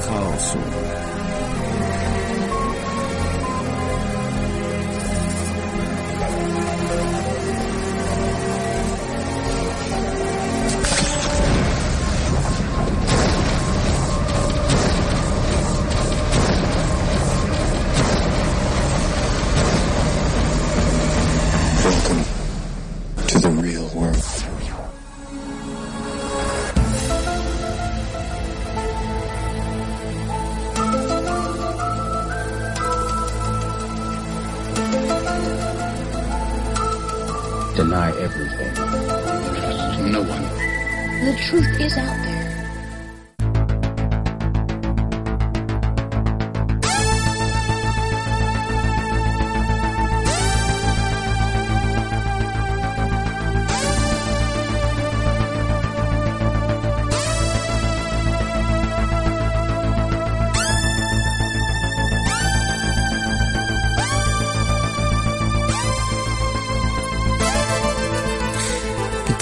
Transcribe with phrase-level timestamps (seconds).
[0.00, 0.58] chaosu.
[0.58, 1.07] Welcome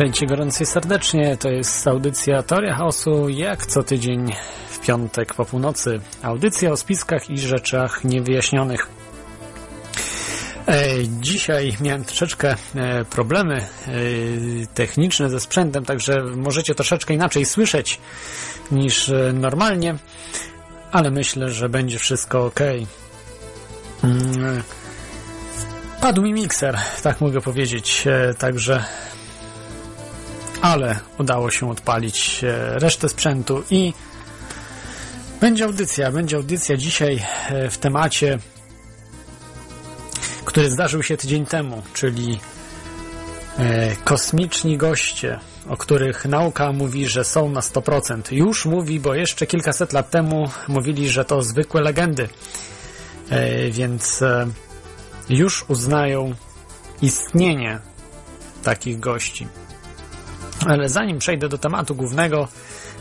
[0.07, 1.37] Witajcie gorąco serdecznie.
[1.37, 4.33] To jest audycja Teoria Chaosu, jak co tydzień
[4.71, 6.01] w piątek po północy.
[6.23, 8.89] Audycja o spiskach i rzeczach niewyjaśnionych.
[10.69, 10.87] E,
[11.21, 13.67] Dzisiaj miałem troszeczkę e, problemy e,
[14.75, 18.01] techniczne ze sprzętem, także możecie troszeczkę inaczej słyszeć
[18.71, 19.95] niż normalnie,
[20.93, 22.61] ale myślę, że będzie wszystko ok.
[24.05, 24.63] Mm,
[26.01, 28.05] Padł mi mikser, tak mogę powiedzieć,
[28.39, 28.85] także
[30.67, 33.93] ale udało się odpalić e, resztę sprzętu i
[35.41, 36.13] będzie audycja.
[36.13, 38.39] Będzie audycja dzisiaj e, w temacie,
[40.45, 42.41] który zdarzył się tydzień temu, czyli
[43.59, 48.33] e, kosmiczni goście, o których nauka mówi, że są na 100%.
[48.33, 52.29] Już mówi, bo jeszcze kilkaset lat temu mówili, że to zwykłe legendy,
[53.71, 54.25] więc
[55.29, 56.35] już uznają
[57.03, 57.79] istnienie
[58.63, 59.47] takich gości.
[60.65, 62.49] Ale zanim przejdę do tematu głównego,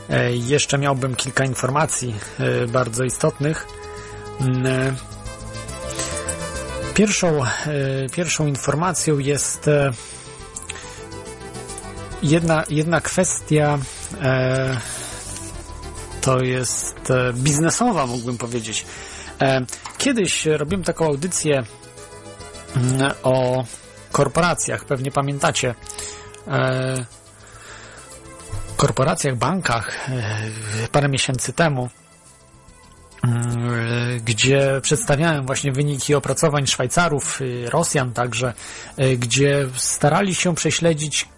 [0.10, 3.68] e, jeszcze miałbym kilka informacji e, bardzo istotnych.
[4.42, 4.96] Mm, e,
[6.94, 7.42] Pierwszą,
[8.12, 9.70] pierwszą informacją jest
[12.24, 13.80] jedna, jedna kwestia,
[16.22, 18.86] to jest biznesowa, mógłbym powiedzieć.
[19.98, 21.64] Kiedyś robiłem taką audycję
[22.76, 23.66] mm, o
[24.12, 25.76] korporacjach, pewnie pamiętacie.
[28.76, 31.90] E, korporacjach, bankach e, parę miesięcy temu,
[33.24, 38.54] mm, gdzie przedstawiałem właśnie wyniki opracowań Szwajcarów, y, Rosjan także,
[39.18, 41.30] gdzie starali się prześledzić,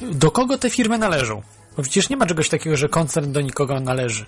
[0.00, 1.42] do kogo te firmy należą.
[1.76, 4.26] Bo przecież nie ma czegoś takiego, że koncern do nikogo należy.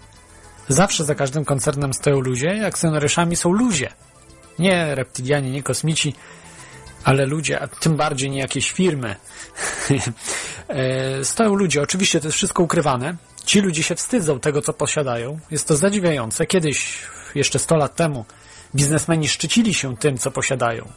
[0.69, 3.93] Zawsze za każdym koncernem stoją ludzie, akcjonariuszami są ludzie.
[4.59, 6.15] Nie reptilianie, nie kosmici,
[7.05, 9.17] ale ludzie, a tym bardziej nie jakieś firmy.
[10.69, 13.17] E, Stoją ludzie, oczywiście to jest wszystko ukrywane.
[13.45, 15.39] Ci ludzie się wstydzą tego, co posiadają.
[15.51, 16.47] Jest to zadziwiające.
[16.47, 16.99] Kiedyś,
[17.35, 18.25] jeszcze 100 lat temu,
[18.75, 20.89] biznesmeni szczycili się tym, co posiadają.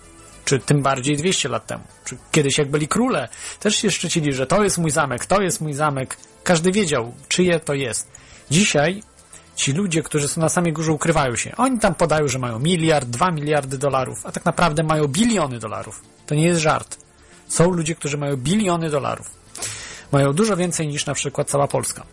[0.45, 1.83] Czy tym bardziej 200 lat temu.
[2.05, 5.61] Czy kiedyś, jak byli króle, też się szczycili, że to jest mój zamek, to jest
[5.61, 6.17] mój zamek.
[6.43, 8.07] Każdy wiedział, czyje to jest.
[8.51, 9.03] Dzisiaj
[9.55, 11.55] ci ludzie, którzy są na samej górze, ukrywają się.
[11.57, 16.01] Oni tam podają, że mają miliard, dwa miliardy dolarów, a tak naprawdę mają biliony dolarów.
[16.25, 16.97] To nie jest żart.
[17.47, 19.31] Są ludzie, którzy mają biliony dolarów.
[20.11, 22.03] Mają dużo więcej niż na przykład cała Polska.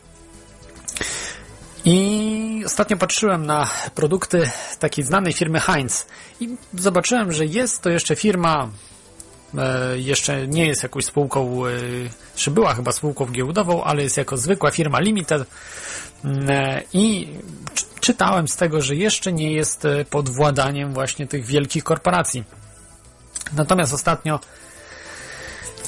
[1.84, 6.06] I ostatnio patrzyłem na produkty takiej znanej firmy Heinz
[6.40, 8.68] i zobaczyłem, że jest to jeszcze firma,
[9.96, 11.70] jeszcze nie jest jakąś spółką, e,
[12.36, 15.44] czy była chyba spółką giełdową, ale jest jako zwykła firma Limited
[16.48, 17.28] E, I
[17.74, 22.44] czy- czytałem z tego, że jeszcze nie jest e, pod władaniem właśnie tych wielkich korporacji.
[23.52, 24.40] Natomiast ostatnio,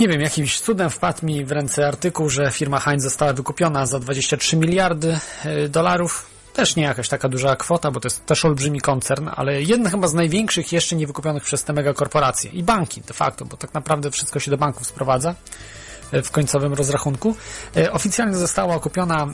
[0.00, 3.98] nie wiem, jakimś cudem wpadł mi w ręce artykuł, że firma Heinz została wykupiona za
[3.98, 6.26] 23 miliardy e, dolarów.
[6.52, 10.08] Też nie jakaś taka duża kwota, bo to jest też olbrzymi koncern, ale jeden chyba
[10.08, 12.50] z największych jeszcze nie wykupionych przez te megakorporacje.
[12.50, 15.34] I banki de facto, bo tak naprawdę wszystko się do banków sprowadza
[16.12, 17.36] w końcowym rozrachunku.
[17.76, 19.26] E, Oficjalnie została kupiona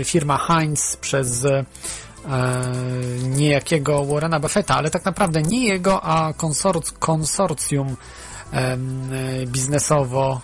[0.00, 1.64] e, firma Heinz przez e,
[3.22, 7.96] niejakiego Warrena Buffetta, ale tak naprawdę nie jego, a konsorc konsorcjum
[8.52, 8.76] e,
[9.46, 10.40] biznesowo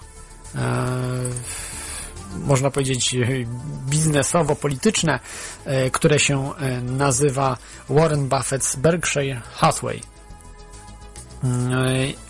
[0.54, 0.58] e,
[2.46, 3.18] można powiedzieć e,
[3.90, 5.20] biznesowo-polityczne,
[5.64, 7.56] e, które się e, nazywa
[7.90, 10.00] Warren Buffett's Berkshire Hathaway
[11.44, 11.72] mm,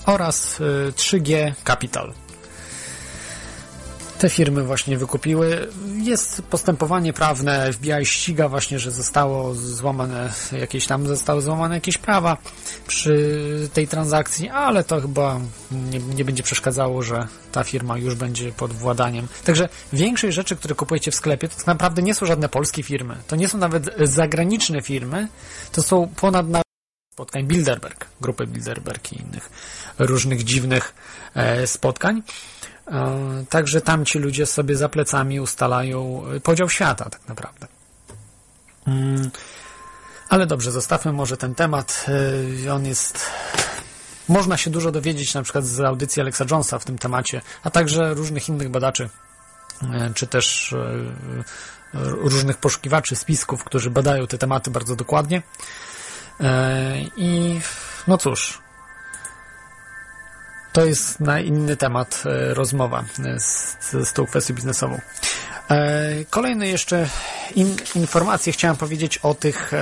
[0.06, 2.23] oraz e, 3G Capital.
[4.24, 5.68] Te firmy właśnie wykupiły.
[6.02, 12.36] Jest postępowanie prawne, FBI ściga właśnie, że zostało złamane jakieś tam, zostały złamane jakieś prawa
[12.86, 15.40] przy tej transakcji, ale to chyba
[15.90, 19.28] nie, nie będzie przeszkadzało, że ta firma już będzie pod władaniem.
[19.44, 23.16] Także większość rzeczy, które kupujecie w sklepie, to tak naprawdę nie są żadne polskie firmy.
[23.26, 25.28] To nie są nawet zagraniczne firmy,
[25.72, 26.46] to są ponad
[27.14, 29.50] spotkań Bilderberg, grupy Bilderberg i innych
[29.98, 30.94] różnych dziwnych
[31.34, 32.22] e, spotkań.
[32.86, 37.66] E, także tam ci ludzie sobie za plecami ustalają podział świata, tak naprawdę.
[38.86, 39.30] Mm,
[40.28, 42.06] ale dobrze, zostawmy może ten temat.
[42.64, 43.30] E, on jest.
[44.28, 48.14] Można się dużo dowiedzieć na przykład z audycji Alexa Jonesa w tym temacie, a także
[48.14, 49.08] różnych innych badaczy,
[50.14, 50.74] czy też
[51.94, 55.42] różnych poszukiwaczy spisków, którzy badają te tematy bardzo dokładnie.
[57.16, 57.60] I
[58.06, 58.63] no cóż,
[60.74, 65.00] to jest na inny temat e, rozmowa e, z, z tą kwestią biznesową.
[65.70, 67.08] E, kolejne jeszcze
[67.54, 69.72] in, informacje chciałem powiedzieć o tych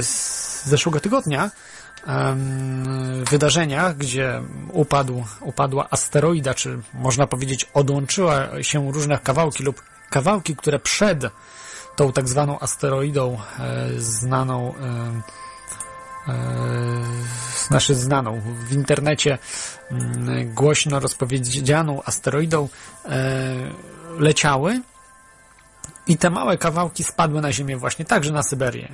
[0.00, 1.50] z zeszłego tygodnia
[3.30, 4.42] wydarzeniach, gdzie
[4.72, 11.24] upadł, upadła asteroida, czy można powiedzieć odłączyła się różne kawałki lub kawałki, które przed
[11.96, 13.38] tą tak zwaną asteroidą
[13.98, 14.74] znaną
[17.68, 19.38] znaczy znaną w internecie
[19.90, 22.68] mm, głośno rozpowiedzianą asteroidą
[23.04, 23.54] e,
[24.18, 24.80] leciały
[26.06, 28.88] i te małe kawałki spadły na Ziemię właśnie także na Syberię.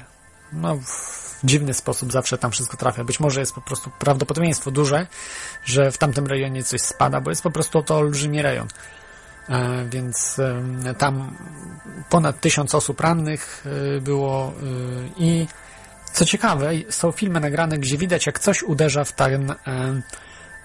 [0.53, 3.05] No, w dziwny sposób zawsze tam wszystko trafia.
[3.05, 5.07] Być może jest po prostu prawdopodobieństwo duże,
[5.65, 8.69] że w tamtym rejonie coś spada, bo jest po prostu to olbrzymi rejon.
[9.49, 10.41] E, więc
[10.99, 11.37] tam
[12.11, 13.65] ponad tysiąc osób rannych
[13.97, 14.53] e, było
[15.17, 15.47] i
[16.15, 19.57] co ciekawe, są filmy nagrane, gdzie widać, jak coś uderza w ten, e,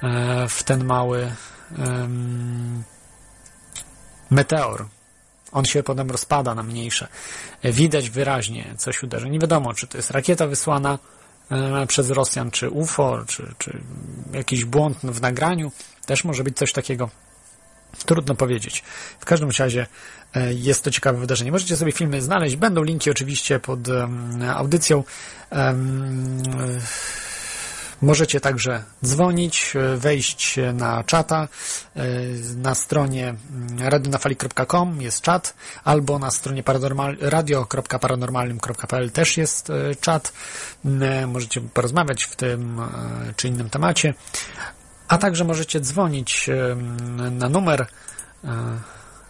[0.04, 1.32] e, w ten mały
[4.30, 4.86] meteor.
[5.52, 7.08] On się potem rozpada na mniejsze.
[7.64, 9.28] Widać wyraźnie, coś uderza.
[9.28, 11.00] Nie wiadomo, czy to jest rakieta wysłana
[11.52, 13.82] e, przez Rosjan, czy UFO, czy, czy
[14.34, 15.72] jakiś błąd w nagraniu.
[16.06, 17.10] Też może być coś takiego.
[18.06, 18.84] Trudno powiedzieć.
[19.20, 19.88] W każdym razie
[20.50, 21.52] jest to ciekawe wydarzenie.
[21.52, 22.56] Możecie sobie filmy znaleźć.
[22.56, 23.80] Będą linki oczywiście pod
[24.56, 25.04] audycją.
[28.02, 31.48] Możecie także dzwonić, e, wejść na czata.
[31.96, 32.06] E,
[32.56, 35.54] na stronie mm, radionafali.com jest czat,
[35.84, 36.64] albo na stronie
[37.22, 39.72] radio.paranormalnym.pl też jest
[40.02, 40.34] czat.
[41.28, 42.82] Możecie porozmawiać w tym
[43.36, 44.14] czy innym temacie.
[45.08, 46.50] A także możecie dzwonić
[47.32, 47.82] na numer
[48.44, 48.48] e,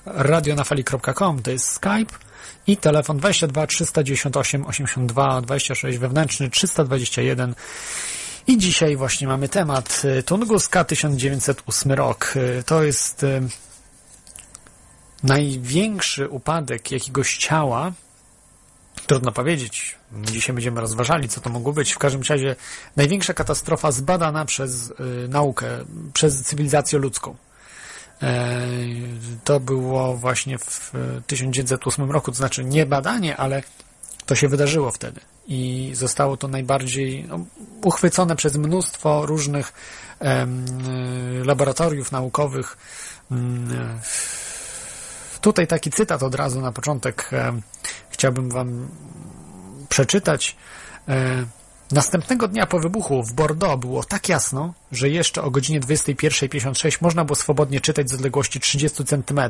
[0.06, 2.16] radionafali.com, to jest Skype
[2.68, 7.56] i telefon 22 398 82 26 wewnętrzny 321
[8.48, 12.34] i dzisiaj właśnie mamy temat e, Tunguska 1908 rok.
[12.36, 13.26] E, to jest
[15.24, 17.92] największy upadek jakiegoś ciała,
[19.08, 19.96] Trudno powiedzieć.
[20.14, 21.94] Dzisiaj będziemy rozważali, co to mogło być.
[21.94, 22.56] W każdym razie
[22.96, 24.94] największa katastrofa zbadana przez y,
[25.30, 25.68] naukę,
[26.14, 27.36] przez cywilizację ludzką.
[28.24, 28.60] E,
[29.44, 30.94] to było właśnie w
[31.28, 33.64] 1908 roku, to znaczy nie badanie, ale
[34.26, 35.22] to się wydarzyło wtedy.
[35.48, 37.46] I zostało to najbardziej no,
[37.84, 39.74] uchwycone przez mnóstwo różnych
[40.22, 40.48] e,
[41.44, 42.78] laboratoriów naukowych.
[43.32, 44.00] Mm,
[45.42, 47.62] tutaj taki cytat od razu na początek e,
[48.10, 48.88] chciałbym Wam
[49.90, 50.56] przeczytać.
[51.08, 51.46] E,
[51.92, 57.26] następnego dnia po wybuchu w Bordeaux było tak jasno, że jeszcze o godzinie 21.56 można
[57.26, 59.42] było swobodnie czytać z odległości 30 cm.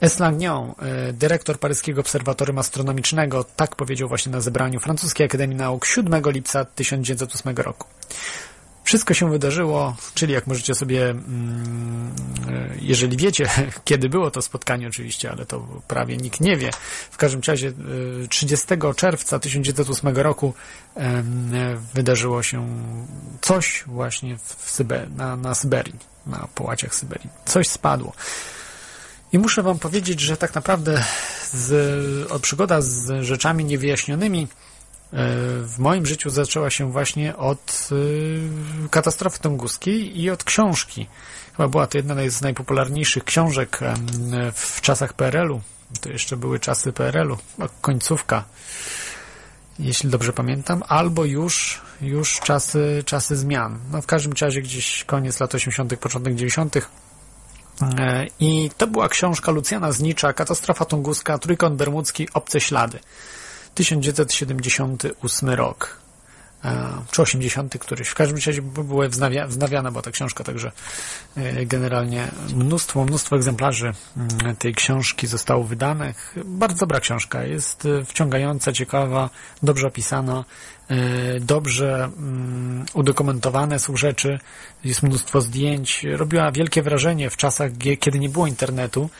[0.00, 6.22] Eslagnion, e, dyrektor paryskiego obserwatorium astronomicznego, tak powiedział właśnie na zebraniu Francuskiej Akademii Nauk 7
[6.30, 7.86] lipca 1908 roku.
[8.90, 12.12] Wszystko się wydarzyło, czyli jak możecie sobie, mm,
[12.80, 13.48] jeżeli wiecie,
[13.84, 16.70] kiedy było to spotkanie oczywiście, ale to prawie nikt nie wie.
[17.10, 17.72] W każdym razie
[18.28, 20.54] 30 e, czerwca 1908 roku
[21.94, 22.68] wydarzyło się
[23.40, 27.30] coś właśnie w Syber na, na Syberii, na połaciach Syberii.
[27.44, 28.12] Coś spadło.
[29.32, 31.04] I muszę wam powiedzieć, że tak naprawdę
[31.52, 34.48] z, przygoda z rzeczami niewyjaśnionymi
[35.62, 41.06] w moim życiu zaczęła się właśnie od y, katastrofy tunguskiej i od książki.
[41.56, 43.80] Chyba była to jedna z najpopularniejszych książek
[44.54, 45.60] w czasach PRL-u.
[46.00, 47.38] To jeszcze były czasy PRL-u,
[47.80, 48.44] końcówka,
[49.78, 53.78] jeśli dobrze pamiętam, albo już, już czasy, czasy zmian.
[53.92, 56.76] No w każdym razie gdzieś koniec lat 80., początek 90.
[56.76, 62.98] E, I to była książka Lucjana Znicza, Katastrofa tunguska, Trójkąt Bermudzki, Obce Ślady.
[63.80, 66.00] 1978 rok.
[67.10, 68.08] czy 80 któryś.
[68.08, 70.72] W każdym razie były wznawia, wznawiane była ta książka, także
[71.66, 76.34] generalnie mnóstwo, mnóstwo egzemplarzy mm, tej książki zostało wydanych.
[76.44, 79.30] Bardzo dobra książka, jest wciągająca, ciekawa,
[79.62, 80.44] dobrze opisana,
[81.40, 84.38] dobrze mm, udokumentowane są rzeczy,
[84.84, 86.06] jest mnóstwo zdjęć.
[86.16, 87.70] Robiła wielkie wrażenie w czasach,
[88.00, 89.10] kiedy nie było internetu,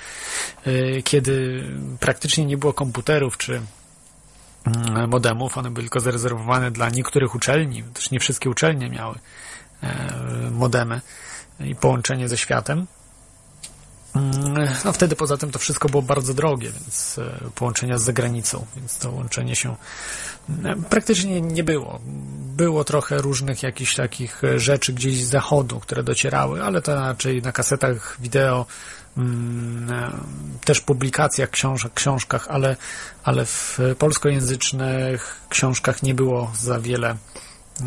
[1.04, 1.64] kiedy
[2.00, 3.60] praktycznie nie było komputerów, czy
[5.08, 5.58] modemów.
[5.58, 9.14] One były tylko zarezerwowane dla niektórych uczelni, też nie wszystkie uczelnie miały
[9.82, 11.00] e, modemy
[11.60, 12.86] i połączenie ze światem.
[14.14, 18.66] Mm, no wtedy poza tym to wszystko było bardzo drogie, więc e, połączenia z zagranicą,
[18.76, 19.76] więc to łączenie się
[20.64, 22.00] e, praktycznie nie było.
[22.56, 27.52] Było trochę różnych jakichś takich rzeczy gdzieś z zachodu, które docierały, ale to raczej na
[27.52, 29.00] kasetach wideo Mm,
[30.64, 32.76] też publikacjach, książek, książkach, ale,
[33.24, 37.16] ale w polskojęzycznych książkach nie było za wiele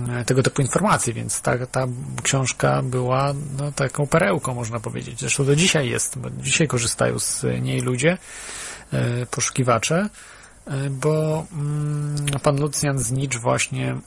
[0.10, 1.88] e, tego typu informacji, więc ta, ta
[2.24, 5.20] książka była no, taką perełką, można powiedzieć.
[5.20, 8.18] Zresztą do dzisiaj jest, bo dzisiaj korzystają z niej ludzie,
[8.94, 10.10] e, poszukiwacze,
[10.90, 14.02] bo mm, pan Lucjan Znicz właśnie mm,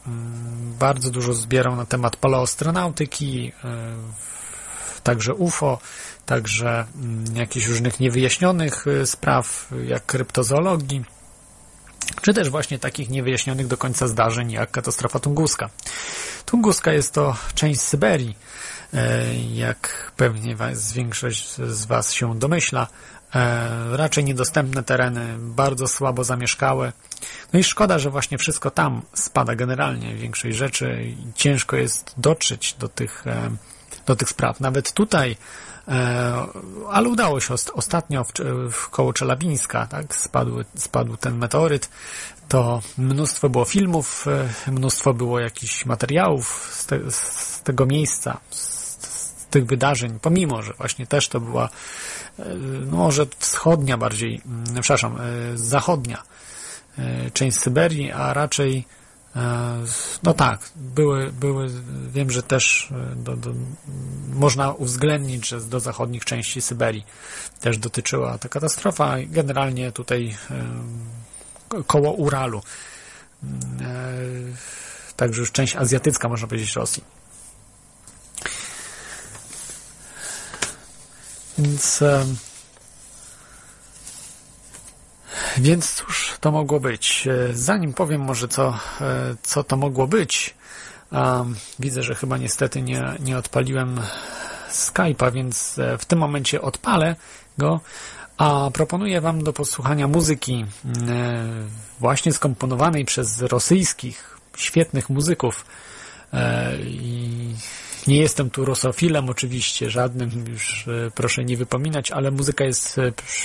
[0.79, 3.53] bardzo dużo zbierał na temat paleostronautyki,
[5.03, 5.79] także UFO,
[6.27, 11.05] także mm, jakichś różnych niewyjaśnionych y, spraw, jak kryptozoologii,
[12.23, 15.71] czy też właśnie takich niewyjaśnionych do końca zdarzeń, jak katastrofa tunguska.
[16.47, 18.37] Tunguska jest to część Syberii,
[18.95, 20.57] e, jak pewnie
[20.95, 22.87] większość z Was się domyśla,
[23.35, 26.93] e, raczej niedostępne tereny, bardzo słabo zamieszkałe.
[27.53, 32.89] No i szkoda, że właśnie wszystko tam spada generalnie, większość rzeczy ciężko jest dotrzeć do
[32.89, 33.51] tych, e,
[34.07, 34.61] do tych spraw.
[34.61, 35.37] Nawet tutaj
[36.91, 38.33] ale udało się ostatnio w,
[38.73, 41.89] w koło Czelabińska, tak, spadł, spadł ten meteoryt,
[42.49, 44.27] to mnóstwo było filmów,
[44.67, 50.73] e, mnóstwo było jakichś materiałów z, te, z tego miejsca, z, tych wydarzeń, pomimo, że
[50.73, 51.69] właśnie też to była
[52.39, 52.45] e,
[52.87, 55.19] no może wschodnia bardziej, mm, przepraszam,
[55.55, 56.23] zachodnia
[57.33, 59.06] część Syberii, a raczej E,
[60.23, 61.71] no tak, były, były,
[62.09, 63.51] wiem, że też e, do, do,
[64.33, 67.05] można uwzględnić, że do zachodnich części Syberii
[67.61, 69.17] też dotyczyła ta katastrofa.
[69.27, 72.63] Generalnie tutaj e, koło Uralu.
[75.17, 77.05] Także już część azjatycka, można powiedzieć, Rosji.
[81.59, 82.03] Więc
[85.59, 87.29] więc cóż to mogło być?
[87.29, 90.55] E, zanim powiem może co, e, co to mogło być,
[91.79, 94.01] widzę, że chyba niestety nie, nie odpaliłem
[94.71, 97.17] Skype'a, więc e, w tym momencie odpalę
[97.59, 97.81] go,
[98.39, 100.65] a proponuję Wam do posłuchania muzyki
[102.01, 105.67] właśnie skomponowanej przez rosyjskich, świetnych muzyków.
[106.81, 107.55] I
[108.07, 112.97] nie jestem tu rosofilem oczywiście, żadnym już proszę nie wypominać, ale muzyka jest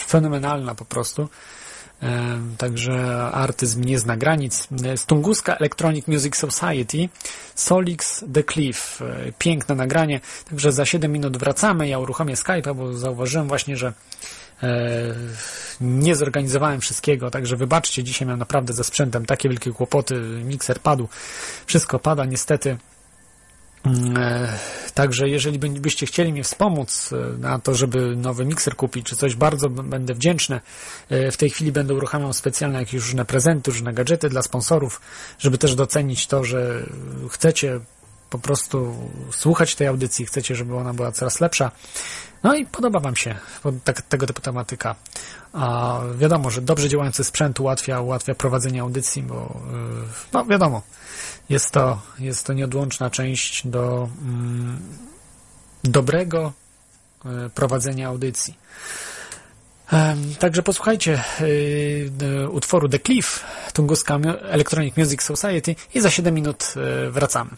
[0.08, 1.30] fenomenalna po prostu.
[2.58, 4.68] Także artyzm nie zna granic.
[4.96, 7.10] Z Tunguska Electronic Music Society,
[7.56, 9.02] Solix The Cliff.
[9.02, 10.20] E, piękne nagranie.
[10.50, 11.88] Także za 7 minut wracamy.
[11.88, 13.94] Ja uruchomię Skype'a, bo zauważyłem właśnie, że
[14.64, 14.70] e,
[15.82, 21.08] nie zorganizowałem wszystkiego, także wybaczcie, dzisiaj miałem naprawdę ze sprzętem takie wielkie kłopoty, mikser padł,
[21.66, 22.78] wszystko pada niestety,
[24.94, 29.36] także jeżeli byście chcieli mnie wspomóc e, na to, żeby nowy mikser kupić, czy coś,
[29.36, 30.62] bardzo będę wdzięczny.
[31.10, 35.02] E, w tej chwili będę uruchamiał specjalne jakieś różne prezenty, różne gadżety dla sponsorów,
[35.40, 36.84] żeby też docenić to, że
[37.30, 37.80] chcecie
[38.30, 38.96] po prostu
[39.32, 41.72] słuchać tej audycji, chcecie, żeby ona była coraz lepsza.
[42.44, 43.36] No i podoba Wam się
[43.84, 44.96] tak, tego typu tematyka.
[45.54, 49.62] A wiadomo, że dobrze działający sprzęt ułatwia, ułatwia prowadzenie audycji, bo
[50.34, 50.82] no wiadomo,
[51.52, 54.80] jest to, jest to nieodłączna część do mm,
[55.84, 56.54] dobrego
[57.26, 58.58] e, prowadzenia audycji.
[60.40, 61.24] Także posłuchajcie
[62.42, 63.44] e, utworu The Cliff,
[63.74, 67.52] Tunguska Electronic Music Society i za 7 minut e, wracamy.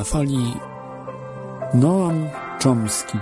[0.00, 0.54] Na fali
[1.74, 2.28] Noam
[2.62, 3.18] Chomsky.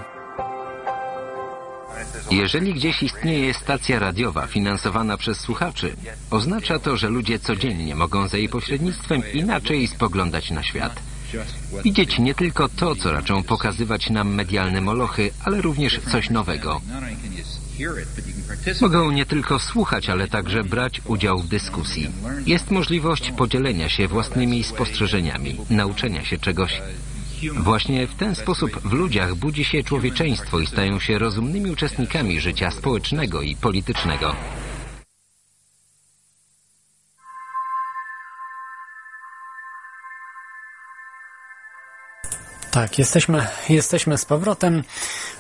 [2.31, 5.97] Jeżeli gdzieś istnieje stacja radiowa finansowana przez słuchaczy,
[6.31, 11.03] oznacza to, że ludzie codziennie mogą za jej pośrednictwem inaczej spoglądać na świat.
[11.85, 16.81] Widzieć nie tylko to, co raczą pokazywać nam medialne molochy, ale również coś nowego.
[18.81, 22.11] Mogą nie tylko słuchać, ale także brać udział w dyskusji.
[22.49, 26.83] Jest możliwość podzielenia się własnymi spostrzeżeniami, nauczenia się czegoś.
[27.55, 32.71] Właśnie w ten sposób w ludziach budzi się człowieczeństwo i stają się rozumnymi uczestnikami życia
[32.71, 34.35] społecznego i politycznego.
[42.71, 44.83] Tak, jesteśmy, jesteśmy z powrotem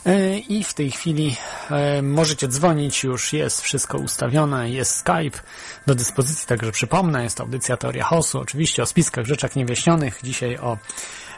[0.06, 1.36] e, i w tej chwili
[1.70, 5.38] e, możecie dzwonić, już jest wszystko ustawione, jest Skype
[5.88, 10.20] do dyspozycji, także przypomnę, jest to audycja Teoria Hosu, oczywiście o spiskach, rzeczach niewyjaśnionych.
[10.22, 10.79] Dzisiaj o,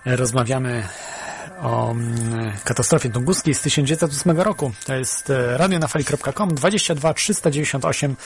[0.04, 0.88] rozmawiamy
[1.62, 4.72] o mm, katastrofie tunguskiej z 1908 roku.
[4.84, 8.16] To jest radionafali.com 22 398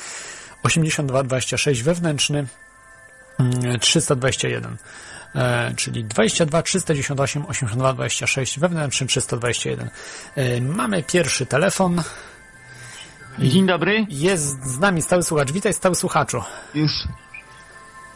[0.62, 2.46] 82 26 wewnętrzny
[3.80, 4.76] 321
[5.34, 9.90] e, czyli 22 398 82 26 wewnętrzny 321.
[10.36, 12.02] E, mamy pierwszy telefon.
[13.38, 14.06] Dzień dobry.
[14.08, 15.52] Jest z nami stały słuchacz.
[15.52, 16.42] Witaj stały słuchaczu.
[16.74, 16.92] Już.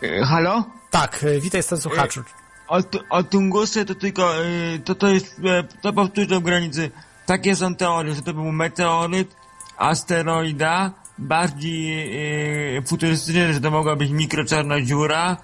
[0.02, 0.64] E, halo?
[0.90, 2.22] Tak, e, witaj stały słuchaczu.
[2.68, 2.78] O,
[3.10, 6.90] o Tungusy to tylko, e, to to jest, e, to powtórzę w granicy.
[7.26, 9.36] Takie są teorie, że to był meteoryt,
[9.78, 15.36] asteroida, bardziej e, futurystyczne, że to mogła być mikroczarna dziura,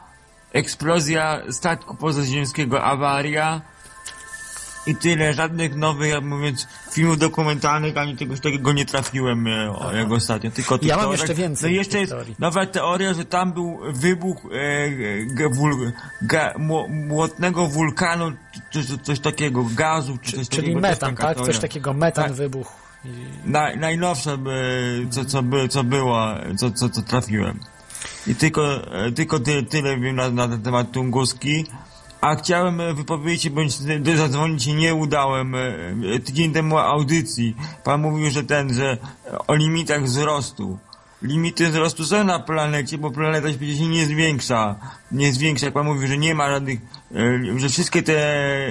[0.53, 3.61] eksplozja statku pozaziemskiego, awaria
[4.87, 5.35] i tyle.
[5.35, 10.51] Żadnych nowych, jak mówiąc, filmów dokumentalnych, ani czegoś takiego nie trafiłem e, o, jak ostatnio.
[10.51, 14.37] Tylko Ja mam jeszcze więcej No jeszcze jest nowa teoria, że tam był wybuch
[15.41, 15.93] e, wul,
[16.23, 16.55] ga,
[16.89, 18.33] młotnego wulkanu,
[18.71, 20.87] czy, czy coś takiego, gazu, czy coś Czyli takiego.
[20.89, 21.37] Jest metan, tak?
[21.37, 21.61] Coś teoria.
[21.61, 22.33] takiego, metan, Tak.
[22.33, 22.85] wybuch.
[23.45, 24.37] Na, najnowsza, e,
[25.11, 27.61] co, co, by, co była, co, co, co trafiłem.
[28.27, 31.67] I tylko, e, tylko ty, tyle wiem na, na ten temat Tunguski.
[32.25, 33.73] A chciałem e, wypowiedzieć bądź
[34.17, 35.55] zadzwonić nie udałem.
[35.55, 35.59] e,
[36.15, 37.57] e, Tydzień temu audycji.
[37.85, 38.99] Pan mówił, że ten, że
[39.47, 40.79] o limitach wzrostu.
[41.23, 44.77] Limity wzrostu są na planecie, bo planeta się nie zwiększa.
[45.15, 46.79] Nie zwiększa, jak pan mówił, że nie ma żadnych,
[47.15, 48.71] e, że wszystkie te e,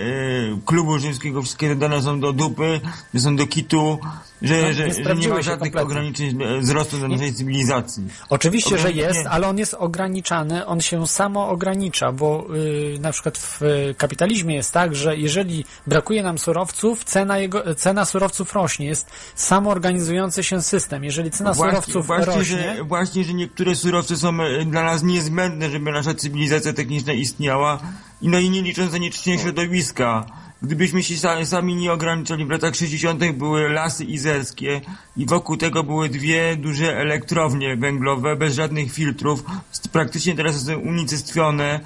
[0.65, 2.81] klubu rzymskiego, wszystkie te dane są do dupy,
[3.13, 3.99] że są do kitu,
[4.41, 5.81] że, No, nie że, że nie ma żadnych kompletnie.
[5.81, 8.03] ograniczeń e, wzrostu na naszej cywilizacji.
[8.29, 13.37] Oczywiście, że jest, ale on jest ograniczany, on się samo ogranicza, bo y, na przykład
[13.37, 18.85] w y, kapitalizmie jest tak, że jeżeli brakuje nam surowców, cena, jego, cena surowców rośnie.
[18.85, 21.03] Jest samoorganizujący się system.
[21.03, 25.91] Jeżeli cena surowców właśnie, rośnie, że, właśnie, że niektóre surowce są dla nas niezbędne, żeby
[25.91, 26.32] nasza cywilizacja
[26.75, 27.79] techniczna istniała.
[28.21, 30.25] I no i nie licząc zanieczyszczenia środowiska.
[30.61, 33.31] Gdybyśmy się sa- sami nie ograniczali, w latach 60.
[33.33, 34.81] były lasy izerskie
[35.17, 39.43] i wokół tego były dwie duże elektrownie węglowe bez żadnych filtrów.
[39.91, 41.79] Praktycznie teraz są unicestwione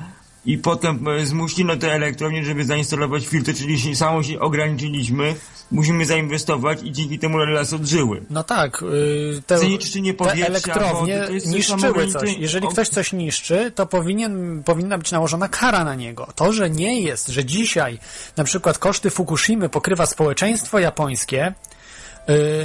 [0.47, 5.35] i potem e, zmuszono te elektrownie, żeby zainstalować filtry, czyli się, samo się ograniczyliśmy.
[5.71, 8.21] Musimy zainwestować i dzięki temu lasy odżyły.
[8.29, 12.37] no tak, y, te, Zanieczyszczenie te elektrownie wody, to niszczyły coś.
[12.37, 16.27] Jeżeli ktoś coś niszczy, to powinien, powinna być nałożona kara na niego.
[16.35, 17.99] To, że nie jest, że dzisiaj
[18.37, 21.53] na przykład koszty Fukushimy pokrywa społeczeństwo japońskie,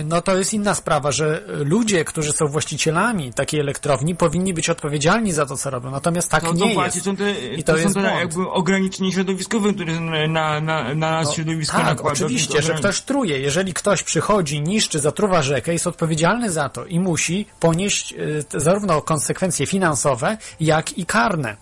[0.04, 5.32] no to jest inna sprawa, że ludzie, którzy są właścicielami takiej elektrowni, powinni być odpowiedzialni
[5.32, 5.90] za to, co robią.
[5.90, 7.04] Natomiast tak To, nie jest.
[7.04, 8.18] są te, I to to, są jest te błąd.
[8.20, 12.12] jakby ograniczenia środowiskowe, które na, na, na, na nas środowisko tak, nakłada.
[12.12, 13.38] oczywiście, że ktoś truje.
[13.38, 18.14] Jeżeli ktoś przychodzi, niszczy, zatruwa rzekę, jest odpowiedzialny za to i musi ponieść
[18.48, 21.56] t- zarówno konsekwencje finansowe, jak i karne.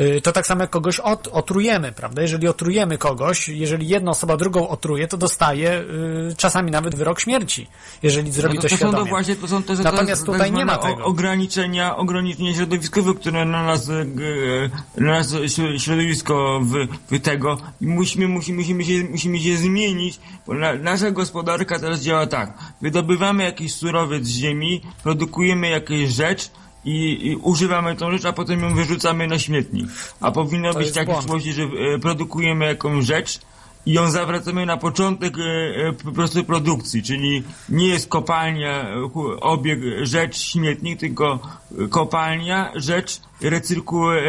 [0.00, 2.22] Y, To tak samo jak kogoś ot, otrujemy, prawda?
[2.22, 7.66] Jeżeli otrujemy kogoś, jeżeli jedna osoba drugą otruje, to dostaje y, czasami nawet wyrok śmierci,
[8.02, 9.04] jeżeli zrobi No to, to, są świadomie.
[9.04, 11.04] to właśnie, to są te, Natomiast te, tutaj nie ma tego.
[11.04, 14.04] Ograniczenia, ograniczenia środowiskowe, które na nas, e,
[15.00, 16.72] na nas śro- środowisko w,
[17.16, 22.26] w tego musimy, musimy, musimy, się, musimy się zmienić, bo na, nasza gospodarka teraz działa
[22.26, 22.58] tak.
[22.82, 26.50] Wydobywamy jakiś surowiec z ziemi, produkujemy jakąś rzecz,
[26.84, 29.86] i, i używamy tą rzecz, a potem ją wyrzucamy na śmietnik.
[30.20, 31.18] A powinno To być tak błąd.
[31.18, 33.40] w przyszłości, że e, produkujemy jakąś rzecz
[33.86, 35.42] i ją zawracamy na początek e,
[35.88, 38.86] e, po prostu produkcji, czyli nie jest kopalnia,
[39.40, 41.38] obieg, rzecz, śmietnik, tylko
[41.90, 44.20] kopalnia, rzecz, recyrku, e,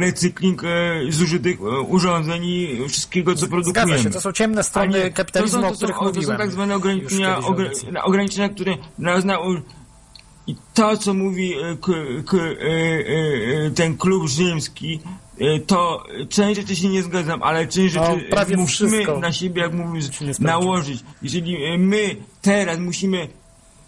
[0.00, 0.62] recykling
[1.08, 3.88] zużytych urządzeń i wszystkiego, co produkujemy.
[3.92, 6.06] Zgadza się, to są ciemne strony nie, kapitalizmu, to są, o to których są, to
[6.06, 6.26] mówiłem.
[6.26, 7.38] są tak zwane ograniczenia,
[8.02, 9.38] ograniczenia, które nas na,
[10.46, 11.76] i to, co mówi e, e,
[13.66, 15.00] e, ten klub rzymski,
[15.66, 19.62] to część rzeczy się nie zgadzam, ale część No, rzeczy prawie musimy wszystko na siebie,
[19.62, 20.04] jak mówisz,
[20.38, 21.04] nałożyć.
[21.22, 23.28] Jeżeli my teraz musimy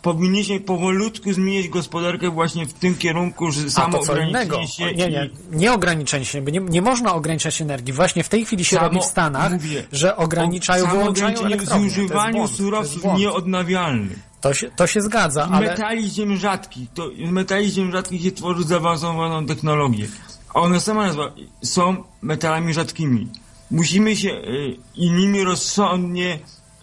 [0.02, 5.30] powinniśmy powolutku zmienić gospodarkę właśnie w tym kierunku, że samo ograniczenie się O, nie, nie,
[5.52, 7.92] nie ograniczenie się, bo nie, nie można ograniczać energii.
[7.92, 11.46] Właśnie w tej chwili się Samo- robi w Stanach, mówię, że ograniczają, samo wyłączają w
[11.46, 11.84] elektrownie.
[11.84, 14.18] Jest zużywaniu surowców nieodnawialnych.
[14.48, 15.66] To się, to się zgadza, ale...
[15.66, 16.88] Metali ziem rzadkich.
[16.94, 20.08] To, metali ziem rzadkich się tworzy zaawansowaną technologię.
[20.54, 21.32] A one sama nazwa
[21.62, 23.28] są metalami rzadkimi.
[23.70, 26.38] Musimy się y, i nimi rozsądnie,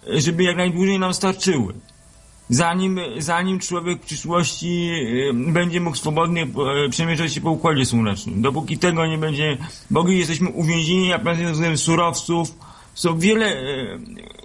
[0.08, 1.74] y, żeby jak najdłużej nam starczyły.
[2.48, 4.90] Zanim, zanim człowiek w przyszłości
[5.30, 6.46] y, będzie mógł swobodnie
[6.86, 8.42] y, przemieszczać się po Układzie Słonecznym.
[8.42, 9.56] Dopóki tego nie będzie,
[9.90, 12.54] bo jesteśmy uwięzieni, a pewnie względem surowców,
[12.94, 13.46] są wiele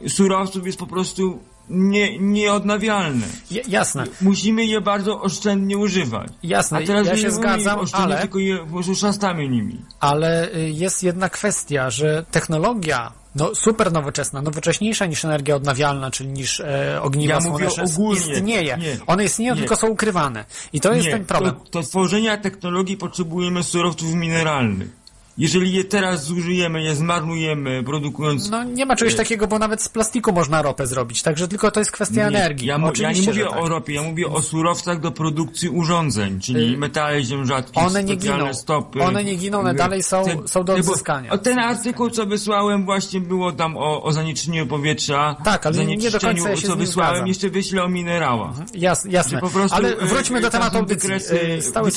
[0.03, 3.27] y, surowców jest po prostu nie, nieodnawialne.
[3.51, 4.03] J- jasne.
[4.21, 6.27] Musimy je bardzo oszczędnie używać.
[6.43, 9.81] Jasne, A teraz ja się zgadzam, ale- tylko je po prostu szastamy nimi.
[9.99, 16.29] Ale y, jest jedna kwestia, że technologia no, super nowoczesna, nowocześniejsza niż energia odnawialna, czyli
[16.29, 18.77] niż e, ogniwa Ja słoneczne, istnieje.
[18.77, 18.97] Nie.
[19.07, 19.59] One istnieją, Nie.
[19.59, 20.45] tylko są ukrywane.
[20.73, 21.55] I to jest Nie, ten problem.
[21.55, 24.87] To, do tworzenia technologii potrzebujemy surowców mineralnych.
[25.37, 28.49] Jeżeli je teraz zużyjemy, je zmarnujemy, produkując...
[28.49, 29.17] No nie ma czegoś Nie.
[29.17, 32.67] takiego, bo nawet z plastiku można ropę zrobić, także tylko to jest kwestia energii.
[32.67, 33.57] Ja, ja nie mówię tak.
[33.57, 38.03] o ropie, ja mówię o surowcach do produkcji urządzeń, czyli Y, metale ziem rzadkich, one
[38.03, 38.53] nie giną.
[38.53, 39.01] stopy.
[39.03, 41.37] One nie giną, one Y, dalej są- są do odzyskania.
[41.37, 45.35] Ten artykuł, co wysłałem, właśnie było tam o, o zanieczyszczeniu powietrza.
[45.43, 47.27] Tak, ale nie do końca ja się co wysłałem, zgadzam.
[47.27, 48.55] jeszcze wyślę o minerałach.
[48.75, 51.09] Jas, jasne, po prostu, ale e, wróćmy do e, tematu audycji.
[51.09, 51.91] wykresy, E, Stały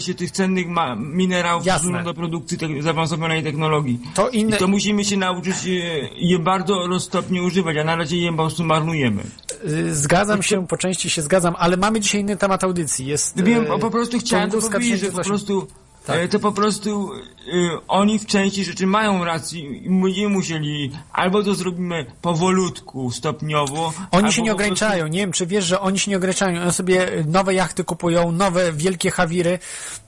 [0.00, 0.66] się tych cennych
[0.98, 1.64] minerałów
[2.04, 3.98] do produkcji te, zaawansowanej technologii.
[4.14, 5.70] To inne- I to musimy się nauczyć e,
[6.16, 9.22] je bardzo roztopnie używać, a na razie je po prostu marnujemy.
[9.68, 13.06] Y, Zgadzam się, po części się zgadzam, ale mamy dzisiaj inny temat audycji.
[13.06, 15.30] Jest, Wiem, e, po- prostu chciałem to powiedzieć, że po 2008.
[15.30, 15.66] prostu
[16.06, 16.16] Tak.
[16.16, 17.10] e, to po prostu
[17.48, 23.92] e, oni w części rzeczy mają rację i będziemy musieli albo to zrobimy powolutku, stopniowo.
[24.10, 25.06] Oni się nie ograniczają.
[25.06, 26.62] Nie wiem, czy wiesz, że oni się nie ograniczają.
[26.62, 29.58] Oni sobie nowe jachty kupują, nowe wielkie hawiry.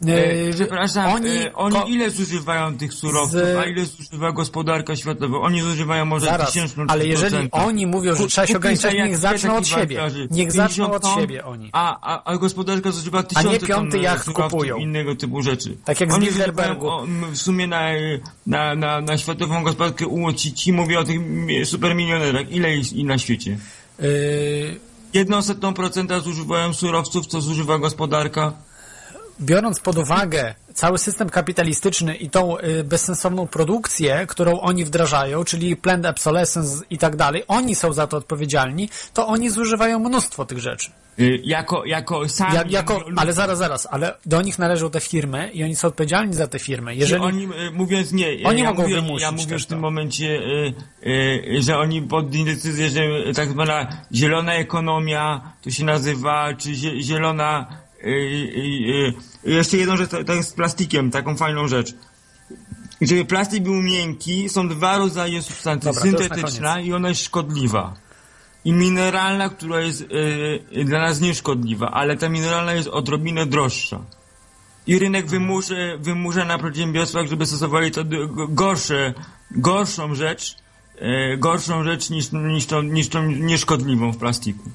[0.09, 4.33] E, E, Przepraszam, oni, oni, oni ko- ile zużywają tych surowców, Z- a ile zużywa
[4.33, 5.39] gospodarka światowa?
[5.39, 9.57] Oni zużywają może Zaraz, tysięczną ale jeżeli oni mówią, że trzeba się ograniczać, niech zaczną
[9.57, 10.01] od siebie.
[10.31, 11.71] Niech zaczną 50 od siebie oni.
[11.73, 14.77] A, a, a gospodarka zużywa tysiące piąty ton jacht kupują.
[14.77, 15.77] innego typu rzeczy.
[15.85, 16.75] Tak jak z oni Bilderbergu.
[16.91, 17.89] zużywają, o, m, W sumie na,
[18.47, 22.51] na, na, na światową gospodarkę u- ci, ci mówię o tych mi- supermilionerach.
[22.53, 23.59] Ile jest i na świecie?
[24.01, 24.81] Y,
[25.15, 28.53] Jedną setną procenta zużywają surowców, co zużywa gospodarka.
[29.41, 35.77] Biorąc pod uwagę cały system kapitalistyczny i tą y, bezsensowną produkcję, którą oni wdrażają, czyli
[35.77, 40.59] planned obsolescence i tak dalej, oni są za to odpowiedzialni, to oni zużywają mnóstwo tych
[40.59, 40.91] rzeczy.
[41.21, 45.51] Y, Jako, jako sami Ja, jako, ale zaraz, zaraz, ale do nich należą te firmy
[45.55, 46.95] i oni są odpowiedzialni za te firmy.
[46.95, 49.83] Jeżeli Oni, y, mówiąc nie, Oni ja mogą mówię, wymusić ja mówię w tym to.
[49.83, 50.41] momencie,
[51.59, 53.01] że oni podjęli decyzję, że
[53.35, 57.67] tak zwana zielona ekonomia, to się nazywa, czy zie, zielona,
[58.05, 61.95] y, jeszcze jedną rzecz, to, to jest z plastikiem, taką fajną rzecz.
[63.01, 67.95] Żeby plastik był miękki, są dwa rodzaje substancji, Dobra, to syntetyczna i ona jest szkodliwa.
[68.65, 74.01] I mineralna, która jest y, dla nas nieszkodliwa, ale ta mineralna jest odrobinę droższa.
[74.87, 78.05] I rynek wymusza, wymusza na przedsiębiorstwach, żeby stosowali to
[78.49, 79.15] gorsze,
[79.51, 80.57] gorszą rzecz,
[80.99, 84.71] e, gorszą rzecz niż, niż, tą, niż tą nieszkodliwą w plastiku.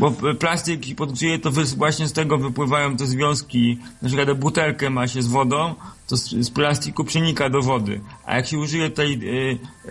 [0.00, 5.22] Bo plastik hipotezuje, to właśnie z tego wypływają te związki, na przykład butelkę ma się
[5.22, 5.74] z wodą,
[6.06, 8.00] to z, plastiku przenika do wody.
[8.24, 9.18] A jak się użyje tej e,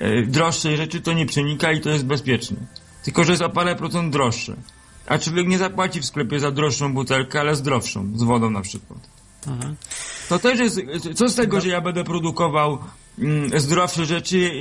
[0.05, 2.57] e, droższej rzeczy, to nie przenika i to jest bezpieczne.
[3.03, 4.55] Tylko, że jest o parę procent droższe.
[5.05, 8.99] A człowiek nie zapłaci w sklepie za droższą butelkę, ale zdrowszą, z wodą na przykład.
[10.29, 10.81] To też jest,
[11.15, 12.77] co z tego, że ja będę produkował
[13.57, 14.51] zdrowsze rzeczy,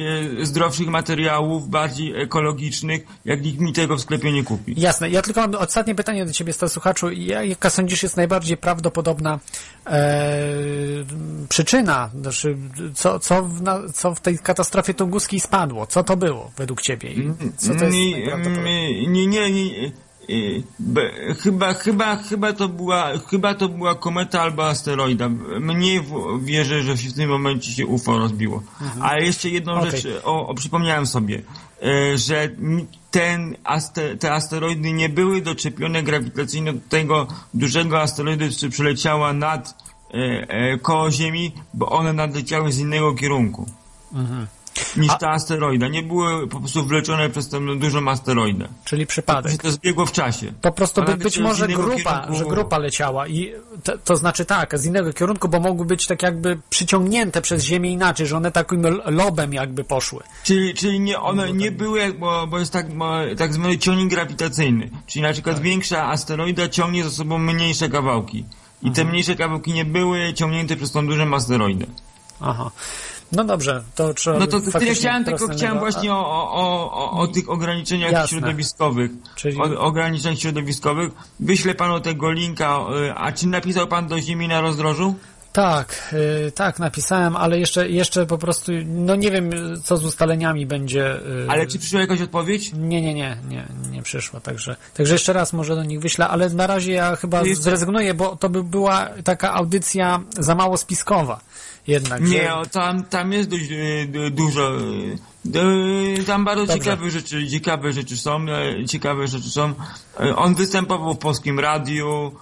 [0.41, 4.75] e, zdrowszych materiałów, bardziej ekologicznych, jak nikt mi tego w sklepie nie kupi.
[4.77, 5.11] Jasne.
[5.11, 7.11] Ja tylko mam ostatnie pytanie do Ciebie, Stary Słuchaczu.
[7.11, 9.39] Ja- Jaka sądzisz jest najbardziej prawdopodobna
[9.87, 10.39] e,
[11.49, 12.11] przyczyna?
[12.21, 12.57] Znaczy,
[12.95, 15.87] co, co, w, na, co w tej katastrofie tunguskiej spadło?
[15.87, 17.11] Co to było według Ciebie?
[17.13, 19.09] I co to jest nie, najprawdopodobniej?
[19.09, 19.91] nie, nie, nie, e,
[20.79, 25.29] be, chyba, chyba, chyba to była, chyba to była kometa albo asteroida.
[25.61, 28.63] Mniej w, wierzę, że w tym momencie się UFO rozbiło.
[29.01, 29.91] Ale jeszcze jedną Okej.
[29.91, 31.43] rzecz, o, o, przypomniałem sobie,
[31.83, 32.49] e, że
[33.11, 39.75] ten aste, te asteroidy nie były doczepione grawitacyjnie do tego dużego asteroidy, który przeleciała nad
[40.11, 40.17] e,
[40.49, 43.67] e, koło Ziemi, bo one nadleciały z innego kierunku.
[44.97, 45.89] Niż A- ta asteroida.
[45.89, 48.69] Nie były po prostu wleczone przez tę dużą asteroidę.
[48.85, 49.53] Czyli To przypadek.
[49.53, 50.53] się to zbiegło w czasie.
[50.61, 52.35] Po prostu by być może grupa, kierunku.
[52.39, 53.53] że grupa leciała i
[53.85, 57.93] to, to znaczy tak, z innego kierunku, bo mogły być tak jakby przyciągnięte przez Ziemię
[57.93, 60.21] inaczej, że one takim lobem jakby poszły.
[60.45, 64.11] Czyli, czyli nie, one nie były, jak- bo, bo jest tak, bo, tak zwany ciągnik
[64.11, 64.91] grawitacyjny.
[65.07, 68.45] Czyli na przykład większa asteroida ciągnie za sobą mniejsze kawałki.
[68.83, 71.87] I te mniejsze kawałki nie były ciągnięte przez tą dużą asteroidę.
[72.41, 72.71] Aha.
[73.33, 77.11] No dobrze, to trzeba No to tyle chciałem, tylko chciałem właśnie o, o, o, o,
[77.11, 78.39] o tych ograniczeniach Jasne.
[78.39, 79.11] środowiskowych.
[79.37, 81.13] Czyli- O ograniczeniach środowiskowych.
[81.41, 82.79] Wyślę panu tego linka.
[83.09, 85.15] y, A czy napisał pan do Ziemi na rozdrożu?
[85.53, 86.15] Tak,
[86.49, 89.51] y, tak, napisałem, ale jeszcze, jeszcze po prostu, no nie wiem,
[89.85, 91.17] co z ustaleniami będzie.
[91.17, 92.73] y, Ale czy przyszła jakaś odpowiedź?
[92.73, 96.51] Nie, nie, nie, nie, nie przyszło, także, także jeszcze raz może do nich wyślę, ale
[96.51, 101.41] na razie ja chyba zrezygnuję, bo to by była taka audycja za mało spiskowa
[101.89, 102.23] jednak.
[102.23, 104.77] Nie, o, tam, tam jest dość y, du- dużo.
[104.81, 106.79] y, y, Tam bardzo Dobrze.
[106.85, 109.73] ciekawe rzeczy, ciekawe rzeczy są, e, ciekawe rzeczy są.
[110.21, 112.33] E, On występował w polskim radiu,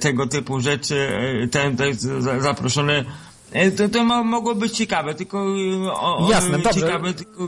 [0.00, 1.08] tego typu rzeczy,
[1.50, 1.76] ten,
[2.20, 3.04] za- zaproszony.
[3.52, 6.80] E, To, to mo- mogło być ciekawe, tylko y, o, Jasne, dobrze.
[6.80, 7.44] ciekawe, tylko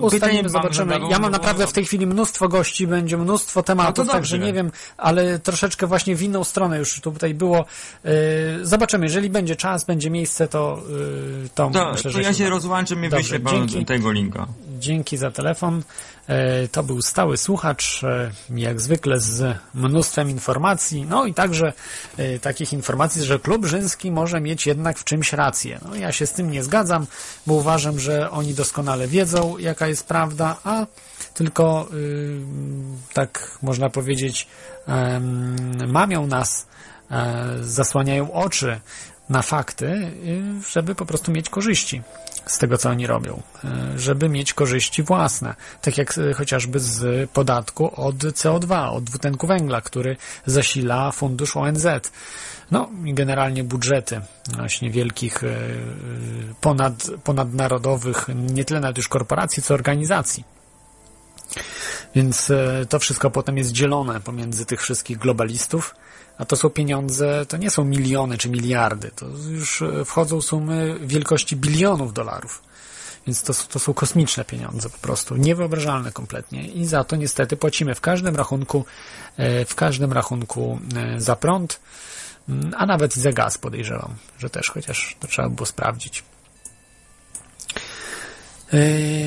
[0.00, 0.92] Ustalimy, mam zobaczymy.
[0.94, 4.38] Ja mam no, naprawdę w tej chwili mnóstwo gości, będzie mnóstwo tematów, No to także
[4.38, 7.64] nie wiem, ale troszeczkę właśnie w inną stronę już tutaj było.
[8.62, 10.82] Zobaczymy, jeżeli będzie czas, będzie miejsce, to,
[11.54, 12.48] to, To, myślę, to że ja się
[13.06, 13.38] i Dobrze, wyślę
[13.84, 14.46] tego linka.
[14.78, 15.82] Dzięki za telefon.
[16.28, 21.72] E, To był stały słuchacz, e, jak zwykle z mnóstwem informacji, no i także
[22.16, 25.80] e, takich informacji, że klub rzymski może mieć jednak w czymś rację.
[25.88, 27.06] No ja się z tym nie zgadzam,
[27.46, 30.86] bo uważam, że oni doskonale wiedzą, jaka jest prawda, a
[31.34, 32.40] tylko y,
[33.12, 34.48] tak można powiedzieć
[35.86, 36.66] mamią nas,
[37.60, 38.80] zasłaniają oczy
[39.28, 42.02] na fakty, y, żeby po prostu mieć korzyści
[42.48, 47.30] z tego, co oni robią, y, żeby mieć korzyści własne, tak jak y, chociażby z
[47.30, 51.86] podatku od CO2, od dwutlenku węgla, który zasila fundusz ONZ.
[52.70, 54.20] No i generalnie budżety
[54.56, 55.58] właśnie wielkich, y,
[56.60, 60.44] ponad, ponadnarodowych, nie tyle nawet już korporacji, co organizacji.
[62.14, 65.94] Więc e, to wszystko potem jest dzielone pomiędzy tych wszystkich globalistów,
[66.38, 70.98] a to są pieniądze, to nie są miliony czy miliardy, to już e, wchodzą sumy
[71.00, 72.62] wielkości bilionów dolarów.
[73.26, 77.94] Więc to, to są kosmiczne pieniądze po prostu, niewyobrażalne kompletnie i za to niestety płacimy
[77.94, 78.84] w każdym rachunku,
[79.36, 81.80] e, w każdym rachunku e, za prąd,
[82.48, 86.24] m, a nawet za gaz podejrzewam, że też, chociaż to trzeba było sprawdzić.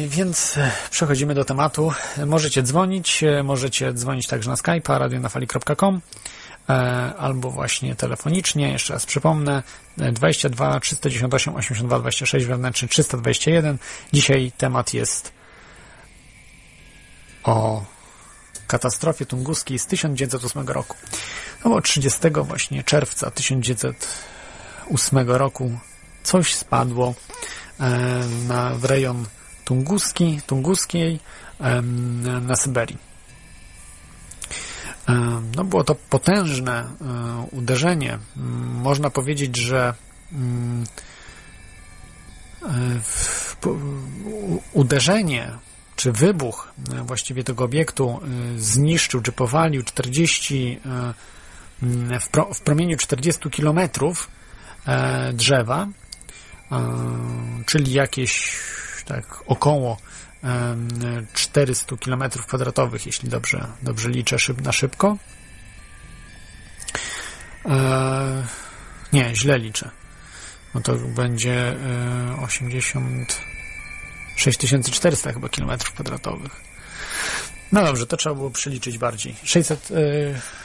[0.08, 0.56] Więc
[0.92, 1.94] przechodzimy do tematu.
[2.26, 6.02] Możecie dzwonić, możecie dzwonić także na Skype'a, radionafali.com
[7.18, 8.72] albo właśnie telefonicznie.
[8.72, 9.64] Jeszcze raz przypomnę,
[10.00, 13.78] e, 22 398 82 26 wewnętrzny 321.
[14.14, 15.32] Dzisiaj temat jest
[17.44, 17.86] o
[18.68, 20.98] katastrofie tunguskiej z 1908 roku.
[21.66, 25.80] No bo 30 właśnie czerwca 1908 roku
[26.24, 27.14] coś spadło
[27.80, 27.90] e,
[28.48, 29.26] na, w rejon
[29.66, 31.20] tunguski, tunguskiej
[32.42, 33.11] na Syberii.
[35.12, 36.88] E, No było to potężne e,
[37.52, 38.20] uderzenie.
[38.38, 39.94] Mm, Można powiedzieć, że
[40.32, 40.84] mm,
[42.64, 42.68] e,
[44.74, 45.52] uderzenie
[45.96, 46.74] czy wybuch
[47.06, 48.20] właściwie tego obiektu
[48.58, 51.14] zniszczył czy powalił 40 e,
[51.84, 54.30] mm, w, pro, w promieniu 40 kilometrów
[55.34, 55.88] drzewa,
[57.66, 58.60] czyli jakieś
[59.06, 59.98] tak około
[61.34, 65.18] 400 km kwadratowych, jeśli dobrze, dobrze liczę szyb, na szybko.
[67.66, 68.44] E,
[69.14, 69.90] nie, źle liczę.
[70.76, 73.42] No to będzie e, 80
[74.36, 76.62] 6400 chyba kilometrów kwadratowych.
[77.72, 79.36] No dobrze, to trzeba było przeliczyć bardziej.
[79.44, 79.96] 600, e,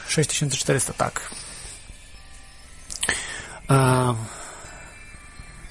[0.07, 1.21] 6400, tak.
[3.69, 4.15] E,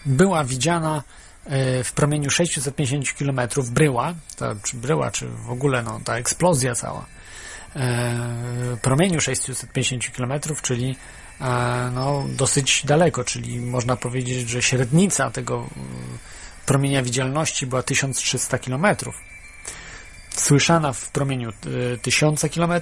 [0.07, 1.26] była widziana e,
[1.85, 3.41] w promieniu 650 km
[3.71, 7.07] bryła, ta, czy bryła, czy w ogóle no, ta eksplozja cała,
[7.77, 10.33] e, promieniu 650 km,
[10.63, 10.97] czyli
[11.41, 15.69] e, no, dosyć daleko, czyli można powiedzieć, że średnica tego
[16.67, 18.87] promienia widzialności była 1300 km.
[20.31, 21.51] Słyszana w promieniu
[21.95, 22.73] e, 1000 km,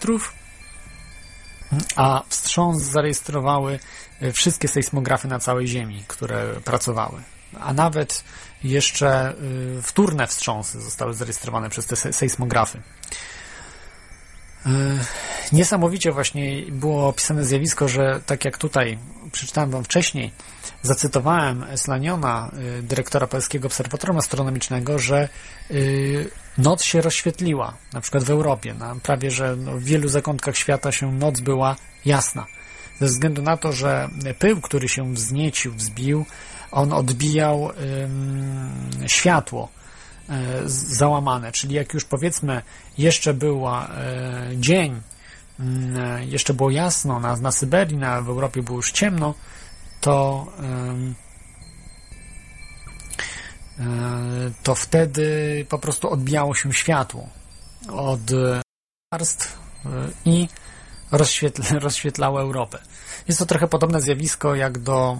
[1.96, 3.78] a wstrząs zarejestrowały
[4.20, 7.22] e, wszystkie sejsmografy na całej Ziemi, które pracowały.
[7.60, 8.24] A nawet
[8.64, 9.32] jeszcze
[9.78, 12.82] y, wtórne wstrząsy zostały zarejestrowane przez te se- sejsmografy.
[15.52, 18.98] Niesamowicie właśnie było opisane zjawisko, że tak jak tutaj
[19.32, 20.32] przeczytałem wam wcześniej,
[20.82, 25.28] zacytowałem Slaniona, y, dyrektora Polskiego Obserwatorium Astronomicznego, że
[25.70, 28.74] y, noc się rozświetliła, na przykład w Europie.
[28.74, 32.46] Na prawie, że no, w wielu zakątkach świata się noc była jasna.
[33.00, 34.08] Ze względu na to, że
[34.38, 36.26] pył, który się wzniecił, wzbił,
[36.74, 37.70] on odbijał
[39.06, 39.68] światło
[40.28, 40.32] y,
[40.68, 42.62] załamane, czyli jak już powiedzmy
[42.98, 43.88] jeszcze była
[44.52, 45.00] y, dzień,
[45.60, 45.64] y,
[46.24, 49.34] jeszcze było jasno na, na Syberii, na, w Europie było już ciemno,
[50.00, 50.46] to
[54.62, 57.28] to wtedy po prostu odbijało się światło
[57.88, 58.20] od
[59.12, 59.58] warstw
[60.24, 60.48] i
[61.16, 62.78] rozświetla, rozświetlało Europę.
[63.28, 65.18] Jest to trochę podobne zjawisko jak do,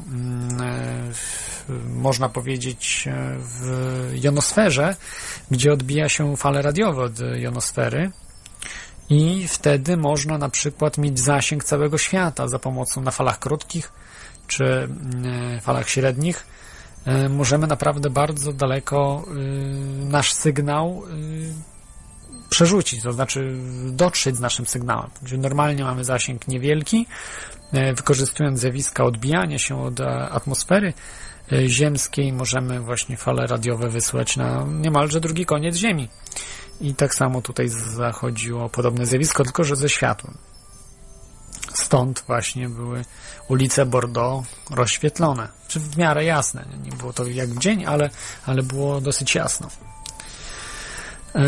[1.88, 4.96] można powiedzieć, w jonosferze,
[5.50, 8.10] gdzie odbija się fale radiowe od jonosfery
[9.10, 13.92] i wtedy można na przykład mieć zasięg całego świata za pomocą na falach krótkich
[14.46, 14.88] czy
[15.60, 16.46] falach średnich
[17.30, 19.24] możemy naprawdę bardzo daleko
[19.96, 21.02] nasz sygnał
[22.50, 23.56] przerzucić, to znaczy
[23.90, 25.10] dotrzeć z naszym sygnałem.
[25.38, 27.06] Normalnie mamy zasięg niewielki,
[27.96, 30.92] wykorzystując zjawiska odbijania się od atmosfery
[31.66, 36.08] ziemskiej, możemy właśnie fale radiowe wysłać na niemalże drugi koniec Ziemi.
[36.80, 40.38] I tak samo tutaj zachodziło podobne zjawisko, tylko że ze światłem.
[41.74, 43.04] Stąd właśnie były
[43.48, 46.66] ulice Bordeaux rozświetlone, czy w miarę jasne.
[46.82, 48.10] Nie było to jak w dzień, ale,
[48.46, 49.68] ale było dosyć jasno.
[51.34, 51.40] E,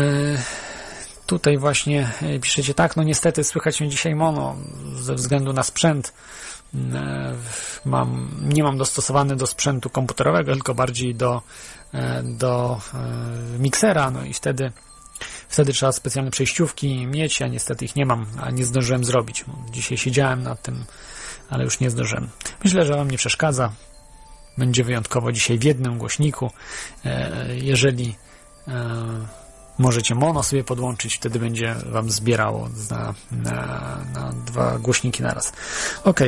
[1.27, 2.11] tutaj właśnie
[2.41, 4.55] piszecie tak, no niestety słychać mnie dzisiaj mono
[4.95, 6.13] ze względu na sprzęt.
[6.93, 7.33] E,
[7.85, 11.41] mam, nie mam dostosowany do sprzętu komputerowego, tylko bardziej do,
[11.93, 12.81] e, do
[13.59, 14.71] miksera, no i wtedy
[15.49, 19.45] Wtedy trzeba specjalne przejściówki mieć, ja niestety ich nie mam, a nie zdążyłem zrobić.
[19.71, 20.85] Dzisiaj siedziałem nad tym,
[21.49, 22.29] ale już nie zdążyłem.
[22.63, 23.71] Myślę, że Wam nie przeszkadza.
[24.57, 26.51] Będzie wyjątkowo dzisiaj w jednym głośniku.
[27.05, 28.15] E, jeżeli
[28.67, 28.73] e,
[29.77, 35.53] możecie mono sobie podłączyć, wtedy będzie Wam zbierało na, na, na dwa głośniki naraz.
[36.03, 36.19] Ok.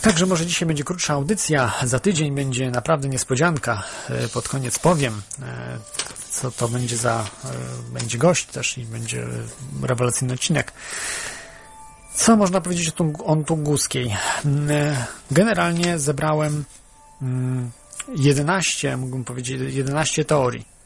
[0.00, 3.82] Także może dzisiaj będzie krótsza audycja, za tydzień będzie naprawdę niespodzianka.
[4.10, 5.22] E, pod koniec powiem,
[6.30, 7.26] co to będzie za,
[7.92, 9.26] będzie gość też i będzie
[9.82, 10.72] rewelacyjny odcinek.
[12.14, 12.92] Co można powiedzieć
[13.24, 14.16] o Tunguskiej?
[14.44, 14.96] Mm,
[15.30, 16.64] generalnie zebrałem
[18.16, 20.79] 11, mm, mógłbym powiedzieć, 11 teorii, e,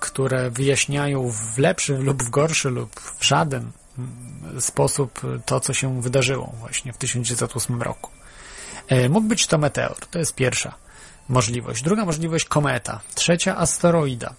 [0.00, 6.02] które wyjaśniają w lepszy lub w gorszy lub w żaden mm, sposób to, co się
[6.02, 8.10] wydarzyło właśnie w 1908 roku.
[8.88, 10.74] E, mógł być to meteor, to jest pierwsza
[11.28, 11.82] możliwość.
[11.82, 13.00] Druga możliwość kometa.
[13.14, 14.34] Trzecia asteroida.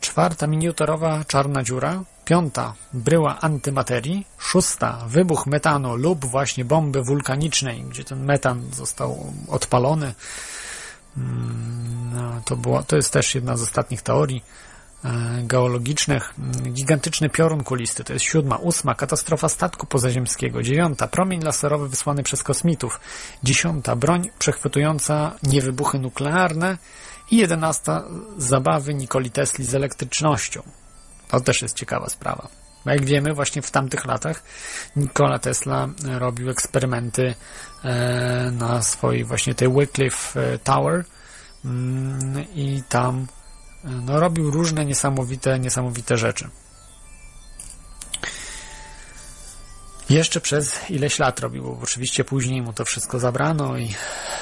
[0.00, 2.02] Czwarta miniaturowa czarna dziura.
[2.24, 4.26] Piąta bryła antymaterii.
[4.38, 10.14] Szósta wybuch metanu lub właśnie bomby wulkanicznej, gdzie ten metan został odpalony.
[11.16, 14.44] Mm, no, to, było, to jest też jedna z ostatnich teorii
[15.04, 15.10] e,
[15.42, 16.34] geologicznych.
[16.38, 18.56] Mm, gigantyczny piorun kulisty, to jest siódma.
[18.56, 20.62] Ósma, katastrofa statku pozaziemskiego.
[20.62, 23.00] Dziewiąta, promień laserowy wysłany przez kosmitów.
[23.42, 26.78] Dziesiąta, broń przechwytująca niewybuchy nuklearne.
[27.30, 28.04] I jedenasta
[28.38, 30.62] zabawy Nikoli Tesli z elektrycznością.
[31.28, 32.63] To też jest ciekawa sprawa.
[32.84, 34.42] Bo jak wiemy, właśnie w tamtych latach
[34.96, 37.34] Nikola Tesla robił eksperymenty
[37.84, 41.04] e, na swojej właśnie tej Wycliffe Tower
[41.64, 43.26] mm, i tam
[43.84, 46.48] e, no, robił różne niesamowite, niesamowite rzeczy.
[50.10, 53.94] Jeszcze przez ileś lat robił, bo oczywiście później mu to wszystko zabrano i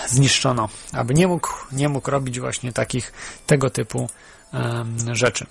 [0.08, 3.12] zniszczono, aby nie mógł, nie mógł robić właśnie takich,
[3.46, 4.08] tego typu
[4.52, 5.46] um, rzeczy.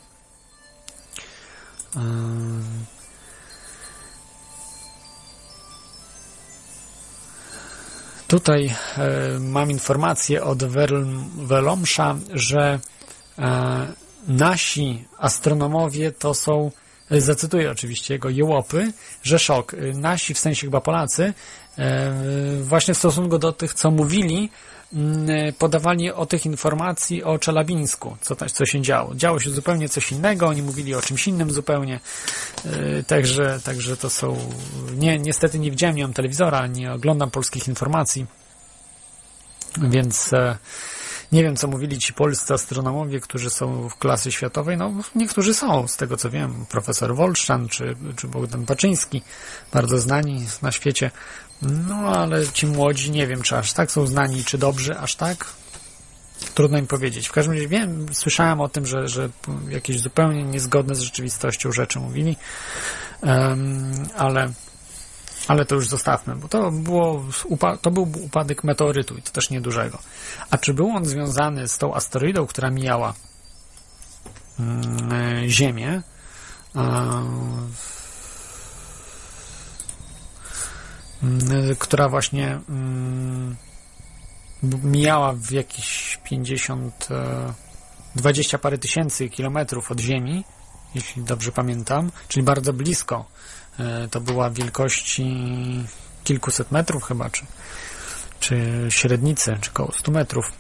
[8.27, 8.65] Tutaj
[8.97, 10.63] e, mam informację od
[11.35, 12.79] Welomsza, że
[13.39, 13.87] e,
[14.27, 16.71] nasi astronomowie to są
[17.09, 19.75] zacytuję oczywiście jego jełopy, że szok.
[19.93, 21.33] Nasi, w sensie chyba Polacy,
[21.77, 22.13] e,
[22.61, 24.49] właśnie w stosunku do tych, co mówili,
[24.93, 29.15] mm, podawali o tych informacji o Czelabińsku, co, co się działo.
[29.15, 31.99] Działo się zupełnie coś innego, oni mówili o czymś innym zupełnie,
[32.65, 34.37] e, także, także to są,
[34.95, 38.25] nie, niestety nie widziałem, nie mam telewizora, nie oglądam polskich informacji,
[39.77, 40.57] więc e,
[41.31, 44.77] nie wiem, co mówili ci polscy astronomowie, którzy są w klasy światowej.
[44.77, 46.65] No, niektórzy są, z tego co wiem.
[46.69, 49.21] Profesor Wolszczan czy, czy Bogdan Paczyński,
[49.73, 51.11] bardzo znani na świecie.
[51.61, 55.45] No, ale ci młodzi, nie wiem, czy aż tak są znani, czy dobrzy, aż tak.
[56.55, 57.27] Trudno im powiedzieć.
[57.27, 59.29] W każdym razie wiem, słyszałem o tym, że, że
[59.69, 62.37] jakieś zupełnie niezgodne z rzeczywistością rzeczy mówili,
[63.21, 64.51] um, ale,
[65.47, 67.25] ale to już zostawmy, bo to, było,
[67.81, 69.99] to był upadek meteorytu i to też niedużego.
[70.49, 73.13] A czy był on związany z tą asteroidą, która mijała
[74.59, 75.09] um,
[75.47, 76.01] Ziemię?
[76.75, 77.71] Um,
[81.79, 83.55] która właśnie um,
[84.83, 87.07] mijała w jakieś 50,
[88.15, 90.43] 20 e, parę tysięcy kilometrów od Ziemi,
[90.95, 93.25] jeśli dobrze pamiętam, czyli bardzo blisko.
[93.79, 95.35] E, to była wielkości
[96.23, 97.45] kilkuset metrów chyba, czy,
[98.39, 100.51] czy średnicy, czy około 100 metrów.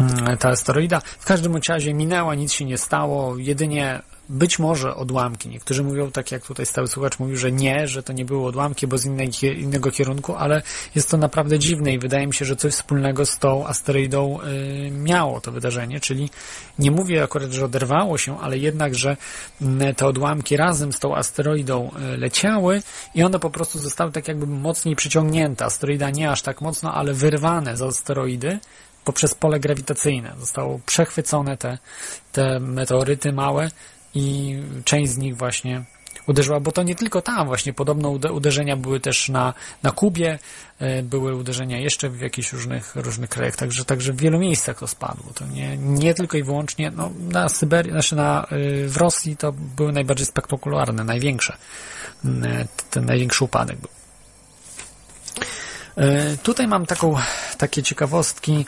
[0.00, 5.48] Mm, ta asteroida w każdym razie minęła, nic się nie stało, jedynie być może odłamki.
[5.48, 8.86] Niektórzy mówią, tak jak tutaj stały słuchacz mówił, że nie, że to nie były odłamki,
[8.86, 10.62] bo z innej, innego kierunku, ale
[10.94, 14.90] jest to naprawdę dziwne i wydaje mi się, że coś wspólnego z tą asteroidą y,
[14.90, 16.30] miało to wydarzenie, czyli
[16.78, 19.16] nie mówię akurat, że oderwało się, ale jednak, że
[19.62, 22.82] y, te odłamki razem z tą asteroidą y, leciały
[23.14, 25.64] i one po prostu zostały tak jakby mocniej przyciągnięte.
[25.64, 28.58] Asteroida nie aż tak mocno, ale wyrwane z asteroidy
[29.04, 30.34] poprzez pole grawitacyjne.
[30.40, 31.78] Zostało przechwycone te,
[32.32, 33.70] te meteoryty małe
[34.18, 35.84] i część z nich właśnie
[36.26, 40.38] uderzyła, bo to nie tylko tam, właśnie podobno uderzenia były też na, na Kubie,
[40.78, 44.86] e, były uderzenia jeszcze w jakichś różnych, różnych krajach, także, także w wielu miejscach to
[44.86, 45.32] spadło.
[45.34, 49.52] To nie, nie tylko i wyłącznie no, na Syberii, znaczy na, e, w Rosji to
[49.52, 51.56] były najbardziej spektakularne, największe.
[52.24, 53.90] E, ten największy upadek był.
[56.42, 57.14] Tutaj mam taką,
[57.58, 58.66] takie ciekawostki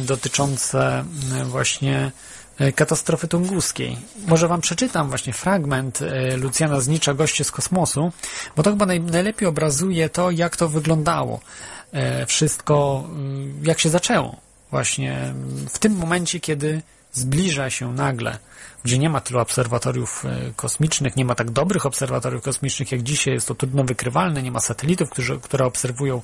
[0.00, 1.04] dotyczące
[1.44, 2.35] właśnie E,
[2.74, 3.96] katastrofy tunguskiej.
[4.26, 8.12] Może wam przeczytam właśnie fragment e, Lucjana Znicza, Goście z kosmosu,
[8.56, 11.40] bo to chyba najlepiej obrazuje to, jak to wyglądało.
[11.92, 14.36] E, wszystko, mm, jak się zaczęło.
[14.70, 15.34] Właśnie
[15.68, 16.82] w tym momencie, kiedy
[17.12, 18.38] zbliża się nagle,
[18.84, 20.24] gdzie nie ma tylu obserwatoriów
[20.56, 24.60] kosmicznych, nie ma tak dobrych obserwatoriów kosmicznych jak dzisiaj, jest to trudno wykrywalne, nie ma
[24.60, 26.22] satelitów, którzy, które obserwują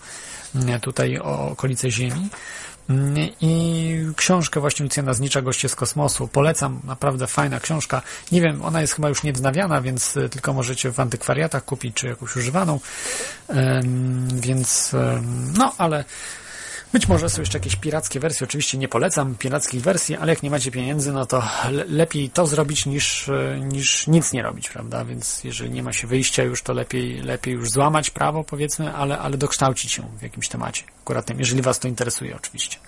[0.54, 2.28] mm, tutaj okolice Ziemi,
[3.40, 6.28] i książkę właśnie Lucjana Znicza, Goście z kosmosu.
[6.28, 8.02] Polecam, naprawdę fajna książka.
[8.32, 12.06] Nie wiem, ona jest chyba już niewznawiana, więc e, tylko możecie w antykwariatach kupić, czy
[12.06, 12.80] jakąś używaną.
[14.34, 14.96] Więc,
[15.58, 16.04] no, ale
[16.92, 18.44] być może są jeszcze jakieś pirackie wersje.
[18.44, 21.42] Oczywiście nie polecam pirackich wersji, ale jak nie macie pieniędzy, no to
[21.88, 25.04] lepiej to zrobić niż, e, niż nic nie robić, prawda?
[25.04, 29.18] Więc jeżeli nie ma się wyjścia już, to lepiej, lepiej już złamać prawo, powiedzmy, ale,
[29.18, 30.82] ale dokształcić się w jakimś temacie.
[31.02, 32.78] Akurat tym, jeżeli Was to interesuje, oczywiście.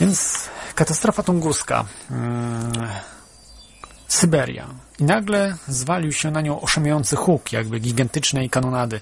[0.00, 1.84] Więc katastrofa tunguska.
[2.08, 2.72] Hmm.
[4.08, 4.66] Syberia.
[4.98, 9.00] I nagle zwalił się na nią oszamiający huk, jakby gigantycznej kanonady.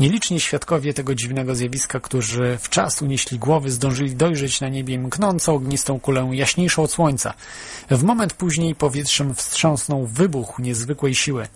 [0.00, 5.54] Nieliczni świadkowie tego dziwnego zjawiska, którzy w czas unieśli głowy, zdążyli dojrzeć na niebie mknącą
[5.54, 7.34] ognistą kulę jaśniejszą od słońca.
[7.90, 11.48] W moment później powietrzem wstrząsnął wybuch niezwykłej siły.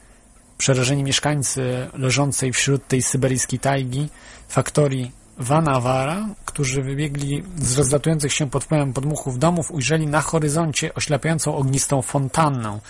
[0.59, 4.09] Przerażeni mieszkańcy leżącej wśród tej syberyjskiej tajgi,
[4.49, 11.57] faktorii Vanavara, którzy wybiegli z rozlatujących się pod wpływem podmuchów domów, ujrzeli na horyzoncie oślepiającą
[11.57, 12.81] ognistą fontannę,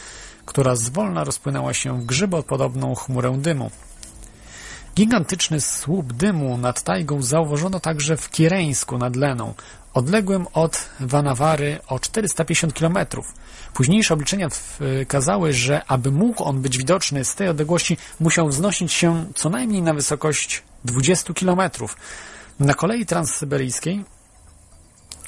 [0.44, 3.70] która zwolna rozpłynęła się w grzybopodobną chmurę dymu.
[4.98, 9.54] Gigantyczny słup dymu nad tajgą zauważono także w Kireńsku nad Leną,
[9.94, 12.98] odległym od Vanawary o 450 km.
[13.74, 19.24] Późniejsze obliczenia wskazały, że aby mógł on być widoczny z tej odległości, musiał wznosić się
[19.34, 21.60] co najmniej na wysokość 20 km.
[22.60, 24.04] Na kolei transsyberyjskiej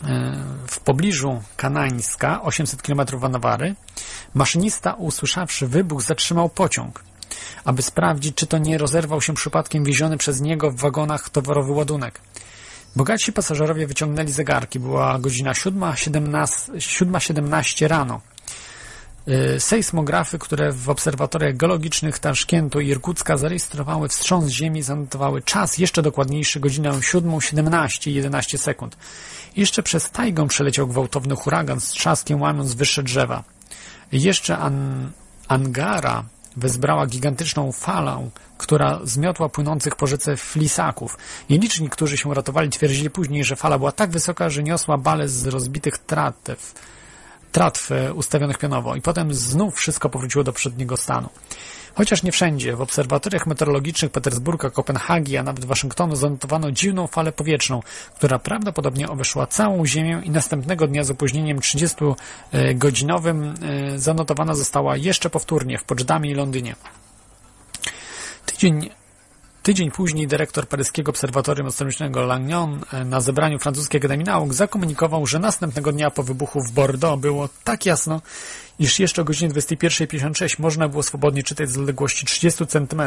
[0.04, 3.74] e, w pobliżu Kanańska, 800 km Vanawary,
[4.34, 7.09] maszynista usłyszawszy wybuch zatrzymał pociąg
[7.64, 12.20] aby sprawdzić, czy to nie rozerwał się przypadkiem wieziony przez niego w wagonach towarowy ładunek.
[12.96, 14.80] Bogaci pasażerowie wyciągnęli zegarki.
[14.80, 18.20] Była godzina 7.17 rano.
[19.28, 26.02] Y, sejsmografy, które w obserwatoriach geologicznych Taszkentu i Irkucka zarejestrowały wstrząs ziemi, zanotowały czas jeszcze
[26.02, 28.96] dokładniejszy, godzinę 7.17 i 11 sekund.
[29.56, 33.44] Jeszcze przez tajgą przeleciał gwałtowny huragan z trzaskiem łamiąc wyższe drzewa.
[34.12, 35.10] Jeszcze An
[35.48, 36.24] Angara
[36.60, 41.18] wezbrała gigantyczną falę, która zmiotła płynących po rzece flisaków.
[41.50, 45.46] Nieliczni, którzy się ratowali, twierdzili później, że fala była tak wysoka, że niosła bale z
[45.46, 46.74] rozbitych tratew,
[47.52, 51.28] tratw e, ustawionych pionowo i potem znów wszystko powróciło do przedniego stanu.
[52.00, 57.82] Chociaż nie wszędzie, w obserwatoriach meteorologicznych Petersburga, Kopenhagi, a nawet Waszyngtonu zanotowano dziwną falę powietrzną,
[58.14, 65.30] która prawdopodobnie obeszła całą Ziemię i następnego dnia z opóźnieniem 30-godzinowym e, zanotowana została jeszcze
[65.30, 66.74] powtórnie w Poczdamie i Londynie.
[68.46, 68.90] Tydzień
[69.62, 75.38] Tydzień później dyrektor paryskiego obserwatorium astronomicznego Lannion e, na zebraniu francuskiej Akademii Nauk zakomunikował, że
[75.38, 78.20] następnego dnia po wybuchu w Bordeaux było tak jasno,
[78.78, 83.02] iż jeszcze o godzinie 21.56 można było swobodnie czytać z odległości 30 cm.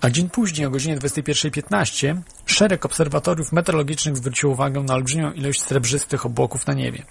[0.00, 6.26] A dzień później o godzinie 21.15 szereg obserwatoriów meteorologicznych zwrócił uwagę na olbrzymią ilość srebrzystych
[6.26, 7.04] obłoków na niebie.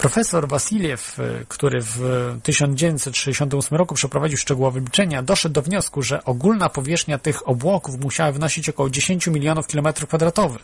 [0.00, 2.00] Profesor Wasiliew, y, który w
[2.42, 8.68] 1968 roku przeprowadził szczegółowe liczenia, doszedł do wniosku, że ogólna powierzchnia tych obłoków musiała wynosić
[8.68, 10.62] około 10 milionów kilometrów kwadratowych.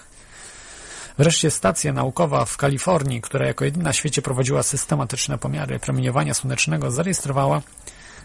[1.19, 6.91] Wreszcie stacja naukowa w Kalifornii, która jako jedyna na świecie prowadziła systematyczne pomiary promieniowania słonecznego,
[6.91, 7.63] zarejestrowała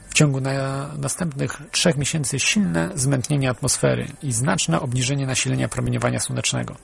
[0.09, 6.75] w ciągu na następnych trzech miesięcy silne zmętnienie atmosfery i znaczne obniżenie nasilenia promieniowania słonecznego.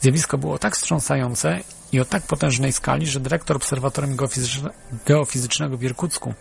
[0.00, 1.60] Zjawisko było tak wstrząsające
[1.92, 4.16] i o tak potężnej skali, że dyrektor Obserwatorium
[5.06, 6.34] Geofizycznego w Irkucku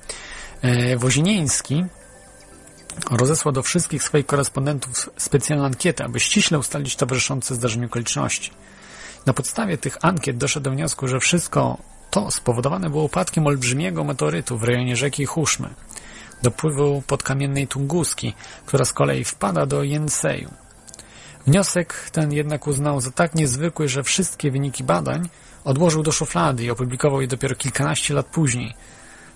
[0.62, 1.86] e, Wozinieński
[3.12, 8.52] rozesłał do wszystkich swoich korespondentów specjalną ankietę, aby ściśle ustalić towarzyszące zdarzeniu okoliczności.
[9.26, 11.78] Na podstawie tych ankiet doszedł do wniosku, że wszystko
[12.10, 15.70] to spowodowane było upadkiem olbrzymiego meteorytu w rejonie rzeki Huszmy,
[16.44, 18.34] dopływu podkamiennej Tunguski,
[18.66, 20.69] która z kolei wpada do Jenseju.
[21.48, 25.30] Wniosek ten jednak uznał za tak niezwykły, że wszystkie wyniki badań
[25.64, 28.74] odłożył do szuflady i opublikował je dopiero kilkanaście lat później.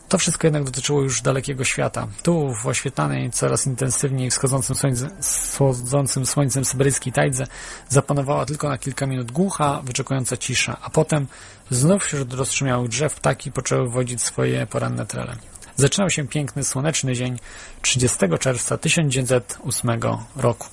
[0.09, 2.07] To wszystko jednak dotyczyło już dalekiego świata.
[2.23, 7.47] Tu, w oświetlanej coraz intensywniej wschodzącym słońcem, wschodzącym słońcem syberyjskiej tajdze,
[7.89, 11.27] zapanowała tylko na kilka minut głucha, wyczekująca cisza, a potem
[11.71, 15.35] znów wśród rozstrzemiałych drzew ptaki poczęły wodzić swoje poranne trele.
[15.75, 17.39] Zaczynał się piękny, słoneczny dzień
[17.81, 20.01] 30 czerwca 1908
[20.35, 20.67] roku.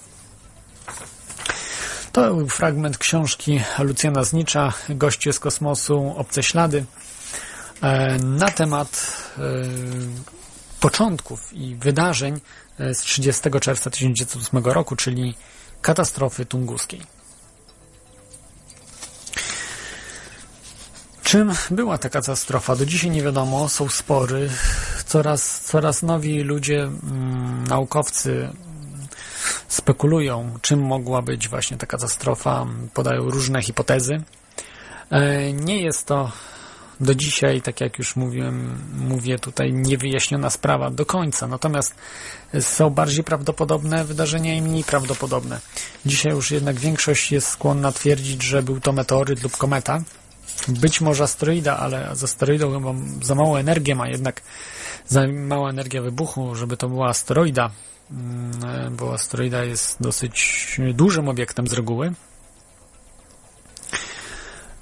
[2.12, 6.84] To był fragment książki Lucjana Znicza, Goście z kosmosu, Obce ślady,
[7.82, 9.42] e, na temat e,
[10.80, 12.40] początków i wydarzeń
[12.78, 15.34] e, z 30 czerwca 1908 roku, czyli
[15.82, 17.00] katastrofy tunguskiej.
[21.22, 22.76] Czym była ta katastrofa?
[22.76, 24.50] Do dzisiaj nie wiadomo, są spory.
[25.06, 28.48] Coraz, coraz nowi ludzie, mm, naukowcy
[29.68, 34.22] spekulują, czym mogła być właśnie ta katastrofa, podają różne hipotezy.
[35.10, 36.32] E, nie jest to
[37.00, 41.46] do dzisiaj, tak jak już mówiłem, mówię tutaj, niewyjaśniona sprawa do końca.
[41.46, 41.94] Natomiast
[42.60, 45.60] są bardziej prawdopodobne wydarzenia i mniej prawdopodobne.
[46.06, 50.02] Dzisiaj już jednak większość jest skłonna twierdzić, że był to meteoryt lub kometa.
[50.68, 54.42] Być może asteroida, ale z asteroidą chyba za małą energię ma, jednak
[55.06, 57.70] za mała energia wybuchu, żeby to była asteroida,
[58.90, 62.12] bo asteroida jest dosyć dużym obiektem z reguły.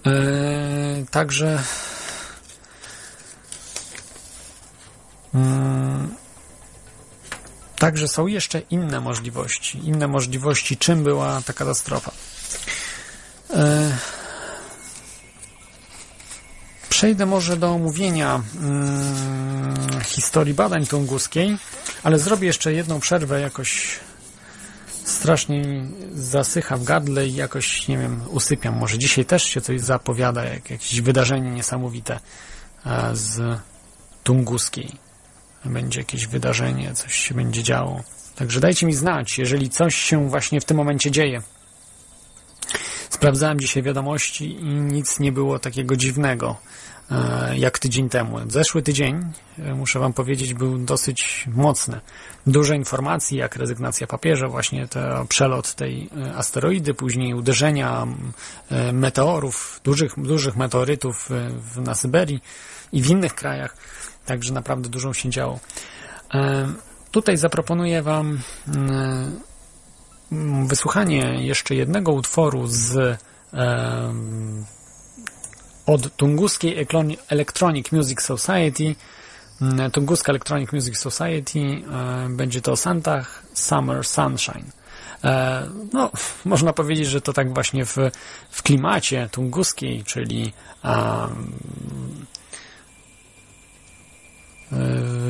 [0.06, 1.62] E, także
[5.34, 6.14] mm,
[7.78, 9.78] Także są jeszcze inne możliwości.
[9.88, 12.12] Inne możliwości, czym była ta katastrofa.
[16.88, 21.56] Przejdę może do omówienia hmm, historii badań tunguskiej,
[22.02, 24.00] ale zrobię jeszcze jedną przerwę, jakoś
[25.04, 28.76] strasznie zasycha w gardle i jakoś, nie wiem, usypiam.
[28.76, 32.20] Może dzisiaj też się coś zapowiada, jak jakieś wydarzenie niesamowite
[32.86, 33.60] e, z
[34.24, 34.92] tunguskiej.
[35.64, 38.02] Będzie jakieś wydarzenie, coś się będzie działo.
[38.36, 41.42] Także dajcie mi znać, jeżeli coś się właśnie w tym momencie dzieje.
[43.10, 46.56] Sprawdzałem dzisiaj wiadomości i nic nie było takiego dziwnego
[47.10, 48.38] e, jak tydzień temu.
[48.48, 49.24] Zeszły tydzień,
[49.58, 52.00] e, muszę Wam powiedzieć, był dosyć mocny.
[52.46, 58.06] Dużo informacji, jak rezygnacja papieża, właśnie to przelot tej e, asteroidy, później uderzenia
[58.92, 61.28] meteorów, dużych, dużych meteorytów
[61.76, 62.40] na Syberii
[62.92, 63.76] i w innych krajach.
[64.26, 65.60] Także naprawdę dużo się działo.
[67.10, 68.40] Tutaj zaproponuję Wam
[70.66, 73.18] wysłuchanie jeszcze jednego utworu z
[75.86, 76.86] od Tunguskiej
[77.28, 78.94] Electronic Music Society.
[79.62, 81.60] Mm, Tunguska Electronic Music Society
[82.28, 83.24] będzie to Santa
[83.54, 84.64] Summer Sunshine.
[85.24, 86.10] E, no,
[86.44, 87.96] można powiedzieć, że to tak właśnie w,
[88.50, 90.52] w klimacie tunguskiej, czyli
[90.84, 91.52] um,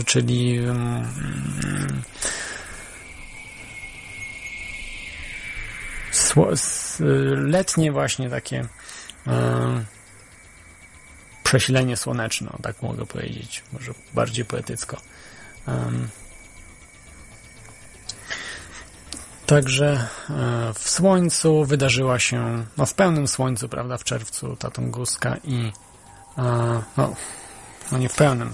[0.07, 1.07] czyli um,
[7.37, 8.64] letnie właśnie takie
[9.27, 9.85] e,
[11.45, 14.97] przesilenie słoneczne, tak mogę powiedzieć, może bardziej poetycko.
[19.47, 25.37] Także e, w słońcu wydarzyła się, no w pełnym słońcu, prawda, w czerwcu ta Tunguska
[25.45, 25.73] i
[26.39, 26.43] e,
[26.97, 27.14] no,
[27.93, 28.53] no nie w pełnym,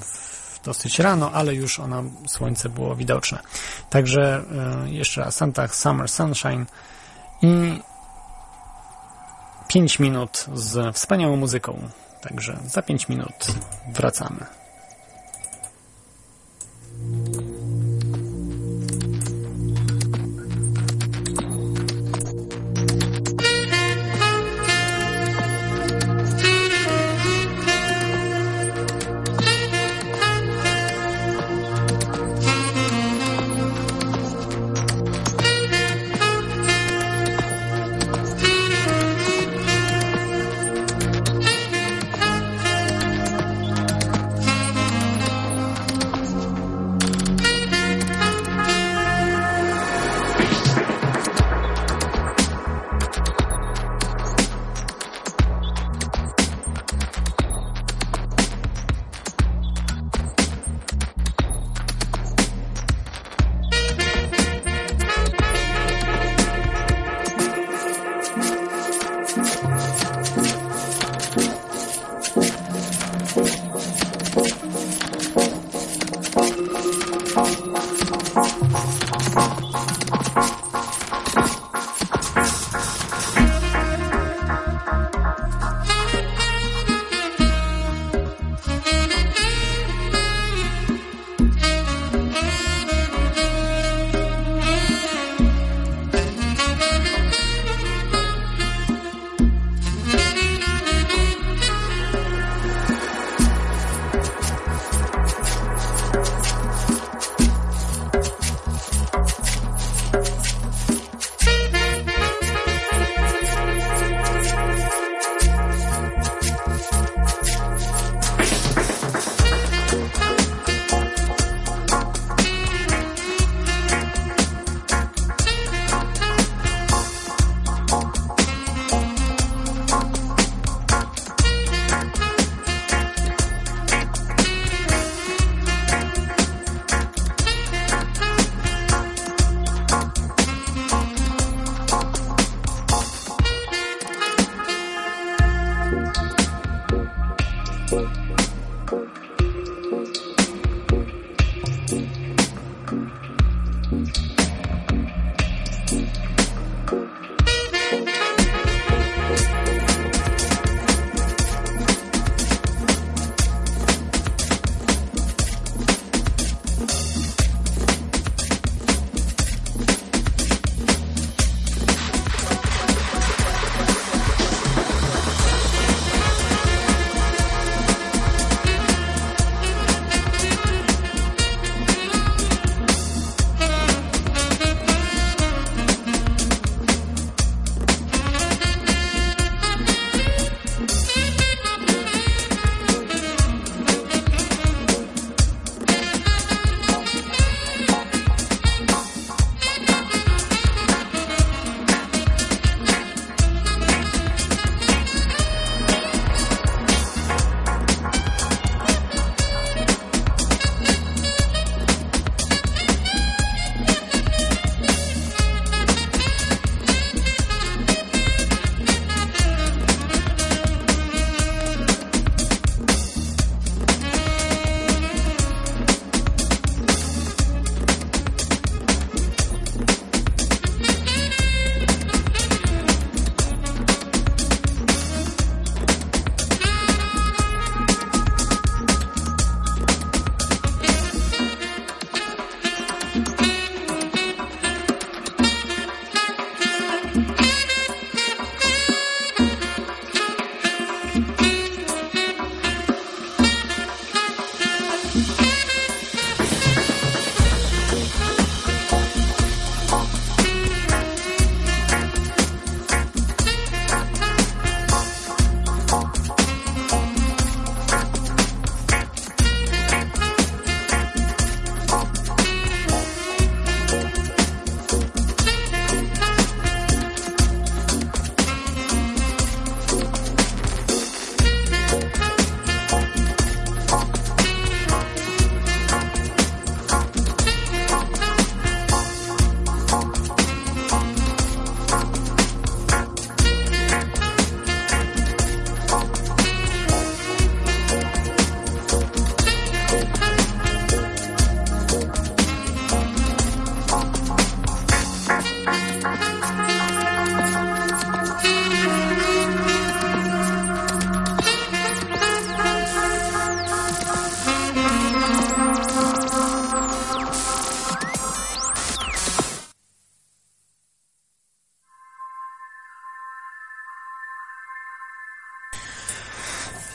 [0.64, 3.38] dosyć rano, ale już ona, słońce było widoczne.
[3.90, 4.44] Także
[4.84, 6.66] jeszcze raz Santa Summer Sunshine
[7.44, 7.80] i
[9.68, 11.88] 5 minut z wspaniałą muzyką.
[12.20, 13.46] Także za 5 minut
[13.92, 14.46] wracamy.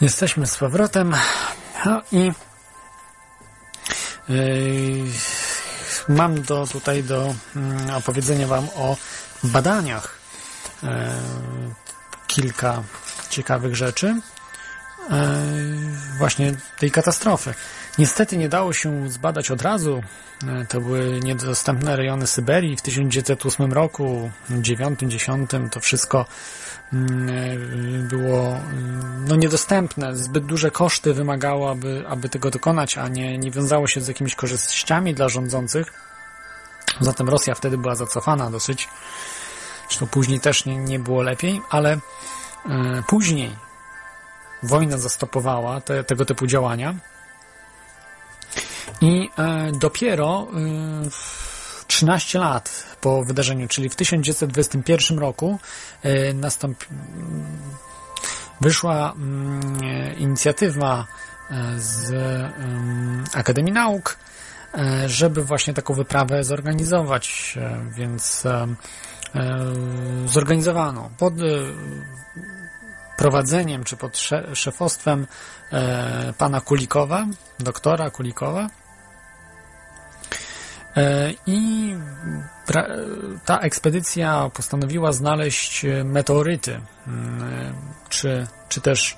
[0.10, 1.16] Jesteśmy z powrotem.
[1.86, 2.32] No i
[4.30, 5.06] yy,
[6.08, 7.36] mam do, tutaj do
[7.88, 8.98] yy, opowiedzenia Wam o
[9.44, 10.20] badaniach.
[10.84, 10.90] Yy,
[12.28, 12.84] kilka
[13.30, 14.22] ciekawych rzeczy.
[16.18, 17.54] Właśnie tej katastrofy.
[17.98, 20.04] Niestety nie dało się zbadać od razu.
[20.70, 26.26] To były niedostępne rejony Syberii w 1908 roku, 9-10 to wszystko
[28.02, 30.16] było mm, no, niedostępne.
[30.16, 34.36] Zbyt duże koszty wymagało, aby, aby tego dokonać, a nie, nie wiązało się z jakimiś
[34.36, 35.94] korzyściami dla rządzących.
[37.00, 38.90] Zatem Rosja wtedy była zacofana dosyć.
[39.88, 42.00] Zresztą później też nie, nie było lepiej, ale e,
[43.08, 43.56] później
[44.64, 46.96] wojna zastopowała te, tego typu działania
[49.02, 50.48] i e, dopiero
[51.06, 55.60] e, 13 lat po wydarzeniu, czyli w 1921 roku
[56.04, 56.86] e, nastąpi,
[58.62, 61.06] wyszła mm, inicjatywa
[61.52, 62.14] e, z
[63.34, 64.18] Akademii Nauk,
[64.74, 67.58] e, żeby właśnie taką wyprawę zorganizować,
[67.92, 68.44] więc
[70.26, 71.34] zorganizowano pod
[73.18, 74.20] prowadzeniem czy pod
[74.54, 75.28] szefostwem
[76.38, 77.26] pana Kulikowa,
[77.60, 78.70] doktora Kulikowa,
[81.48, 81.96] I
[83.46, 87.74] ta ekspedycja postanowiła znaleźć meteoryty, mm,
[88.10, 89.18] czy, czy też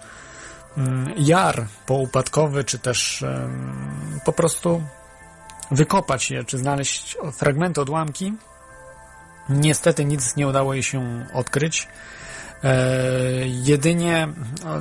[0.78, 3.26] mm, jar poupadkowy, czy też
[4.26, 4.84] po prostu
[5.72, 8.34] wykopać je, czy znaleźć fragmenty, odłamki.
[9.50, 11.88] Niestety nic nie udało jej się odkryć.
[12.64, 14.28] E, jedynie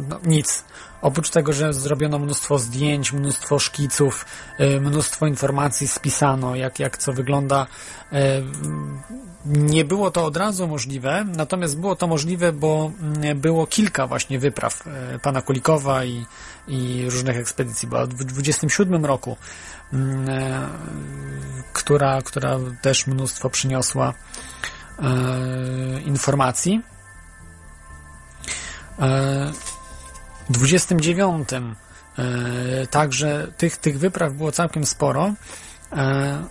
[0.09, 0.65] no, nic.
[1.03, 4.27] Oprócz tego, że zrobiono mnóstwo zdjęć, mnóstwo szkiców,
[4.59, 7.67] e, mnóstwo informacji spisano, jak, jak co wygląda.
[8.13, 8.43] E,
[9.45, 14.39] nie było to od razu możliwe, natomiast było to możliwe, bo mm, było kilka właśnie
[14.39, 14.85] wypraw
[15.23, 16.27] pana Kulikowa i,
[16.69, 17.89] i różnych ekspedycji.
[17.89, 19.37] Była w 27 roku,
[19.93, 20.27] mm,
[21.73, 24.15] która, która też mnóstwo przyniosła
[26.07, 26.83] informacji.
[30.51, 35.35] 29 e, także tych, tych wypraw było całkiem sporo.
[35.93, 36.43] E,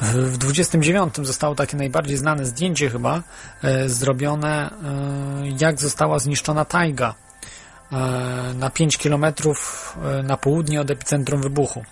[0.00, 3.22] w 29 zostało takie najbardziej znane zdjęcie chyba
[3.62, 4.70] e, zrobione,
[5.60, 7.14] jak została zniszczona tajga
[8.54, 9.26] na 5 km
[10.24, 11.84] na południe od epicentrum wybuchu.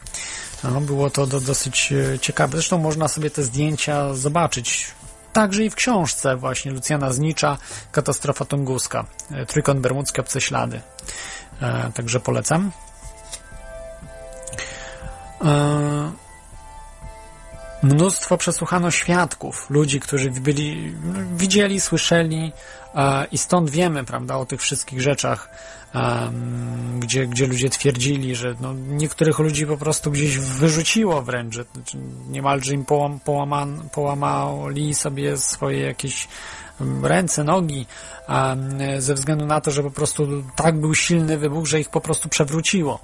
[0.64, 2.52] No, było to do, dosyć ciekawe.
[2.52, 4.94] Zresztą można sobie te zdjęcia zobaczyć
[5.32, 7.58] Także i w książce właśnie Lucjana Znicza
[7.92, 9.04] Katastrofa Tunguska.
[9.30, 10.80] E, Trójkąt Bermudzki Obce Ślady.
[11.60, 12.70] E, także polecam.
[15.44, 16.12] E,
[17.82, 20.94] mnóstwo przesłuchano świadków, ludzi, którzy byli,
[21.36, 22.52] widzieli, słyszeli
[23.32, 25.48] i stąd wiemy, prawda, o tych wszystkich rzeczach,
[26.98, 31.64] gdzie, gdzie ludzie twierdzili, że no, niektórych ludzi po prostu gdzieś wyrzuciło wręcz, że
[32.28, 36.28] niemalże im połam, połaman, połamali sobie swoje jakieś
[37.02, 37.86] ręce, nogi,
[38.98, 42.28] ze względu na to, że po prostu tak był silny wybuch, że ich po prostu
[42.28, 43.00] przewróciło.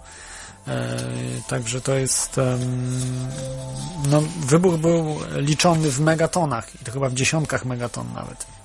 [0.68, 0.99] E,
[1.49, 2.41] także to jest.
[4.11, 8.57] No, wybuch był liczony w megatonach i to chyba w dziesiątkach megaton nawet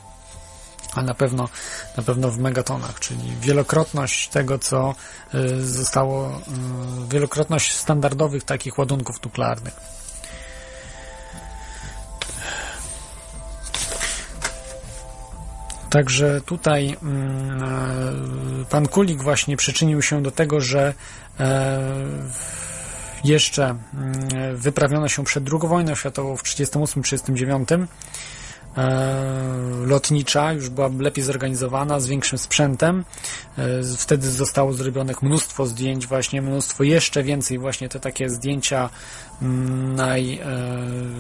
[0.96, 1.50] a na pewno,
[1.98, 4.96] na pewno w megatonach, czyli wielokrotność tego, co
[5.34, 9.74] y, zostało, y, wielokrotność standardowych takich ładunków nuklearnych.
[15.90, 20.94] Także tutaj mm, pan Kulik właśnie przyczynił się do tego, że
[21.40, 21.80] e,
[23.24, 27.88] jeszcze mm, wyprawiono się przed II wojną światową w 1938-1939 E,
[29.86, 33.06] lotnicza już była lepiej zorganizowana, z większym sprzętem.
[33.58, 38.90] E, wtedy zostało zrobionych mnóstwo zdjęć, właśnie mnóstwo, jeszcze więcej właśnie te takie zdjęcia,
[39.42, 40.48] mm, naj, e,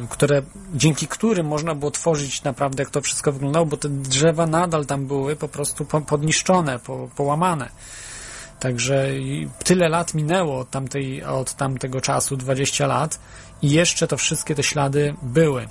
[0.09, 0.41] które,
[0.73, 5.07] dzięki którym można było tworzyć naprawdę, jak to wszystko wyglądało, bo te drzewa nadal tam
[5.07, 7.69] były po prostu podniszczone, po, połamane.
[8.59, 9.07] Także
[9.63, 13.19] tyle lat minęło od, tamtej, od tamtego czasu, 20 lat,
[13.61, 15.67] i jeszcze to wszystkie te ślady były.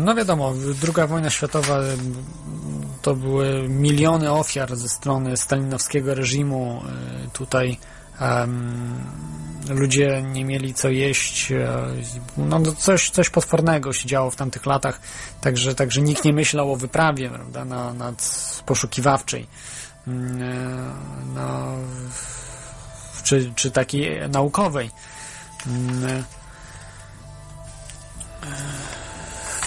[0.00, 1.80] No wiadomo, druga wojna światowa
[3.02, 6.82] to były miliony ofiar ze strony stalinowskiego reżimu.
[7.26, 7.78] E, tutaj
[8.20, 9.04] um,
[9.68, 11.52] ludzie nie mieli co jeść.
[11.52, 11.86] E,
[12.36, 15.00] no, coś, coś potwornego się działo w tamtych latach,
[15.40, 18.30] także, także nikt nie myślał o wyprawie prawda, na, nad
[18.66, 19.46] poszukiwawczej.
[20.06, 20.94] Mm, e,
[21.34, 21.74] no,
[23.24, 24.90] czy, czy takiej naukowej.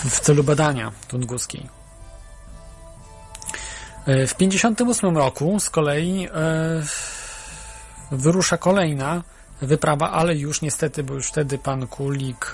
[0.10, 1.70] W celu badania tunguskiej.
[4.06, 6.30] E, w 1958 roku z kolei
[8.12, 9.24] wyrusza kolejna
[9.62, 12.54] wyprawa, ale już niestety, bo już wtedy pan Kulik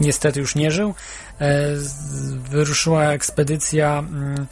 [0.00, 0.94] niestety już nie żył.
[2.50, 4.46] Wyruszyła ekspedycja mm,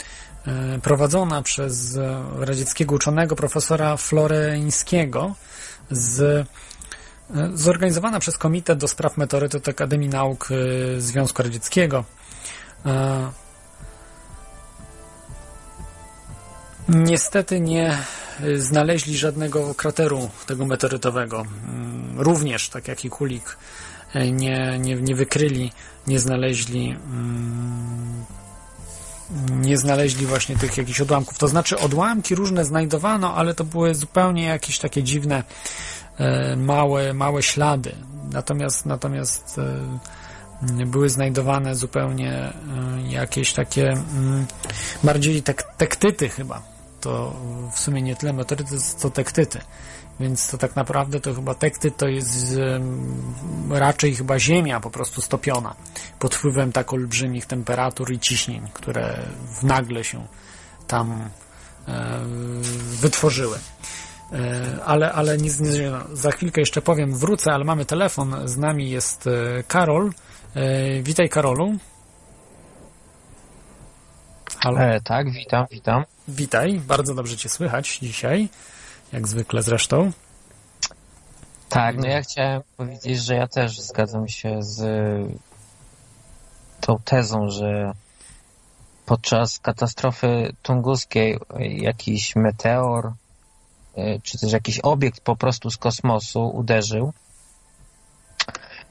[0.81, 1.99] prowadzona przez
[2.39, 5.35] radzieckiego uczonego profesora Floreńskiego
[5.91, 6.47] z
[7.53, 12.03] zorganizowana przez Komitet do Spraw Meteorytów Akademii Nauk y, Związku Radzieckiego.
[12.85, 13.29] E,
[16.89, 17.97] niestety nie
[18.57, 21.45] znaleźli żadnego krateru tego meteorytowego.
[21.67, 23.57] Mm, również, tak jak i Kulik,
[24.13, 25.71] e, nie, nie, nie wykryli,
[26.07, 28.25] nie znaleźli mm,
[29.49, 31.37] nie znaleźli właśnie tych jakichś odłamków.
[31.37, 35.43] To znaczy odłamki różne znajdowano, ale to były zupełnie jakieś takie dziwne
[36.57, 37.95] małe, małe ślady.
[38.31, 39.59] Natomiast, natomiast
[40.71, 42.53] e, były znajdowane zupełnie e,
[43.09, 43.93] jakieś takie
[45.03, 46.61] bardziej tek, tektyty chyba.
[47.01, 47.35] To
[47.73, 49.59] w sumie nie tyle meteoryty, co tektyty.
[50.19, 52.55] Więc to tak naprawdę to chyba tektyt to jest
[53.69, 55.75] raczej chyba ziemia po prostu stopiona
[56.19, 59.19] pod wpływem tak olbrzymich temperatur i ciśnień, które
[59.63, 60.27] nagle się
[60.87, 61.29] tam
[63.01, 63.57] wytworzyły.
[64.33, 68.89] E, ale, ale nic nie za chwilkę jeszcze powiem, wrócę, ale mamy telefon, z nami
[68.89, 70.11] jest e, Karol.
[70.55, 71.77] E, witaj Karolu.
[74.59, 74.79] Halo?
[74.79, 76.03] E, tak, witam, witam.
[76.27, 78.49] Witaj, bardzo dobrze Cię słychać dzisiaj,
[79.13, 80.11] jak zwykle zresztą.
[81.69, 84.81] Tak, no ja chciałem powiedzieć, że ja też zgadzam się z
[86.81, 87.91] tą tezą, że
[89.05, 93.11] podczas katastrofy tunguskiej jakiś meteor
[94.23, 97.13] czy też jakiś obiekt po prostu z kosmosu uderzył.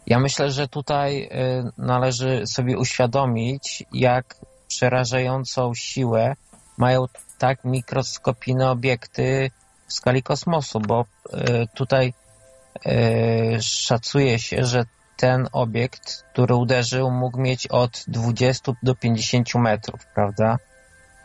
[0.06, 1.30] Ja myślę, że tutaj e,
[1.78, 4.34] należy sobie uświadomić, jak
[4.68, 6.36] przerażającą siłę
[6.76, 7.04] mają
[7.38, 9.50] tak mikroskopijne obiekty
[9.86, 12.12] w skali kosmosu, bo e, tutaj
[13.60, 14.84] szacuje się, że
[15.16, 20.58] ten obiekt, który uderzył, mógł mieć od 20 do 50 metrów, prawda?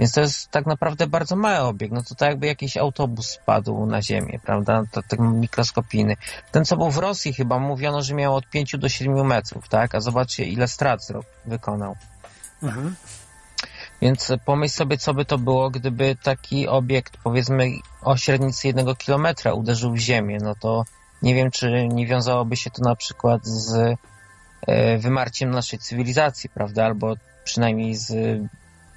[0.04, 1.94] Więc to jest tak naprawdę bardzo mały obiekt.
[1.94, 4.84] No to tak jakby jakiś autobus spadł na ziemię, prawda?
[4.92, 6.16] To tak mikroskopijny.
[6.52, 9.96] Ten, co był w Rosji chyba, mówiono, że miał od 5 do 7 metrów, tak?
[9.96, 11.08] A zobaczcie, ile strat
[11.46, 11.96] wykonał.
[12.64, 12.96] Mhm.
[14.02, 19.54] Więc pomyśl sobie, co by to było, gdyby taki obiekt, powiedzmy, o średnicy jednego kilometra
[19.54, 20.86] uderzył w ziemię, no to
[21.22, 23.98] nie wiem, czy nie wiązałoby się to na przykład z
[24.68, 26.86] e, wymarciem naszej cywilizacji, prawda?
[26.86, 28.40] Albo przynajmniej z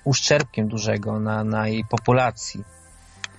[0.06, 2.64] uszczerbkiem dużego na, na jej populacji.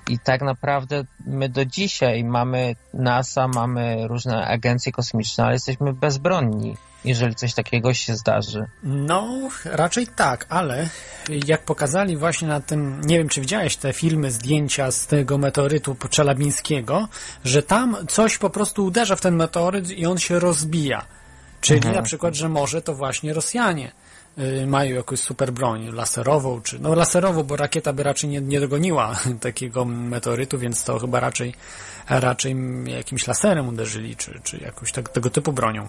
[0.09, 6.77] I tak naprawdę my do dzisiaj mamy NASA, mamy różne agencje kosmiczne, ale jesteśmy bezbronni,
[7.05, 8.65] jeżeli coś takiego się zdarzy.
[8.83, 10.89] No, raczej tak, ale
[11.47, 15.95] jak pokazali właśnie na tym, nie wiem czy widziałeś te filmy, zdjęcia z tego meteorytu
[16.09, 17.07] Czelabińskiego,
[17.43, 21.05] że tam coś po prostu uderza w ten meteoryt i on się rozbija.
[21.61, 21.95] Czyli mhm.
[21.95, 23.91] na przykład, że może to właśnie Rosjanie
[24.67, 29.15] mają jakąś super broń laserową, czy no laserową, bo rakieta by raczej nie, nie dogoniła
[29.41, 31.53] takiego meteorytu, więc to chyba raczej,
[32.09, 35.87] raczej jakimś laserem uderzyli, czy, czy jakąś tak, tego typu bronią.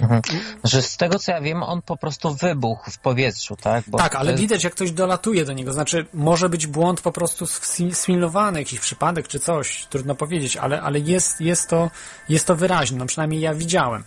[0.00, 0.22] Mhm.
[0.64, 3.84] Że z tego co ja wiem, on po prostu wybuchł w powietrzu, tak?
[3.86, 4.40] Bo tak, ale jest...
[4.40, 5.72] widać, jak ktoś dolatuje do niego.
[5.72, 7.46] Znaczy, może być błąd po prostu
[7.92, 11.90] sfilmowany, jakiś przypadek czy coś, trudno powiedzieć, ale, ale jest, jest, to,
[12.28, 12.98] jest to wyraźne.
[12.98, 14.04] No przynajmniej ja widziałem.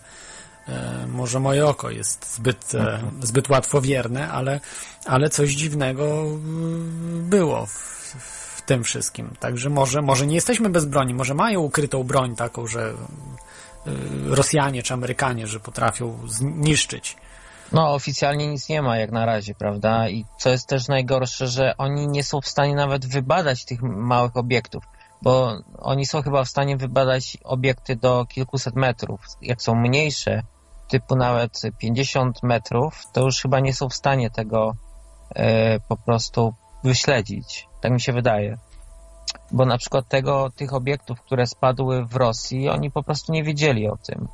[0.69, 4.59] E, może moje oko jest zbyt, e, zbyt łatwowierne, ale,
[5.05, 6.25] ale coś dziwnego
[7.21, 7.71] było w,
[8.57, 9.33] w tym wszystkim.
[9.39, 12.93] Także może, może nie jesteśmy bez broni, może mają ukrytą broń taką, że e,
[14.25, 17.15] Rosjanie czy Amerykanie, że potrafią zniszczyć.
[17.71, 20.09] No, oficjalnie nic nie ma jak na razie, prawda?
[20.09, 24.37] I co jest też najgorsze, że oni nie są w stanie nawet wybadać tych małych
[24.37, 24.83] obiektów,
[25.21, 29.21] bo oni są chyba w stanie wybadać obiekty do kilkuset metrów.
[29.41, 30.43] Jak są mniejsze,
[30.87, 34.75] typu nawet 50 metrów, to już chyba nie są w stanie tego
[35.35, 37.67] e, po prostu wyśledzić.
[37.81, 38.57] Tak mi się wydaje.
[39.51, 43.87] Bo na przykład tego, tych obiektów, które spadły w Rosji, oni po prostu nie wiedzieli
[43.87, 44.27] o tym.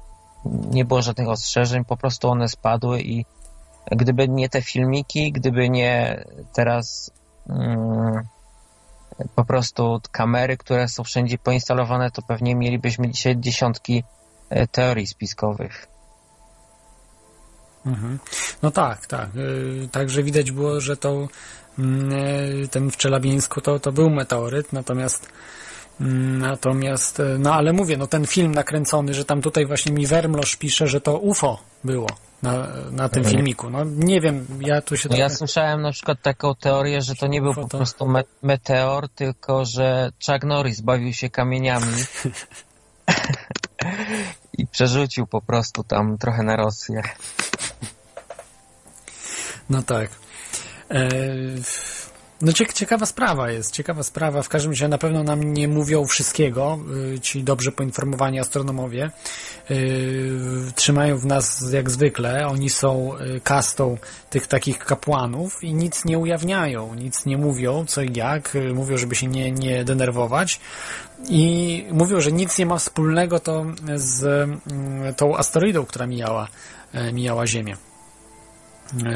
[0.45, 3.25] Nie było żadnych ostrzeżeń, po prostu one spadły i
[3.91, 6.23] gdyby nie te filmiki, gdyby nie
[6.53, 7.11] teraz
[7.49, 8.21] mm,
[9.35, 14.03] po prostu kamery, które są wszędzie poinstalowane, to pewnie mielibyśmy dzisiaj dziesiątki
[14.49, 15.92] e, teorii spiskowych.
[17.85, 18.19] Mhm.
[18.61, 19.29] No tak, tak.
[19.35, 21.27] Y, także widać było, że to
[21.79, 25.29] mm, y, ten w Czelabińsku to, to był meteoryt, natomiast
[26.01, 30.07] mm, natomiast, y, no ale mówię, no ten film nakręcony, że tam tutaj właśnie mi
[30.07, 32.07] Wermlosz pisze, że to UFO było.
[32.43, 33.69] na, na tym filmiku.
[33.69, 35.37] No nie wiem, ja tu się No ja trochę...
[35.37, 40.11] słyszałem na przykład taką teorię, że to nie był po prostu me meteor, tylko że
[40.25, 41.87] Chuck Norris bawił się kamieniami
[44.57, 47.01] i przerzucił po prostu tam trochę na Rosję.
[49.69, 50.09] No tak.
[50.89, 51.09] E,
[52.43, 54.41] No ciek- ciekawa sprawa jest, ciekawa sprawa.
[54.41, 56.79] W każdym razie na pewno nam nie mówią wszystkiego,
[57.15, 59.11] y, ci dobrze poinformowani astronomowie.
[59.71, 62.47] Y, Trzymają w nas jak zwykle.
[62.47, 63.97] Oni są y, kastą
[64.29, 68.57] tych takich kapłanów i nic nie ujawniają, nic nie mówią, co i jak.
[68.73, 70.59] Mówią, żeby się nie, nie denerwować.
[71.29, 73.65] I mówią, że nic nie ma wspólnego to
[73.95, 74.49] z
[75.17, 76.47] tą asteroidą, która mijała,
[77.13, 77.77] mijała Ziemię.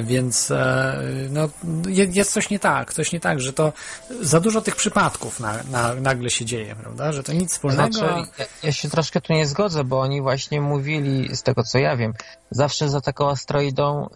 [0.04, 1.50] Więc e, no,
[1.88, 3.74] je- jest coś nie tak, coś nie tak, że to
[4.22, 7.12] za dużo tych przypadków na, na, nagle się dzieje, prawda?
[7.12, 7.94] Że to nic wspólnego.
[7.94, 11.78] Znaczy, ja, ja się troszkę tu nie zgodzę, bo oni właśnie mówili, z tego co
[11.78, 12.14] ja wiem,
[12.52, 14.10] zawsze za taką asteroidą y,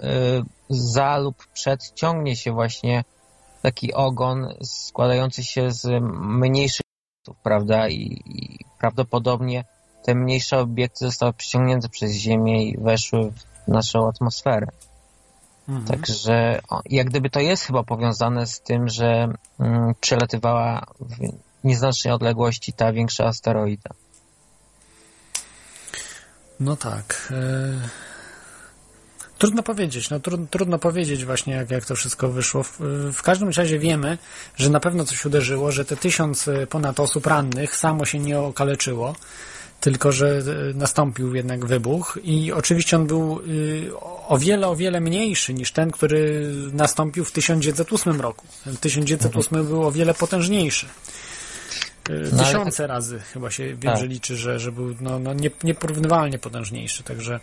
[0.70, 3.04] za lub przed ciągnie się właśnie
[3.62, 5.88] taki ogon składający się z
[6.22, 6.86] mniejszych
[7.22, 7.88] obiektów, prawda?
[7.90, 9.66] I, I prawdopodobnie
[10.06, 14.68] te mniejsze obiekty zostały przyciągnięte przez Ziemię i weszły w naszą atmosferę.
[15.70, 15.88] Mhm.
[15.88, 19.28] Także jak gdyby to jest chyba powiązane z tym, że
[19.60, 21.16] mm, przelatywała w
[21.64, 23.90] nieznacznej odległości ta większa asteroida.
[26.60, 27.32] No tak.
[27.32, 28.12] E...
[29.42, 32.64] Trudno powiedzieć, no trudno, trudno powiedzieć właśnie, jak, jak to wszystko wyszło.
[32.64, 32.80] W,
[33.14, 34.18] w każdym razie wiemy,
[34.56, 39.16] że na pewno coś uderzyło, że te tysiąc ponad osób rannych samo się nie okaleczyło,
[39.82, 43.92] tylko że e, nastąpił jednak wybuch i oczywiście on był y,
[44.28, 48.46] o wiele, o wiele mniejszy niż ten, który nastąpił w 1908 roku.
[48.64, 50.86] Ten 1908 był o wiele potężniejszy.
[50.86, 50.90] Y,
[52.10, 53.98] No, ale Tysiące razy chyba się wiem, Tak.
[54.00, 57.40] że liczy, że, że był no, no nie, nieporównywalnie potężniejszy, także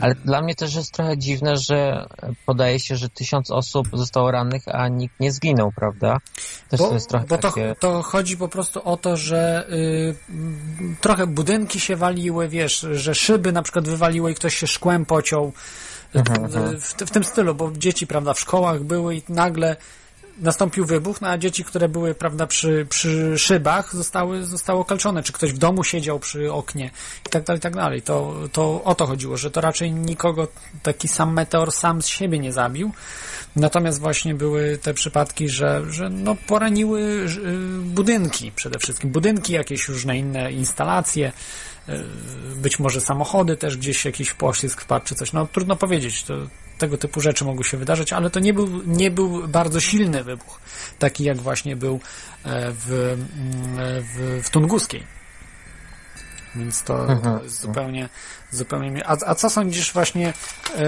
[0.00, 2.06] Ale dla mnie też jest trochę dziwne, że
[2.46, 6.18] podaje się, że tysiąc osób zostało rannych, a nikt nie zginął, prawda?
[6.68, 7.74] Też bo, to jest trochę bo to, takie...
[7.80, 10.14] to chodzi po prostu o to, że y,
[11.00, 15.52] trochę budynki się waliły, wiesz, że szyby na przykład wywaliły i ktoś się szkłem pociął
[16.14, 19.76] Mhm, w, w, w tym stylu, bo dzieci, prawda, w szkołach były i nagle
[20.40, 25.32] nastąpił wybuch, no a dzieci, które były, prawda, przy, przy szybach zostały, zostały okalczone, czy
[25.32, 26.90] ktoś w domu siedział przy oknie
[27.26, 28.02] i tak dalej, i tak dalej.
[28.02, 30.48] To, to o to chodziło, że to raczej nikogo
[30.82, 32.92] taki sam meteor sam z siebie nie zabił,
[33.56, 37.26] Natomiast właśnie były te przypadki, że, że no poraniły y,
[37.82, 39.10] budynki przede wszystkim.
[39.10, 41.32] Budynki, jakieś różne inne instalacje,
[41.88, 41.92] y,
[42.56, 45.32] być może samochody też gdzieś jakiś poślizg wpadł czy coś.
[45.32, 46.22] No trudno powiedzieć.
[46.22, 46.34] To,
[46.80, 50.60] tego typu rzeczy mogły się wydarzyć, ale to nie był, nie był bardzo silny wybuch,
[50.98, 52.00] taki jak właśnie był
[52.44, 55.20] e, w, mm, w, w Tunguskiej.
[56.54, 58.08] Więc to, to jest zupełnie,
[58.50, 59.06] zupełnie.
[59.06, 60.82] A, a co sądzisz właśnie, e,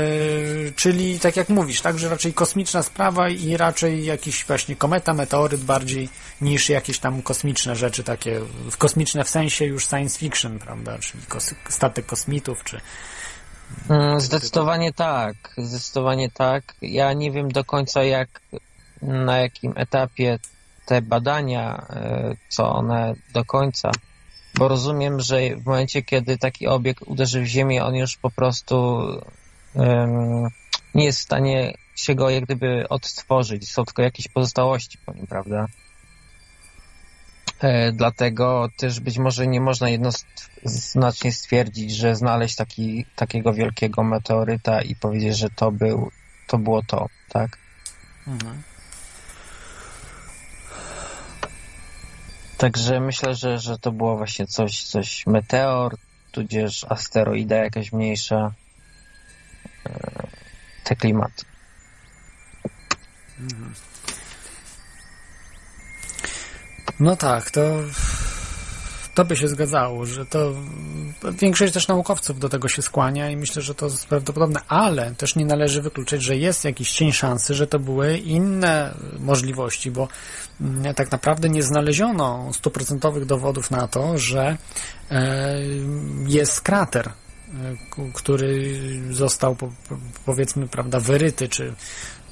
[0.76, 5.64] czyli tak jak mówisz, tak, że raczej kosmiczna sprawa i raczej jakiś właśnie kometa, meteoryt
[5.64, 6.08] bardziej
[6.40, 8.40] niż jakieś tam kosmiczne rzeczy takie,
[8.70, 12.80] w kosmiczne w sensie już science fiction, prawda, czyli kos, statek kosmitów, czy
[14.18, 16.74] Zdecydowanie tak, zdecydowanie tak.
[16.82, 18.40] Ja nie wiem do końca jak,
[19.02, 20.38] na jakim etapie
[20.86, 23.90] te badania, e, co one do końca,
[24.54, 29.02] bo rozumiem, że w momencie, kiedy taki obiekt uderzy w Ziemię, on już po prostu
[29.74, 30.48] em,
[30.94, 33.70] nie jest w stanie się go jak gdyby odtworzyć.
[33.70, 35.66] Są tylko jakieś pozostałości po nim, prawda?
[37.62, 44.82] E, Dlatego też być może nie można jednoznacznie stwierdzić, że znaleźć taki, takiego wielkiego meteoryta
[44.82, 46.10] i powiedzieć, że to był,
[46.46, 47.58] to było to, tak?
[52.58, 55.96] Także myślę, że, że to było właśnie coś, coś meteor,
[56.32, 58.52] tudzież asteroida jakaś mniejsza.
[59.86, 60.26] E,
[60.84, 61.44] Te klimaty.
[67.02, 67.60] No tak, to,
[69.14, 70.52] to by się zgadzało, że to
[71.40, 75.36] większość też naukowców do tego się skłania i myślę, że to jest prawdopodobne, ale też
[75.36, 80.08] nie należy wykluczyć, że jest jakiś cień szansy, że to były inne możliwości, bo
[80.60, 84.56] mm, tak naprawdę nie znaleziono stuprocentowych dowodów na to, że
[85.10, 85.58] e,
[86.26, 87.12] jest krater, e,
[88.14, 88.80] który
[89.10, 91.74] został po, po- powiedzmy, prawda, wyryty, czy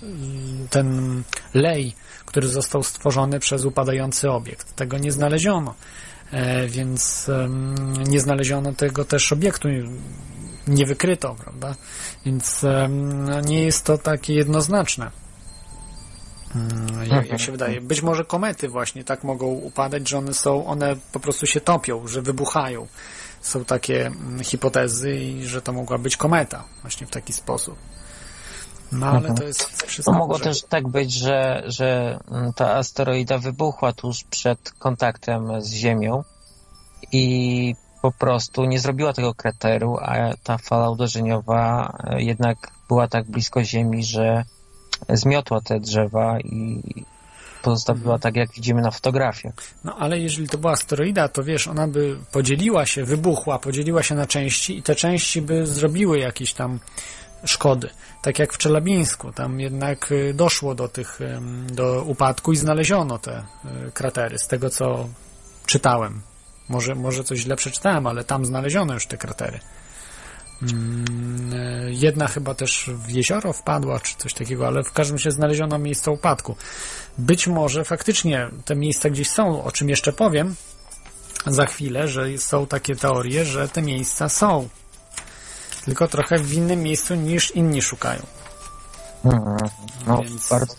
[0.02, 1.22] mm, ten
[1.54, 1.94] lej,
[2.30, 4.76] który został stworzony przez upadający obiekt.
[4.76, 5.74] Tego nie znaleziono.
[6.32, 7.30] E, więc
[8.08, 9.68] nie znaleziono tego też obiektu,
[10.66, 11.74] nie wykryto, prawda?
[12.26, 15.10] Więc no, nie jest to takie jednoznaczne.
[16.54, 17.80] Mm, Jak, jak się wydaje.
[17.80, 22.06] Być może komety właśnie tak mogą upadać, że one są, one po prostu się topią,
[22.06, 22.86] że wybuchają.
[23.40, 27.76] są takie mm, hipotezy, i że to mogła być kometa właśnie w taki sposób.
[28.92, 29.36] No ale Mhm.
[29.36, 30.12] to jest To wszystko.
[30.12, 32.18] mogło że- też tak być, że, że
[32.56, 36.24] ta asteroida wybuchła tuż przed kontaktem z Ziemią
[37.12, 42.56] i po prostu nie zrobiła tego krateru, a ta fala uderzeniowa e, jednak
[42.88, 44.44] była tak blisko Ziemi, że
[45.08, 46.82] zmiotła te drzewa i
[47.62, 49.54] pozostawiła tak, jak widzimy na fotografiach.
[49.84, 54.14] No ale jeżeli to była asteroida, to wiesz, ona by podzieliła się, wybuchła, podzieliła się
[54.14, 56.78] na części i te części by zrobiły jakieś tam
[57.44, 57.90] szkody.
[58.22, 61.20] Tak jak w Czelabińsku, tam jednak y, doszło do tych,
[61.72, 63.38] do upadku i znaleziono te
[63.88, 65.08] y, kratery, z tego co
[65.66, 66.20] czytałem.
[66.68, 69.60] Może, może coś źle przeczytałem, ale tam znaleziono już te kratery.
[70.62, 75.30] Mm, y, Jedna chyba też w jezioro wpadła, czy coś takiego, ale w każdym razie
[75.30, 76.56] znaleziono miejsce upadku.
[77.18, 80.54] Być może faktycznie te miejsca gdzieś są, o czym jeszcze powiem
[81.46, 84.68] za chwilę, że są takie teorie, że te miejsca są.
[85.84, 88.22] Tylko trochę w innym miejscu niż inni szukają.
[89.24, 89.56] Mhm.
[90.06, 90.74] No, Więc- bardzo,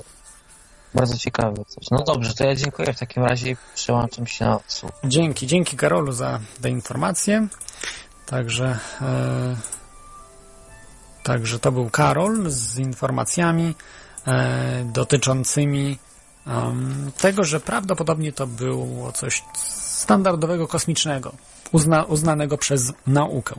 [0.93, 1.85] bardzo ciekawe coś.
[1.91, 4.91] No dobrze, to ja dziękuję w takim razie i przełączam się na odsłuch.
[5.03, 7.47] Dzięki, dzięki Karolu za te informacje.
[8.25, 9.55] Także, e,
[11.23, 13.75] także to był Karol z informacjami
[14.27, 15.97] e, dotyczącymi
[16.47, 21.31] em, tego, że prawdopodobnie to było coś standardowego kosmicznego,
[21.71, 23.55] uzna, uznanego przez naukę.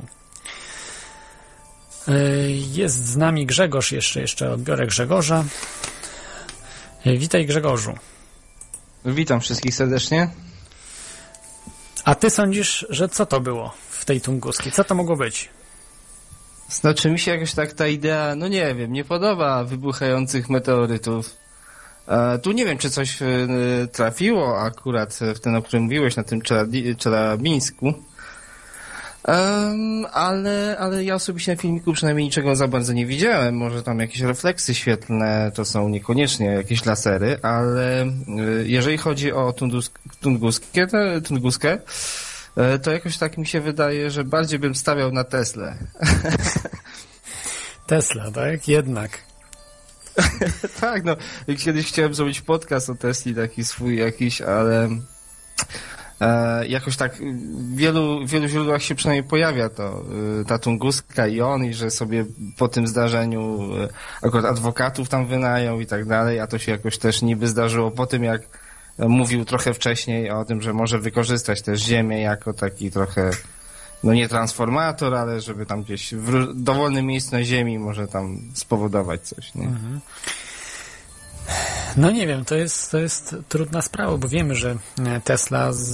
[2.08, 2.12] E,
[2.50, 5.44] Jest z nami Grzegorz, jeszcze, jeszcze odbiorę Grzegorza.
[7.06, 7.94] E, Witaj Grzegorzu.
[9.04, 10.30] Witam wszystkich serdecznie.
[12.04, 14.72] A ty sądzisz, że co to było w tej Tunguskiej?
[14.72, 15.48] Co to mogło być?
[16.68, 21.36] Znaczy mi się jakoś tak ta idea, no nie wiem, nie podoba wybuchających meteorytów.
[22.08, 23.26] E, tu nie wiem, czy coś e,
[23.92, 26.66] trafiło akurat w ten, o którym mówiłeś, na tym Czela-
[29.24, 33.56] Em, ale, ale ja osobiście na filmiku przynajmniej niczego za bardzo nie widziałem.
[33.56, 38.08] Może tam jakieś refleksy świetlne to są niekoniecznie jakieś lasery, ale e,
[38.64, 40.00] jeżeli chodzi o Tunguskę,
[41.24, 41.78] Tunguskę,
[42.56, 45.76] e, to jakoś tak mi się wydaje, że bardziej bym stawiał na Teslę.
[47.86, 48.68] Tesla, tak?
[48.68, 49.18] Jednak.
[50.80, 51.16] tak, no.
[51.58, 54.88] Kiedyś chciałem zrobić podcast o Tesli, taki swój jakiś, ale
[56.22, 60.04] e, jakoś tak w wielu, wielu źródłach się przynajmniej pojawia to,
[60.40, 62.24] e, ta Tunguska i on, i że sobie
[62.58, 63.88] po tym zdarzeniu e,
[64.26, 68.06] akurat adwokatów tam wynają i tak dalej, a to się jakoś też niby zdarzyło po
[68.06, 68.42] tym, jak
[68.98, 73.30] mówił trochę wcześniej o tym, że może wykorzystać też Ziemię jako taki trochę
[74.04, 79.20] no nie transformator, ale żeby tam gdzieś w dowolnym miejscu na Ziemi może tam spowodować
[79.20, 79.68] coś, nie?
[81.97, 85.85] No nie wiem, to jest, to jest trudna sprawa, bo wiemy, że e, Tesla z,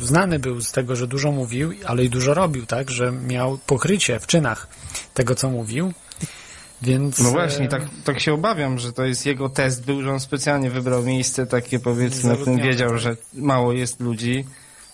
[0.00, 2.90] znany był z tego, że dużo mówił, ale i dużo robił, tak?
[2.90, 4.68] Że miał pokrycie w czynach
[5.14, 5.92] tego, co mówił.
[6.82, 7.18] Więc.
[7.18, 10.20] No właśnie, e, tak, tak się obawiam, że to jest jego test był, że on
[10.20, 12.98] specjalnie wybrał miejsce takie powiedzmy, na Zaludnione, wiedział, tak.
[12.98, 14.44] że mało jest ludzi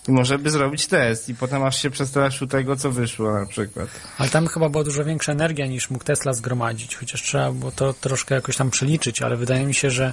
[0.08, 3.88] i może by zrobić test i potem aż się przestraszył tego, co wyszło na przykład.
[4.18, 7.92] Ale tam chyba była dużo większa energia niż mógł Tesla zgromadzić, chociaż trzeba było to
[7.92, 10.12] troszkę jakoś tam przeliczyć, ale wydaje mi się, że,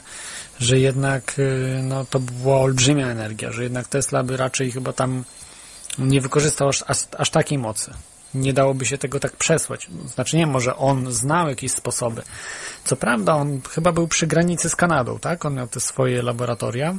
[0.60, 5.24] że jednak y, no, to była olbrzymia energia, że jednak Tesla by raczej chyba tam
[6.00, 7.94] nie wykorzystał aż, aż, aż takiej mocy.
[8.34, 9.88] Nie dałoby się tego tak przesłać.
[10.06, 12.22] Znaczy nie, może on znał jakieś sposoby.
[12.84, 15.46] Co prawda on chyba był przy granicy z Kanadą, tak?
[15.46, 16.96] On miał te swoje laboratoria.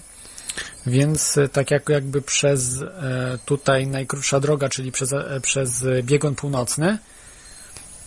[0.87, 6.35] Więc e, tak jak jakby przez e, tutaj najkrótsza droga, czyli przez, e, przez biegun
[6.35, 6.99] północny,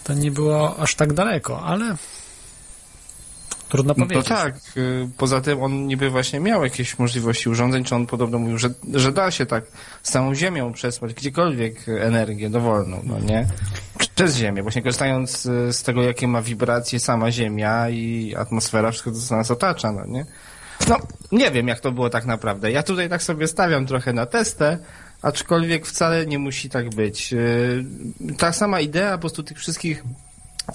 [0.04, 1.96] to nie było aż tak daleko, ale
[3.74, 4.28] trudno No powiedzieć.
[4.28, 8.58] tak, y, poza tym on niby właśnie miał jakieś możliwości urządzeń, czy on podobno mówił,
[8.58, 9.64] że, że da się tak
[10.04, 13.48] z całą Ziemią przesłać gdziekolwiek energię dowolną, no nie?
[14.16, 19.12] Przez Ziemię, właśnie korzystając y, z tego, jakie ma wibracje sama Ziemia i atmosfera, wszystko
[19.12, 20.26] co nas otacza, no nie?
[20.89, 20.97] No,
[21.31, 22.72] nie wiem, jak to było tak naprawdę.
[22.72, 24.77] Ja tutaj tak sobie stawiam trochę na testę,
[25.22, 27.34] aczkolwiek wcale nie musi tak być.
[27.34, 27.85] Y,
[28.38, 30.03] Ta sama idea po prostu tych wszystkich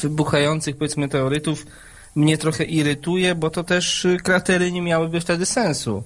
[0.01, 1.66] wybuchających, powiedzmy, meteorytów
[2.14, 6.02] mnie trochę irytuje, bo to też y, kratery nie miałyby wtedy sensu.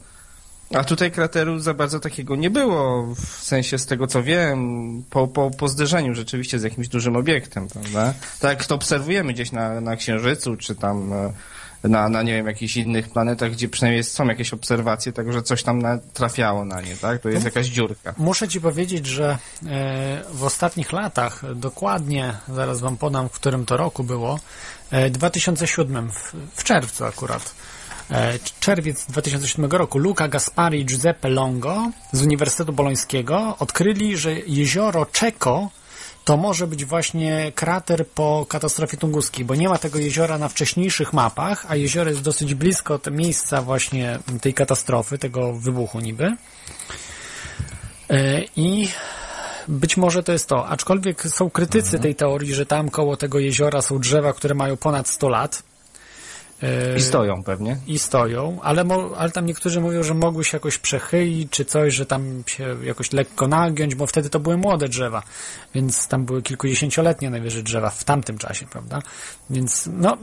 [0.75, 5.29] A tutaj krateru za bardzo takiego nie było, w sensie z tego co wiem, po,
[5.29, 8.15] po, po zderzeniu rzeczywiście z jakimś dużym obiektem, prawda?
[8.41, 11.33] Tak to obserwujemy gdzieś na, na Księżycu, czy tam e,
[11.85, 15.63] na, na, nie wiem, jakichś innych planetach, gdzie przynajmniej są jakieś obserwacje tego, że coś
[15.63, 17.21] tam na, trafiało na nie, tak?
[17.21, 18.15] To jest jakaś dziurka.
[18.19, 23.77] Muszę Ci powiedzieć, że e, w ostatnich latach, dokładnie, zaraz Wam podam, w którym to
[23.77, 24.41] roku było,
[24.91, 27.55] e, 2007, w, w czerwcu akurat,
[28.13, 35.07] E, czerwiec 2007 roku Luca Gaspari i Giuseppe Longo z Uniwersytetu Bolońskiego odkryli, że jezioro
[35.07, 35.71] Czeko
[36.25, 41.13] to może być właśnie krater po katastrofie tunguskiej, bo nie ma tego jeziora na wcześniejszych
[41.13, 46.37] mapach, a jezioro jest dosyć blisko miejsca właśnie tej katastrofy, tego wybuchu niby.
[48.11, 48.89] E, I
[49.69, 52.03] być może to jest to, aczkolwiek są krytycy Mhm.
[52.03, 55.63] tej teorii, że tam koło tego jeziora są drzewa, które mają ponad 100 lat.
[56.97, 57.77] I stoją pewnie.
[57.87, 58.85] I stoją, ale,
[59.17, 63.13] ale tam niektórzy mówią, że mogły się jakoś przechylić, czy coś, że tam się jakoś
[63.13, 65.23] lekko nagiąć, bo wtedy to były młode drzewa,
[65.75, 69.03] więc tam były kilkudziesięcioletnie najwyżej drzewa w tamtym czasie, prawda?
[69.51, 70.17] Więc no,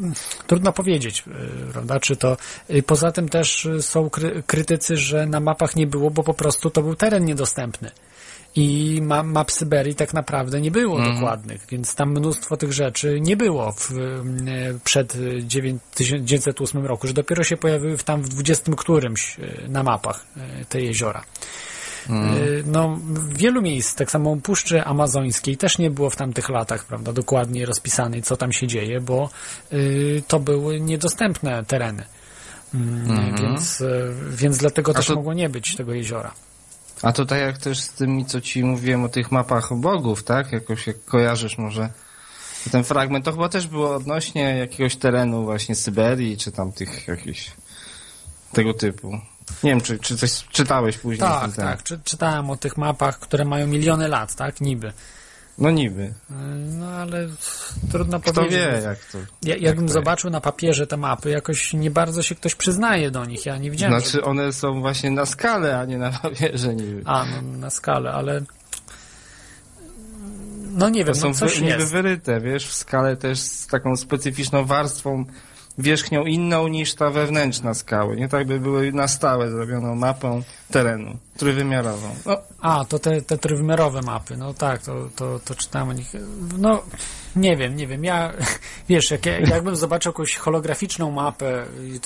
[0.47, 2.37] trudno powiedzieć, yy, prawda, czy to...
[2.69, 6.33] Yy, poza tym też yy, są kry, krytycy, że na mapach nie było, bo po
[6.33, 7.91] prostu to był teren niedostępny.
[8.59, 11.15] I ma, map Syberii tak naprawdę nie było Mhm.
[11.15, 13.91] dokładnych, więc tam mnóstwo tych rzeczy nie było w,
[14.83, 15.17] przed
[15.95, 20.65] 1908 roku, że dopiero się pojawiły w, tam w 20 którymś e, na mapach e,
[20.65, 21.23] te jeziora.
[22.09, 22.13] E,
[22.65, 27.13] No, w wielu miejsc, tak samo Puszczy Amazońskiej też nie było w tamtych latach, prawda,
[27.13, 29.29] dokładnie rozpisanej, co tam się dzieje, bo
[29.73, 32.03] y, to były niedostępne tereny.
[32.73, 33.35] Mm, Mhm.
[33.35, 33.83] Więc,
[34.29, 36.31] więc dlatego A też to- mogło nie być tego jeziora.
[37.01, 40.51] A to tak jak też z tymi, co ci mówiłem o tych mapach bogów, tak?
[40.51, 41.89] Jakoś jak kojarzysz może
[42.71, 47.51] ten fragment, to chyba też było odnośnie jakiegoś terenu właśnie Syberii, czy tam tych jakichś
[48.53, 49.11] tego typu.
[49.63, 51.29] Nie wiem, czy, czy coś czytałeś później.
[51.29, 51.83] Tak, tak.
[51.83, 54.61] Czy, czytałem o tych mapach, które mają miliony lat, tak?
[54.61, 54.93] Niby.
[55.59, 56.13] No niby.
[56.79, 57.27] No ale
[57.91, 58.59] trudno Kto powiedzieć.
[58.59, 59.17] wie, jak to...
[59.17, 63.11] Ja, jak jakbym to zobaczył na papierze te mapy, jakoś nie bardzo się ktoś przyznaje
[63.11, 63.45] do nich.
[63.45, 64.01] Ja nie widziałem.
[64.01, 67.01] Znaczy one są właśnie na skalę, a nie na papierze niby.
[67.05, 68.41] A, no, na skalę, ale.
[70.71, 71.91] No nie wiem, To są no coś wy, niby jest.
[71.91, 75.25] wyryte, wiesz, w skale też z taką specyficzną warstwą
[75.79, 78.15] wierzchnią inną niż ta wewnętrzna skały.
[78.15, 80.41] Nie tak by były na stałe zrobioną mapą
[80.71, 82.07] terenu, trójwymiarową.
[82.25, 86.11] No, A, to te, te trójwymiarowe mapy, no tak, to, to, to czytałem o nich.
[86.57, 86.83] No,
[87.35, 88.03] nie wiem, nie wiem.
[88.03, 88.33] Ja,
[88.89, 91.65] wiesz, jak, ja- jakbym zobaczył jakąś holograficzną mapę,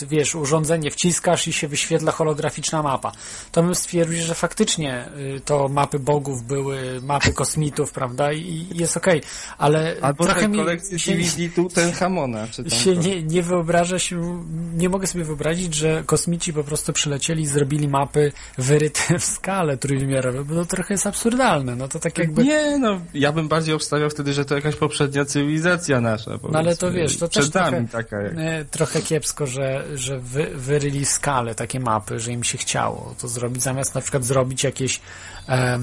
[0.09, 3.11] wiesz, urządzenie wciskasz i się wyświetla holograficzna mapa,
[3.51, 8.97] to bym stwierdził, że faktycznie y, to mapy bogów były, mapy kosmitów, prawda, i, jest
[8.97, 9.21] okej,
[9.57, 10.57] ale albo trochę mi
[10.97, 13.01] się, DVD Tutenhamona, czy tam się to.
[13.01, 14.43] nie, nie wyobraża się,
[14.73, 19.77] nie mogę sobie wyobrazić, że kosmici po prostu przylecieli i zrobili mapy wyryte w skale
[19.77, 22.43] trójwymiarowe, bo to trochę jest absurdalne, no to tak jakby...
[22.43, 26.31] Nie, no, ja bym bardziej obstawiał wtedy, że to jakaś poprzednia cywilizacja nasza.
[26.51, 28.33] No ale to wiesz, to też trochę, taka jak...
[28.37, 33.27] e, trochę kiepsko, że, że wy, wyryli skale, takie mapy, że im się chciało to
[33.27, 35.01] zrobić, zamiast na przykład zrobić jakieś
[35.49, 35.79] e,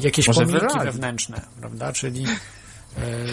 [0.00, 0.84] jakieś Może pomniki wyrali.
[0.90, 2.26] wewnętrzne, prawda, czyli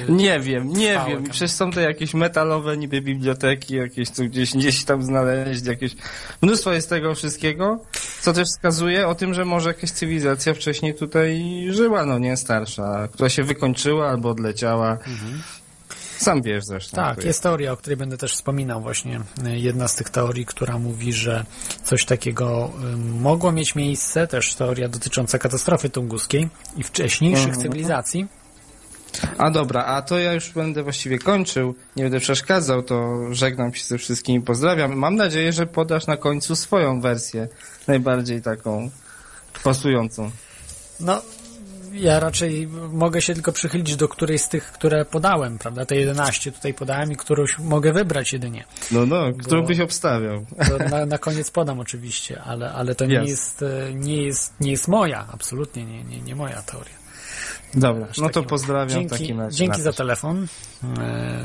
[0.10, 1.24] Nie wiem, nie wiem.
[1.24, 1.24] tam.
[1.24, 5.96] Przecież są to jakieś metalowe niby biblioteki, jakieś co gdzieś, gdzieś tam znaleźć, jakieś...
[6.42, 7.80] Mnóstwo jest tego wszystkiego,
[8.22, 13.08] co też wskazuje o tym, że może jakaś cywilizacja wcześniej tutaj żyła, no nie starsza,
[13.14, 14.98] która się wykończyła albo odleciała.
[16.18, 16.96] Sam wiesz zresztą.
[16.96, 19.20] Tak, jest teoria, o której będę też wspominał właśnie.
[19.54, 21.46] Jedna z tych teorii, która mówi, że
[21.84, 22.72] coś takiego
[23.20, 27.62] mogło mieć miejsce, też teoria dotycząca katastrofy tunguskiej i wcześniejszych Mhm.
[27.64, 28.28] cywilizacji.
[29.38, 33.84] A dobra, a to ja już będę właściwie kończył, nie będę przeszkadzał, to żegnam się
[33.84, 34.94] ze wszystkimi, pozdrawiam.
[34.94, 37.48] Mam nadzieję, że podasz na końcu swoją wersję,
[37.88, 38.90] najbardziej taką
[39.64, 40.32] pasującą.
[41.00, 41.22] No,
[41.94, 45.86] ja raczej mogę się tylko przychylić do którejś z tych, które podałem, prawda?
[45.86, 48.64] Te 11 tutaj podałem i którąś mogę wybrać jedynie.
[48.92, 50.46] No, no, którą byś obstawiał.
[50.92, 53.30] Na, na koniec podam oczywiście, ale, ale to nie Jasne.
[53.30, 57.01] jest, e, nie jest, nie jest moja, absolutnie nie, nie, nie moja teoria.
[57.74, 59.58] Dobra, no to pozdrawiam w dzięki, takim razie.
[59.58, 60.48] Dzięki za telefon.
[61.00, 61.44] E,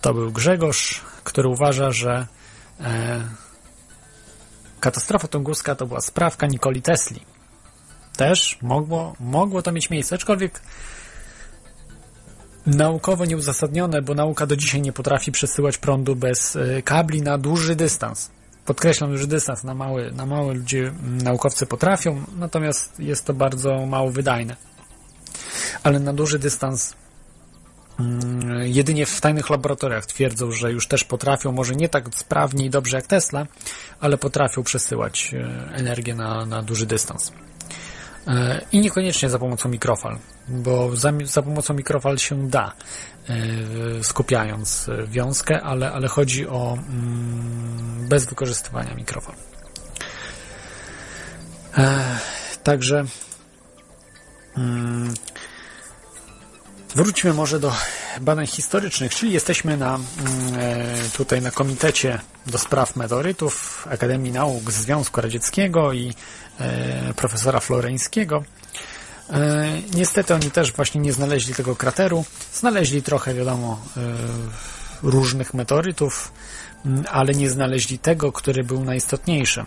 [0.00, 2.26] To był Grzegorz, który uważa, że
[2.80, 3.20] e,
[4.80, 7.20] katastrofa tunguska to była sprawka Nikoli Tesli.
[8.16, 10.60] Też mogło, mogło to mieć miejsce, aczkolwiek
[12.66, 17.76] naukowo nieuzasadnione, bo nauka do dzisiaj nie potrafi przesyłać prądu bez e, kabli na dłuży
[17.76, 18.30] dystans.
[18.64, 24.10] Podkreślam duży dystans, na mały, na małe ludzie naukowcy potrafią, natomiast jest to bardzo mało
[24.10, 24.56] wydajne
[25.82, 26.94] ale na duży dystans
[28.00, 32.70] mm, jedynie w tajnych laboratoriach twierdzą, że już też potrafią, może nie tak sprawnie i
[32.70, 33.46] dobrze jak Tesla,
[34.00, 37.32] ale potrafią przesyłać e, energię na, na duży dystans.
[38.26, 40.18] E, I niekoniecznie za pomocą mikrofal,
[40.48, 42.72] bo za, za pomocą mikrofal się da,
[43.28, 49.34] e, skupiając wiązkę, ale, ale chodzi o mm, bez wykorzystywania mikrofal.
[52.62, 53.04] Także
[56.94, 57.72] Wróćmy może do
[58.20, 60.04] badań historycznych, czyli jesteśmy na, mm,
[60.58, 66.14] e, tutaj na Komitecie do Spraw Meteorytów Akademii Nauk Związku Radzieckiego i
[66.60, 68.44] e, profesora Floreńskiego.
[69.30, 72.24] E, niestety oni też właśnie nie znaleźli tego krateru.
[72.52, 73.80] Znaleźli trochę, wiadomo,
[75.02, 76.32] różnych meteorytów,
[76.86, 79.64] mm, ale nie znaleźli tego, który był najistotniejszy.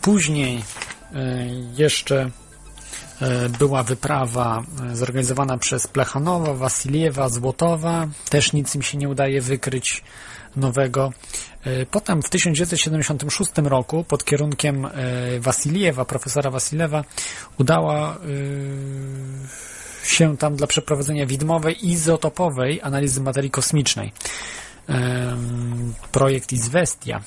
[0.00, 0.64] Później
[1.76, 2.30] jeszcze
[3.22, 4.62] E, była wyprawa
[4.92, 8.08] e, zorganizowana przez Plechanowa, Wasiliewa, Złotowa.
[8.30, 10.04] Też nic im się nie udaje wykryć
[10.56, 11.12] nowego.
[11.64, 14.88] E, potem w 1976 roku pod kierunkiem
[15.40, 17.04] Wasiliewa, profesora Wasiliewa,
[17.58, 18.18] udała
[20.04, 24.12] się tam dla przeprowadzenia widmowej izotopowej analizy materii kosmicznej.
[26.12, 27.20] Projekt Izwestia.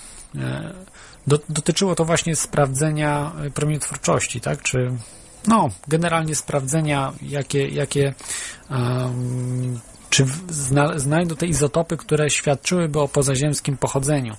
[1.27, 4.61] Dotyczyło to właśnie sprawdzenia promieniotwórczości, tak?
[4.61, 4.91] Czy
[5.47, 8.13] no, generalnie sprawdzenia, jakie, jakie
[8.69, 9.79] um,
[10.09, 14.35] czy zna, znajdą te izotopy, które świadczyłyby o pozaziemskim pochodzeniu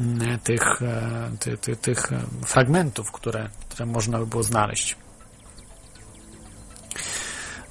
[0.00, 2.10] mm, tych, e, ty, ty, tych
[2.46, 4.96] fragmentów, które, które można by było znaleźć.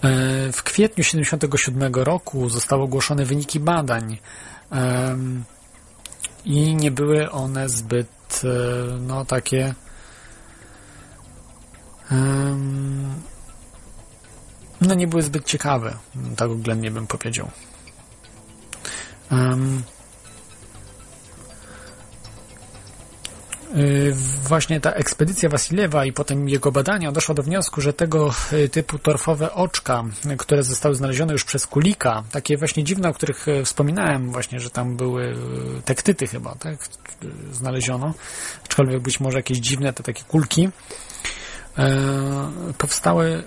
[0.02, 4.18] E, w kwietniu 1977 roku zostały ogłoszone wyniki badań
[6.46, 8.48] i nie były one zbyt e,
[9.00, 9.74] no, takie
[14.82, 15.96] no nie były zbyt ciekawe,
[16.36, 17.50] tak oględnie bym powiedział.
[19.32, 19.36] Y,
[24.44, 29.00] właśnie ta ekspedycja Wasiliewa i potem jego badania doszła do wniosku, że tego y, typu
[29.00, 30.04] torfowe oczka,
[30.38, 34.70] które zostały znalezione już przez Kulika, takie właśnie dziwne, o których y, wspominałem właśnie, że
[34.70, 35.36] tam były
[35.86, 36.78] tektyty chyba, tak,
[37.52, 38.14] znaleziono,
[38.66, 40.70] aczkolwiek być może jakieś dziwne te takie kulki,
[42.78, 43.44] powstały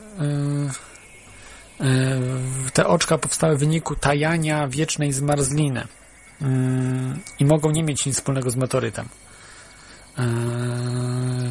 [2.72, 5.86] te oczka powstały w wyniku tajania wiecznej zmarzliny
[7.38, 9.08] i mogą nie mieć nic wspólnego z meteorytem.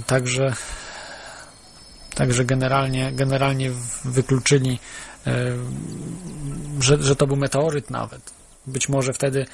[0.08, 0.54] Także
[2.16, 3.72] także generalnie, generalnie
[4.06, 4.80] wykluczyli,
[6.80, 8.34] że, że to był meteoryt nawet.
[8.68, 9.46] Być może wtedy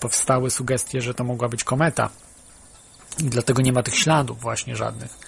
[0.00, 2.10] powstały sugestie, że to mogła być kometa
[3.18, 5.18] i dlatego nie ma tych śladów właśnie żadnych.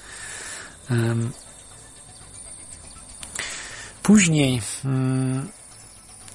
[4.02, 5.48] Później mm,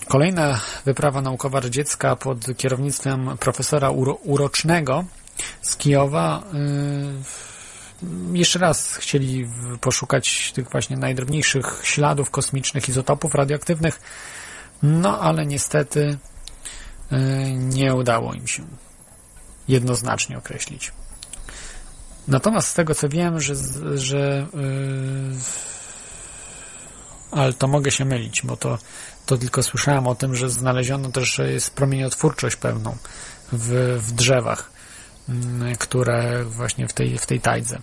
[0.07, 3.89] kolejna wyprawa naukowa radziecka pod kierownictwem profesora
[4.23, 5.05] Urocznego
[5.61, 6.43] z Kijowa
[8.03, 9.47] y, jeszcze raz chcieli
[9.81, 14.01] poszukać tych właśnie najdrobniejszych śladów kosmicznych izotopów radioaktywnych,
[14.83, 16.17] no ale niestety
[17.11, 17.17] y,
[17.53, 18.63] nie udało im się
[19.67, 20.91] jednoznacznie określić.
[22.27, 23.53] Natomiast z tego co wiem, że,
[23.95, 24.61] że yy,
[27.31, 28.77] ale to mogę się mylić, bo to,
[29.25, 32.97] to tylko słyszałem o tym, że znaleziono też, że jest promieniotwórczość pewną
[33.51, 34.70] w, w drzewach,
[35.79, 37.81] które właśnie w tej, w tej tajdze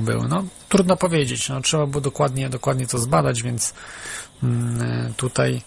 [0.00, 0.28] były.
[0.28, 3.74] No, trudno powiedzieć, no, trzeba było dokładnie, dokładnie to zbadać, więc
[4.42, 4.48] yy,
[5.16, 5.62] tutaj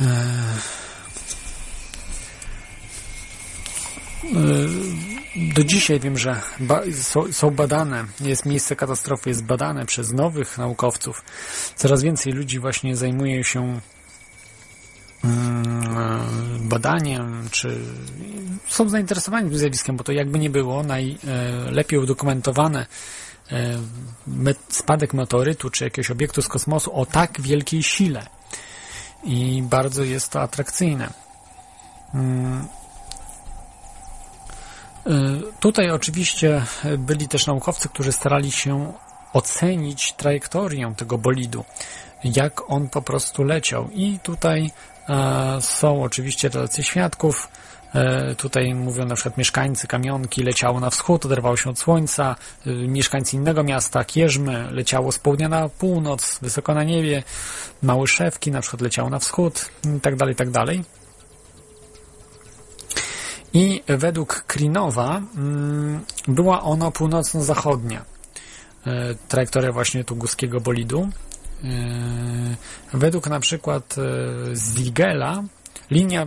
[0.00, 0.06] yy,
[4.32, 10.12] yy do dzisiaj wiem, że ba są, są, badane, jest miejsce katastrofy, jest badane przez
[10.12, 11.22] nowych naukowców.
[11.76, 13.80] Coraz więcej ludzi właśnie zajmuje się mm,
[16.60, 17.80] badaniem, czy
[18.68, 22.86] są zainteresowani tym zjawiskiem, bo to jakby nie było, najlepiej udokumentowane
[23.52, 23.78] e,
[24.68, 28.26] spadek meteorytu, czy jakiegoś obiektu z kosmosu o tak wielkiej sile.
[29.24, 31.12] I bardzo jest to atrakcyjne.
[32.14, 32.68] Mm,
[35.60, 36.62] tutaj oczywiście
[36.98, 38.92] byli też naukowcy, którzy starali się
[39.32, 41.64] ocenić trajektorię tego bolidu,
[42.24, 43.90] jak on po prostu leciał.
[43.90, 44.70] I tutaj e,
[45.60, 47.48] są oczywiście relacje świadków.
[47.94, 52.70] E, tutaj mówią na przykład mieszkańcy kamionki leciało na wschód, oderwało się od słońca, e,
[52.70, 57.22] mieszkańcy innego miasta, Kierzmy, leciało z południa na północ, wysoko na niebie,
[57.82, 60.84] małe szewki na przykład leciało na wschód i tak dalej, i tak dalej.
[63.52, 68.04] I według Krinowa mm, była ona północno-zachodnia.
[68.86, 71.08] E, trajektoria właśnie tuguskiego bolidu.
[71.64, 75.42] E, według na przykład e, Zwigela
[75.90, 76.26] linia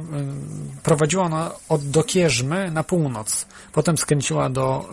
[0.84, 4.90] prowadziła ona od Dokierzmy na północ, potem skręciła do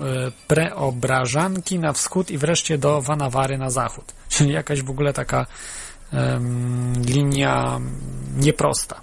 [0.49, 4.13] Preobrażanki na wschód i wreszcie do Wanawary na zachód.
[4.29, 5.47] Czyli jakaś w ogóle taka
[7.07, 7.81] linia
[8.37, 9.01] nieprosta.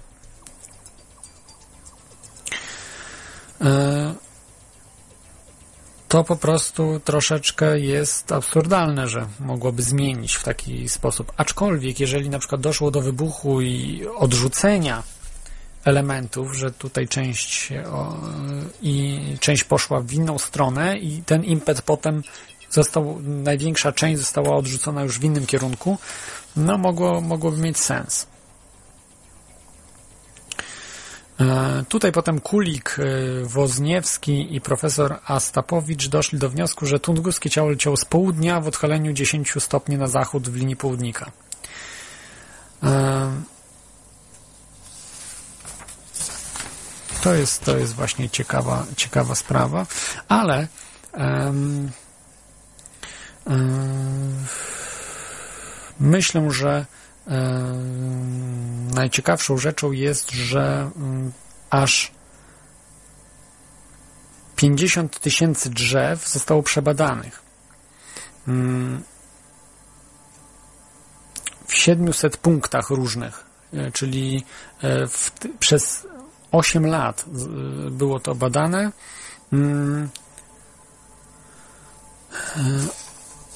[6.08, 11.32] To po prostu troszeczkę jest absurdalne, że mogłoby zmienić w taki sposób.
[11.36, 15.02] Aczkolwiek, jeżeli na przykład doszło do wybuchu i odrzucenia
[15.84, 18.16] elementów, że tutaj część o,
[18.82, 22.22] i część poszła w inną stronę i ten impet potem
[22.70, 25.98] został, największa część została odrzucona już w innym kierunku,
[26.56, 28.22] no mogło, mogłoby mieć sens.
[28.22, 28.26] E,
[31.88, 37.96] tutaj potem Kulik, e, Wozniewski i profesor Astapowicz doszli do wniosku, że tunguskie ciało leciało
[37.96, 41.30] z południa w odchyleniu 10 stopni na zachód w linii południka.
[42.82, 43.32] E,
[47.22, 49.86] to jest, to jest właśnie ciekawa, ciekawa sprawa,
[50.28, 50.66] ale
[51.14, 51.90] um,
[53.46, 54.46] um,
[56.00, 56.86] myślę, że
[58.94, 60.90] najciekawszą rzeczą jest, że
[61.70, 62.12] aż
[64.56, 67.42] 50 tysięcy drzew zostało przebadanych.
[71.66, 74.44] W 700 punktach różnych, e, czyli
[74.82, 76.06] e, w, przez
[76.52, 77.24] 8 lat
[77.90, 78.92] było to badane.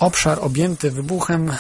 [0.03, 1.57] Obszar objęty wybuchem e,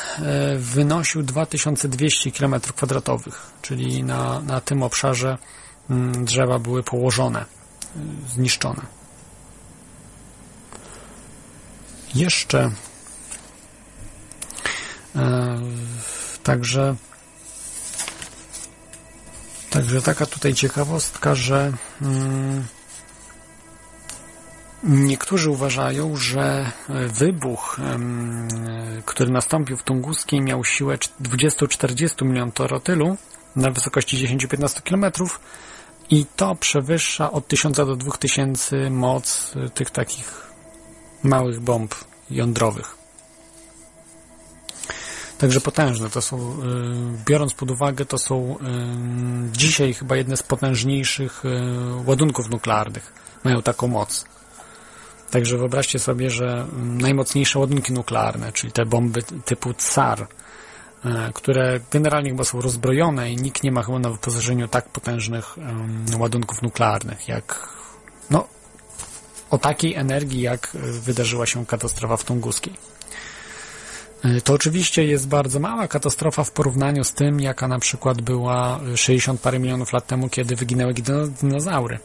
[0.58, 3.32] wynosił 2200 km2,
[3.62, 5.38] czyli na, na tym obszarze
[5.90, 7.46] mm, drzewa były położone, e,
[8.28, 8.82] zniszczone.
[12.14, 12.70] Jeszcze
[15.16, 15.60] e,
[16.42, 16.96] także
[19.70, 22.64] także taka tutaj ciekawostka, że mm,
[24.84, 26.72] Niektórzy uważają, że
[27.08, 27.76] wybuch,
[29.04, 33.16] który nastąpił w Tunguskiej, miał siłę 20-40 milionów torotylu
[33.56, 35.12] na wysokości 10-15 km
[36.10, 40.52] i to przewyższa od 1000 do 2000 moc tych takich
[41.22, 41.94] małych bomb
[42.30, 42.94] jądrowych.
[45.38, 46.56] Także potężne to są,
[47.26, 48.56] biorąc pod uwagę, to są
[49.52, 51.42] dzisiaj chyba jedne z potężniejszych
[52.06, 53.12] ładunków nuklearnych.
[53.44, 54.31] Mają taką moc.
[55.32, 60.26] Także wyobraźcie sobie, że najmocniejsze ładunki nuklearne, czyli te bomby typu CAR,
[61.04, 65.56] e, które generalnie chyba są rozbrojone i nikt nie ma chyba na wyposażeniu tak potężnych
[66.18, 67.68] ładunków nuklearnych, jak
[68.30, 68.48] no,
[69.50, 72.74] o takiej energii, jak wydarzyła się katastrofa w Tunguskiej.
[74.24, 78.80] E, to oczywiście jest bardzo mała katastrofa w porównaniu z tym, jaka na przykład była
[78.96, 80.94] 60 parę milionów lat temu, kiedy wyginęły
[81.40, 81.98] dinozaury.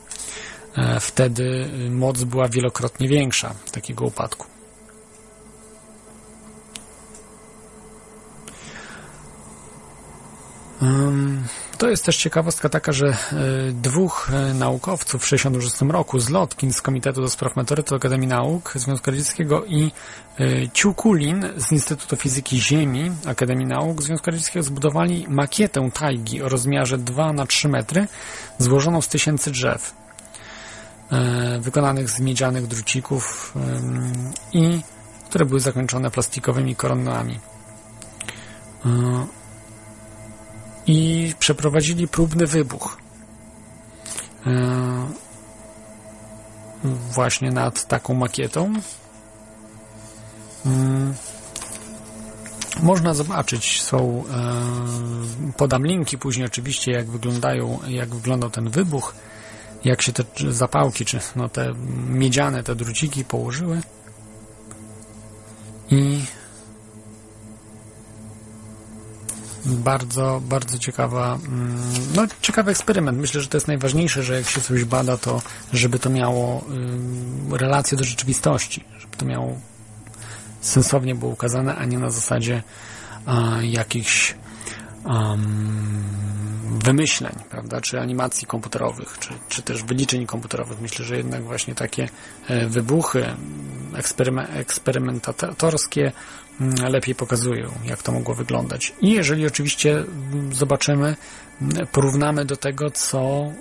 [0.76, 4.45] E, wtedy moc była wielokrotnie większa takiego upadku.
[11.77, 13.15] To jest też ciekawostka taka, że e,
[13.72, 17.53] dwóch e, naukowców w 1966 roku z Lotkin z Komitetu do Spraw
[17.95, 19.91] Akademii Nauk Związku Radzieckiego i
[20.73, 27.34] Ciukulin z Instytutu Fizyki Ziemi Akademii Nauk Związku Radzieckiego zbudowali makietę tajgi o rozmiarze 2
[27.34, 28.07] na 3 metry
[28.57, 30.07] złożoną z tysięcy drzew.
[31.12, 33.54] E, wykonanych z miedzianych drucików
[34.54, 34.82] i
[35.30, 37.40] które były zakończone plastikowymi koronami.
[38.86, 38.90] E,
[40.88, 42.98] I przeprowadzili próbny wybuch
[44.48, 45.08] e,
[47.12, 48.74] właśnie nad taką makietą.
[52.84, 54.24] Można zobaczyć, są,
[55.58, 59.14] podam linki później oczywiście, jak wyglądają, jak wyglądał ten wybuch
[59.88, 61.74] jak się te zapałki, czy no te
[62.10, 63.82] miedziane, te druciki położyły
[65.92, 66.22] i
[69.66, 71.78] bardzo, bardzo ciekawa, mm,
[72.16, 73.18] no ciekawy eksperyment.
[73.18, 75.42] Myślę, że to jest najważniejsze, że jak się coś bada, to
[75.74, 76.66] żeby to miało
[77.52, 79.60] relację do rzeczywistości, żeby to miało
[80.62, 82.64] sensownie było ukazane, a nie na zasadzie
[83.62, 84.36] jakichś
[85.06, 86.04] um,
[86.88, 90.82] wymyśleń, prawda, czy animacji komputerowych, czy, czy też wyliczeń komputerowych.
[90.82, 92.10] Myślę, że jednak właśnie takie
[92.48, 93.26] e, wybuchy
[94.54, 96.12] eksperymentatorskie
[96.62, 98.94] mm, lepiej pokazują, jak to mogło wyglądać.
[99.02, 101.16] I jeżeli oczywiście mm, zobaczymy,
[101.62, 103.52] mm, porównamy do tego, co,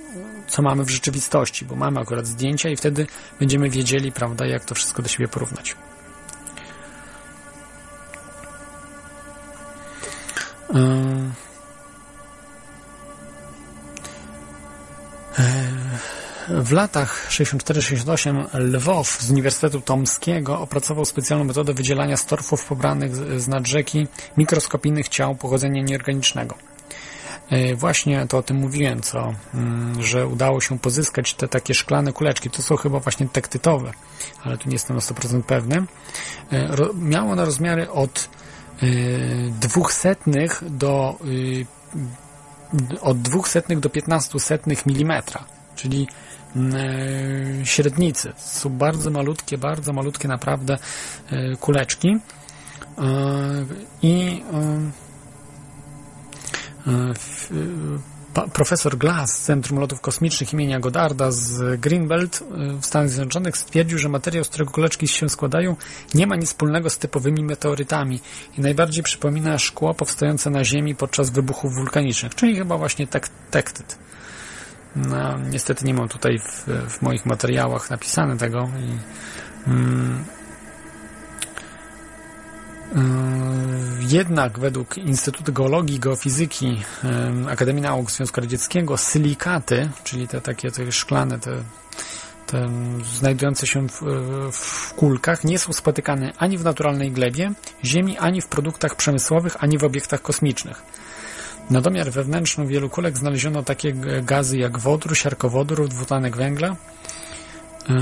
[0.48, 3.06] co mamy w rzeczywistości, bo mamy akurat zdjęcia i wtedy
[3.38, 5.76] będziemy wiedzieli, prawda, jak to wszystko do siebie porównać.
[10.74, 11.45] Yy.
[16.48, 23.48] W latach 64-68 Lwow z Uniwersytetu Tomskiego opracował specjalną metodę wydzielania z torfów pobranych z
[23.48, 24.06] nad rzeki
[24.36, 26.54] mikroskopijnych ciał pochodzenia nieorganicznego.
[27.50, 32.12] e, właśnie to o tym mówiłem, co, mm, że udało się pozyskać te takie szklane
[32.12, 32.50] kuleczki.
[32.50, 33.92] To są chyba właśnie tektytowe,
[34.44, 35.84] ale tu nie jestem na 100% pewny.
[36.52, 38.28] E, miało one rozmiary od
[39.60, 41.18] dwóch setnych do
[43.00, 45.44] od dwóch setnych do 15 setnych milimetra,
[45.74, 46.08] czyli
[47.64, 48.32] średnicy.
[48.36, 50.78] Są bardzo malutkie, bardzo malutkie naprawdę
[51.60, 52.18] kuleczki
[54.02, 54.42] i
[58.52, 62.44] profesor Glass z Centrum Lotów Kosmicznych imienia Godarda z Greenbelt
[62.80, 65.76] w Stanach Zjednoczonych stwierdził, że materiał, z którego kuleczki się składają,
[66.14, 68.20] nie ma nic wspólnego z typowymi meteorytami
[68.58, 73.98] i najbardziej przypomina szkło powstające na Ziemi podczas wybuchów wulkanicznych, czyli chyba właśnie tek tektyt.
[74.96, 78.70] No, niestety nie mam tutaj w, w moich materiałach napisane tego.
[78.80, 78.98] I,
[79.70, 80.24] mm,
[84.00, 86.82] jednak według Instytutu Geologii i Geofizyki
[87.44, 91.50] yy, Akademii Nauk Związku Radzieckiego silikaty, czyli te takie te szklane, te,
[92.46, 92.68] te
[93.18, 94.02] znajdujące się w,
[94.52, 97.52] w kulkach, nie są spotykane ani w naturalnej glebie
[97.84, 100.82] Ziemi, ani w produktach przemysłowych, ani w obiektach kosmicznych.
[101.70, 103.92] Na domiar wewnętrzny wielu kulek znaleziono takie
[104.22, 106.76] gazy jak wodór, siarkowodór, dwutlenek węgla.
[107.88, 107.96] Yy,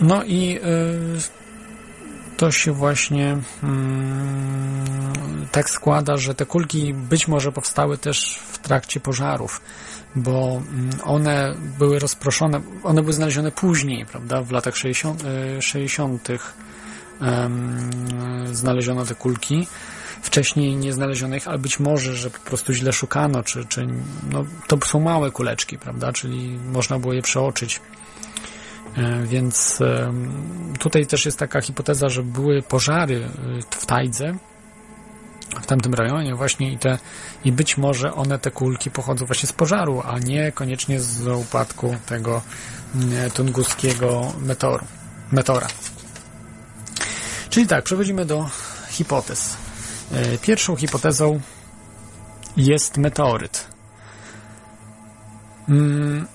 [0.00, 0.60] No i y,
[2.36, 5.12] to się właśnie mm,
[5.52, 9.60] tak składa, że te kulki być może powstały też w trakcie pożarów,
[10.14, 15.22] bo mm, one były rozproszone, one były znalezione później, prawda, w latach 60.
[15.60, 16.28] 60.
[18.52, 19.66] znaleziono te kulki
[20.22, 23.86] wcześniej nie znaleziono ich, ale być może, że po prostu źle szukano, czy, czy
[24.32, 27.80] no, to są małe kuleczki, prawda, czyli można było je przeoczyć.
[28.96, 29.78] E, więc
[30.78, 33.30] tutaj też jest taka hipoteza, że były pożary e,
[33.70, 34.34] w Tajdze,
[35.62, 36.98] w tamtym rejonie właśnie i te
[37.44, 41.96] i być może one te kulki pochodzą właśnie z pożaru, a nie koniecznie z upadku
[42.06, 42.42] tego
[42.94, 44.84] mm, tunguskiego meteoru,
[45.32, 45.66] meteora.
[47.50, 48.50] Czyli tak, przechodzimy do
[48.90, 49.56] hipotez.
[50.12, 51.40] E, pierwszą hipotezą
[52.56, 53.66] jest meteoryt.
[55.68, 56.26] Mm.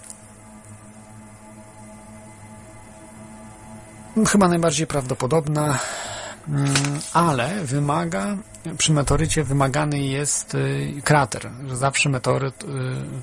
[4.28, 5.80] Chyba najbardziej prawdopodobna,
[6.48, 6.74] mm,
[7.14, 8.38] ale wymaga,
[8.78, 11.50] przy meteorycie wymagany jest y, krater.
[11.74, 12.68] Zawsze meteoryt y,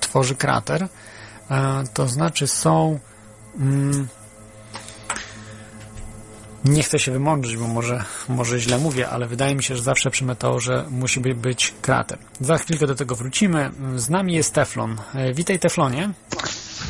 [0.00, 0.88] tworzy krater.
[1.94, 2.98] To znaczy są
[3.58, 4.08] mm,
[6.64, 10.10] nie chcę się wymądrzyć, bo może, może źle mówię, ale wydaje mi się, że zawsze
[10.10, 12.18] przy meteorze musi być krater.
[12.40, 13.70] Za chwilkę do tego wrócimy.
[13.96, 14.96] Z nami jest Teflon.
[15.14, 16.10] E, witaj Teflonie.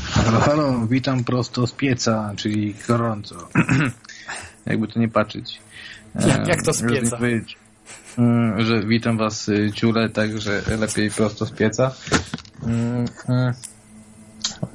[0.05, 3.49] Halo, halo, witam prosto z pieca, czyli gorąco.
[4.67, 5.59] Jakby to nie patrzeć.
[6.15, 7.19] Jak, jak to z pieca?
[8.19, 11.95] Mm, że witam was y, ciule, także lepiej prosto z pieca.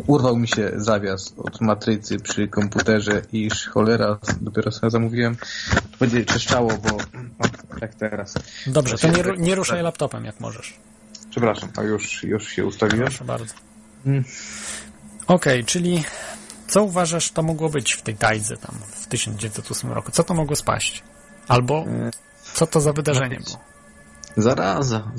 [0.07, 5.35] Urwał mi się zawias od matrycy przy komputerze i cholera, dopiero sobie zamówiłem.
[5.91, 6.97] To będzie czeszczało, bo
[7.81, 8.33] jak teraz.
[8.67, 10.79] Dobrze, to nie, nie ruszaj laptopem jak możesz.
[11.29, 13.07] Przepraszam, a już, już się ustawiłem.
[13.07, 13.53] Proszę bardzo.
[14.03, 14.23] Hmm.
[15.27, 16.03] Okej, okay, czyli
[16.67, 20.11] co uważasz, to mogło być w tej tajdze tam w 1908 roku?
[20.11, 21.03] Co to mogło spaść?
[21.47, 21.85] Albo
[22.53, 23.59] co to za wydarzenie było?
[24.37, 25.11] Zaraza,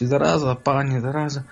[0.00, 1.42] zaraza, panie, zaraza.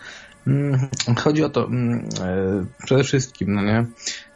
[0.46, 3.86] Mm, chodzi o to mm, e, przede wszystkim, no nie?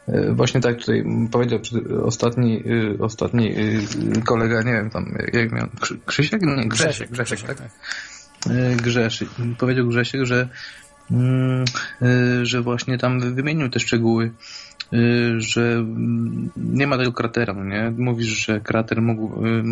[0.07, 1.59] E, właśnie tak tutaj powiedział
[2.03, 3.59] ostatni, y, ostatni
[4.17, 5.67] y, kolega, nie wiem tam, jak miał,
[6.05, 6.41] Krzysiek?
[6.41, 7.57] Nie, Grzesiek, Grzesiek, Grzesiek tak?
[7.57, 7.69] tak.
[8.49, 10.49] E, Grzesiek, powiedział Grzesiek, że,
[11.11, 11.65] mm,
[12.43, 14.31] że właśnie tam wymienił te szczegóły
[15.37, 15.85] że
[16.57, 17.93] nie ma tego kratera, no nie?
[17.97, 19.63] Mówisz, że krater mógł, y,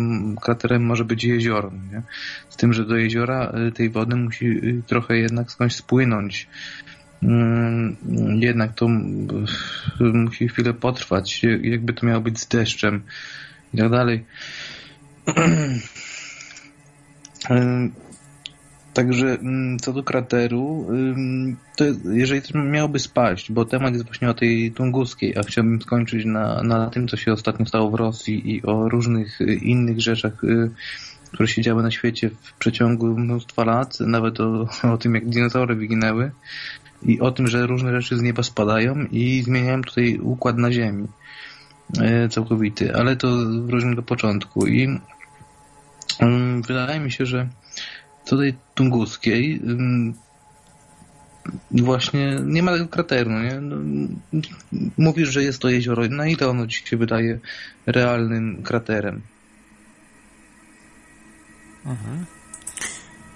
[0.42, 2.02] kraterem może być jezioro, no nie?
[2.48, 6.48] Z tym, że do jeziora y, tej wody musi trochę jednak skądś spłynąć.
[8.40, 8.88] Jednak to
[9.98, 13.02] musi chwilę potrwać, jakby to miało być z deszczem
[13.74, 14.24] i tak dalej.
[18.98, 20.86] Także mm, co do krateru,
[21.76, 26.24] to jeżeli też miałoby spaść, bo temat jest właśnie o tej tunguskiej, a chciałbym skończyć
[26.24, 30.44] na, na tym, co się ostatnio stało w Rosji i o różnych y, innych rzeczach,
[30.44, 30.70] y,
[31.32, 35.74] które się działy na świecie w przeciągu mnóstwa lat, nawet o, o tym, jak dinozaury
[35.74, 36.30] wyginęły
[37.02, 41.06] i o tym, że różne rzeczy z nieba spadają i zmieniają tutaj układ na Ziemi
[41.98, 43.28] y, całkowity, ale to
[43.62, 45.00] wróćmy do początku i
[46.66, 47.48] wydaje mi się, że
[48.36, 49.60] tej tunguskiej,
[51.70, 53.60] właśnie nie ma tego krateru, no nie?
[53.60, 53.76] No,
[54.98, 56.08] mówisz, że jest to jezioro.
[56.08, 57.38] Na ile ono ci się wydaje
[57.86, 59.20] realnym kraterem?
[61.86, 62.37] Mhm.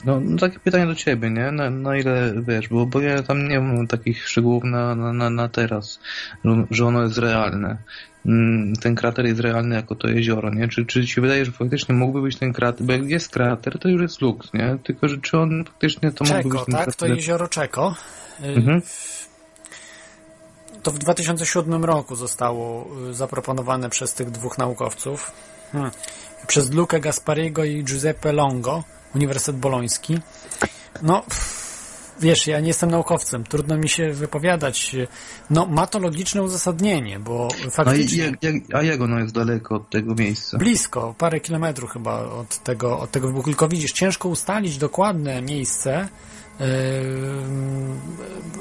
[0.04, 1.52] No, no takie pytanie do ciebie, nie?
[1.52, 5.48] Na, na ile wiesz, bo, bo ja tam nie mam takich szczegółów na, na, na,
[5.48, 6.00] teraz,
[6.70, 7.76] że, ono jest realne.
[8.26, 10.68] Mm, Ten krater jest realny jako to jezioro, nie?
[10.68, 12.86] Czy, czy ci się wydaje, że faktycznie mógłby być ten krater?
[12.86, 14.78] Bo jak jest krater, to już jest luks, nie?
[14.84, 16.84] Tylko, że czy on faktycznie to mógłby Czeko, być ten tak?
[16.86, 17.16] To krater?
[17.16, 17.94] jezioro Czeko.
[18.44, 18.82] Y, Mhm.
[20.82, 25.32] To w 2007 roku zostało y, zaproponowane przez tych dwóch naukowców.
[25.72, 25.90] Hmm.
[26.46, 28.84] Przez Luca Gaspariego i Giuseppe Longo,
[29.14, 30.18] Uniwersytet Boloński.
[31.02, 31.22] No,
[32.20, 34.96] wiesz, ja nie jestem naukowcem, trudno mi się wypowiadać.
[35.50, 38.32] No, ma to logiczne uzasadnienie, bo A, i- faktycznie...
[38.42, 40.58] jak, a jak ono jest daleko od tego miejsca?
[40.58, 43.48] Blisko, parę kilometrów chyba od tego, od tego wybuchu.
[43.48, 46.08] Tylko widzisz, ciężko ustalić dokładne miejsce,
[46.60, 46.66] yy,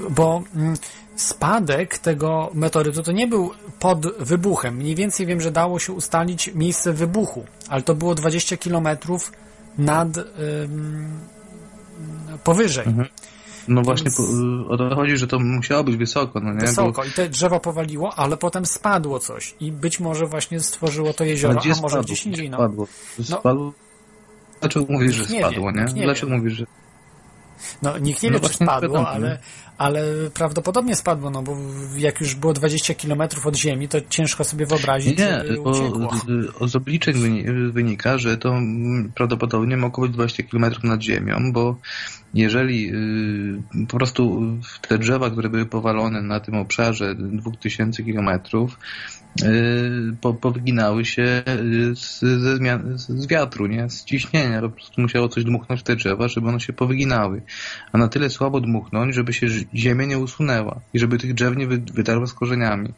[0.09, 0.75] bo mm,
[1.15, 4.75] spadek tego meteorytu to nie był pod wybuchem.
[4.75, 9.31] Mniej więcej wiem, że dało się ustalić miejsce wybuchu, ale to było 20 kilometrów
[9.77, 11.19] nad ym,
[12.43, 12.85] powyżej.
[13.67, 16.59] No właśnie, Więc- o to chodzi, że to musiało być wysoko, no nie?
[16.59, 17.03] Wysoko.
[17.03, 19.55] I te drzewo powaliło, ale potem spadło coś.
[19.59, 22.49] I być może właśnie stworzyło to jezioro, gdzie a może gdzieś indziej.
[22.49, 22.57] No.
[22.57, 22.87] Spadło.
[23.19, 23.25] No.
[23.39, 23.73] Spadło?
[24.59, 25.85] Dlaczego mówisz, że Nie spadło, nie?
[25.93, 26.37] nie Dlaczego wie.
[26.37, 26.65] mówisz, że...
[27.81, 29.39] No, nikt nie No wie, czy spadło, ale?
[29.81, 30.03] Ale
[30.33, 31.57] prawdopodobnie spadło, no bo
[31.97, 35.73] jak już było 20 km od ziemi, to ciężko sobie wyobrazić, Nie, bo
[36.63, 41.51] z- z obliczeń wyni- wynika, że to mm, prawdopodobnie mogło być 20 km nad ziemią,
[41.53, 41.75] bo
[42.33, 44.41] jeżeli y, po prostu
[44.87, 48.39] te drzewa, które były powalone na tym obszarze 2000 km, y,
[50.21, 53.89] po, powyginały się y, z, ze zmian, z wiatru, nie?
[53.89, 54.61] Z ciśnienia.
[54.61, 57.41] Po prostu musiało coś dmuchnąć w te drzewa, żeby one się powyginały.
[57.91, 61.67] A na tyle słabo dmuchnąć, żeby się ziemia nie usunęła i żeby tych drzew nie
[61.67, 61.81] wy-
[62.25, 62.93] z korzeniami.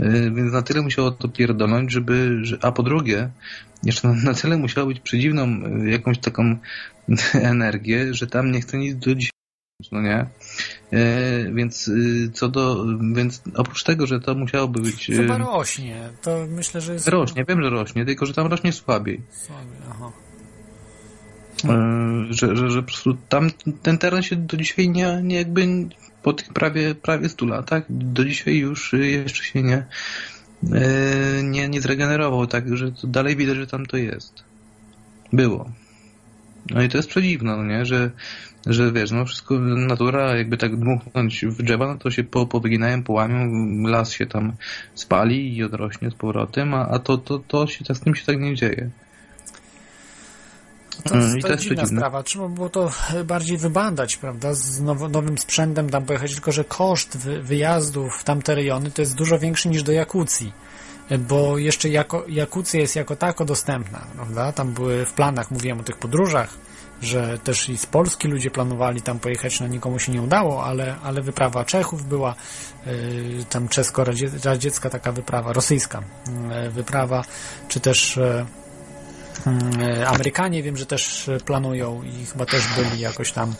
[0.00, 3.30] Y, Więc na tyle musiało to pierdolnąć, żeby, że, a po drugie,
[3.82, 6.56] jeszcze na, na tyle musiało być przedziwną y, jakąś taką
[7.34, 9.32] energię, że tam nie chce nic do dzisiaj,
[9.92, 10.26] no nie?
[10.92, 15.96] Y, Więc y, co do, więc oprócz tego, że to musiałoby być, y, Chyba rośnie,
[16.22, 17.08] to myślę, że jest...
[17.08, 19.20] rośnie, wiem, że rośnie, tylko że tam rośnie słabiej.
[19.30, 20.12] Słaby, aha.
[21.64, 23.50] Y, Że, że, że po prostu tam
[23.82, 25.66] ten teren się do dzisiaj nie, nie jakby
[26.22, 29.86] po tych prawie, prawie 100 latach do dzisiaj już jeszcze się nie,
[30.64, 34.44] y, nie, nie zregenerował, tak, że to dalej widać, że tam to jest.
[35.32, 35.70] Było.
[36.70, 38.10] No i to jest przedziwne, no nie, że,
[38.66, 43.02] że wiesz, no wszystko, natura jakby tak dmuchnąć w drzewa, no to się po, powyginają,
[43.02, 43.46] połamią,
[43.88, 44.52] las się tam
[44.94, 48.26] spali i odrośnie z powrotem, a, a to, to, to się, tak- z tym się
[48.26, 48.90] tak nie dzieje.
[51.04, 52.22] To, Mm, to, to jest jest dziwna sprawa.
[52.22, 52.90] Trzeba było to
[53.24, 54.54] bardziej wybadać, prawda?
[54.54, 59.02] Z now, nowym sprzętem tam pojechać, tylko że koszt wy, wyjazdów w tamte rejony to
[59.02, 60.52] jest dużo większy niż do Jakucji.
[61.28, 64.52] Bo jeszcze jako, Jakucja jest jako tako dostępna, prawda?
[64.52, 66.54] Tam były w planach, mówiłem o tych podróżach,
[67.02, 70.96] że też i z Polski ludzie planowali tam pojechać, no nikomu się nie udało, ale,
[71.02, 72.34] ale wyprawa Czechów była,
[72.86, 72.92] yy,
[73.50, 76.02] tam czesko-radziecka taka wyprawa, rosyjska
[76.64, 77.24] yy, wyprawa,
[77.68, 78.18] czy też
[79.46, 83.54] Mm, Amerykanie wiem, że też planują i chyba też byli jakoś tam,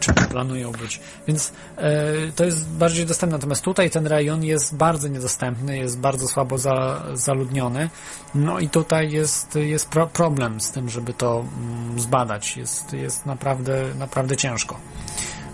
[0.00, 1.00] czy planują być.
[1.26, 3.38] Więc e, to jest bardziej dostępne.
[3.38, 7.90] Natomiast tutaj ten rejon jest bardzo niedostępny, jest bardzo słabo za, zaludniony.
[8.34, 12.56] No i tutaj jest, jest pro, problem z tym, żeby to mm, zbadać.
[12.56, 14.76] Jest, jest naprawdę, naprawdę ciężko.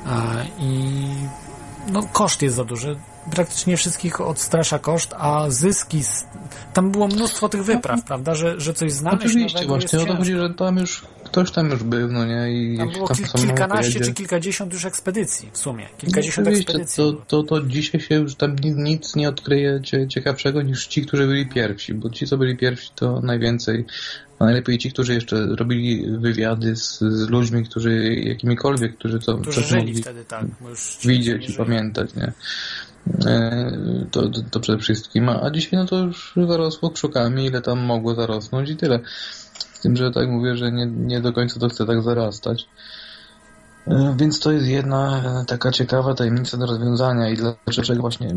[0.06, 0.97] E, I
[1.89, 2.97] no, koszt jest za duży.
[3.31, 6.05] Praktycznie wszystkich odstrasza koszt, a zyski.
[6.05, 6.27] Z...
[6.73, 8.35] Tam było mnóstwo tych wypraw, prawda?
[8.35, 11.82] Że, że coś znaleźć Oczywiście, właśnie o to chodzi, że tam już ktoś tam już
[11.82, 12.53] był, no nie?
[12.73, 14.01] I Tam było tam kil, kilkanaście pojedzie.
[14.11, 15.85] czy kilkadziesiąt już ekspedycji w sumie.
[15.93, 16.97] No, Kilkadziesiąt ekspedycji.
[16.97, 21.27] to, to, to dzisiaj się już tam nic, nie odkryje cie- ciekawszego niż ci, którzy
[21.27, 23.85] byli pierwsi, bo ci, co byli pierwsi, to najwięcej,
[24.39, 29.61] a najlepiej ci, którzy jeszcze robili wywiady z, z ludźmi, którzy jakimikolwiek, którzy to Którzy
[29.65, 30.44] żyli mogli wtedy, tak.
[31.05, 32.32] Widzieć i pamiętać, nie?
[33.27, 37.62] E, To, to, to przede wszystkim, a a dzisiaj no to już zarosło krzukami, ile
[37.62, 39.01] tam mogło zarosnąć i tyle.
[39.77, 42.69] Z tym, że tak mówię, że nie, nie do końca to chce tak zarastać.
[43.86, 48.35] E, Więc to jest jedna e, taka ciekawa tajemnica do rozwiązania i dlaczego właśnie e,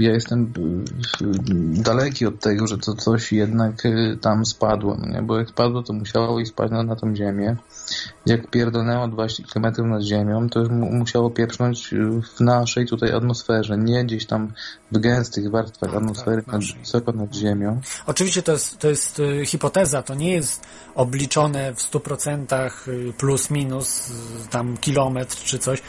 [0.00, 0.52] ja jestem
[1.72, 3.82] daleki od tego, że to coś jednak
[4.20, 5.22] tam spadło, no nie?
[5.22, 7.56] bo jak spadło, to musiało i spaść na, na tą ziemię.
[8.26, 11.90] Jak pierdolnęło 20 km nad ziemią, to już mu- musiało pieprznąć
[12.36, 14.52] w naszej tutaj atmosferze, nie gdzieś tam
[14.92, 17.80] w gęstych warstwach atmosfery, nad, wysoko nad ziemią.
[18.06, 23.50] Oczywiście to jest, to jest y, hipoteza, to nie jest obliczone w 100% y, plus
[23.50, 24.12] minus
[24.50, 25.78] tam kilometr czy coś.
[25.78, 25.82] Y,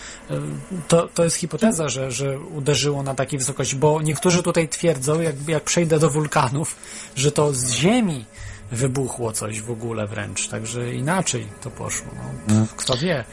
[0.88, 5.36] to, to jest hipoteza, że, że uderzyło na takiej wysokości, bo niektórzy tutaj twierdzą, jak,
[5.48, 6.76] jak przejdę do wulkanów,
[7.16, 8.26] że to z ziemi
[8.72, 12.12] wybuchło coś w ogóle wręcz, także inaczej to poszło.
[12.48, 13.24] No, kto wie.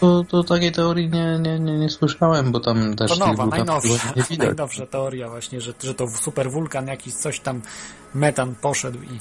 [0.00, 4.12] To, to takiej teorii nie, nie, nie, nie słyszałem, bo tam też To nowa, najnowsza,
[4.38, 7.62] najnowsza teoria właśnie, że, że to super wulkan jakiś coś tam
[8.14, 9.20] metan poszedł i,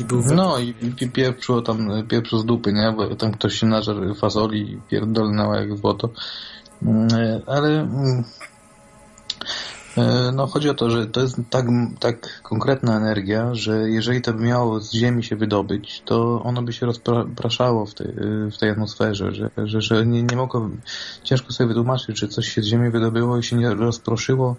[0.00, 0.22] i był.
[0.34, 0.74] No i
[1.12, 2.92] pieprzyło tam, pieprzu z dupy, nie?
[2.96, 6.10] Bo tam ktoś się nażarł fazoli i pierdolnęło jak złoto.
[6.82, 7.08] Mm,
[7.46, 8.24] Ale mm,
[10.32, 11.66] no chodzi o to, że to jest tak,
[12.00, 16.72] tak konkretna energia, że jeżeli to by miało z Ziemi się wydobyć, to ono by
[16.72, 18.12] się rozpraszało w tej,
[18.52, 20.70] w tej atmosferze, że, że, że nie, nie mogło,
[21.22, 24.56] ciężko sobie wytłumaczyć, czy coś się z Ziemi wydobyło i się nie rozproszyło,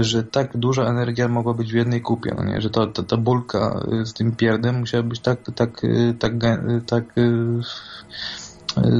[0.00, 2.60] że tak duża energia mogła być w jednej kupie, no nie?
[2.60, 5.82] że ta, ta, ta bulka z tym pierdem musiała być tak, tak,
[6.18, 7.04] tak, tak, tak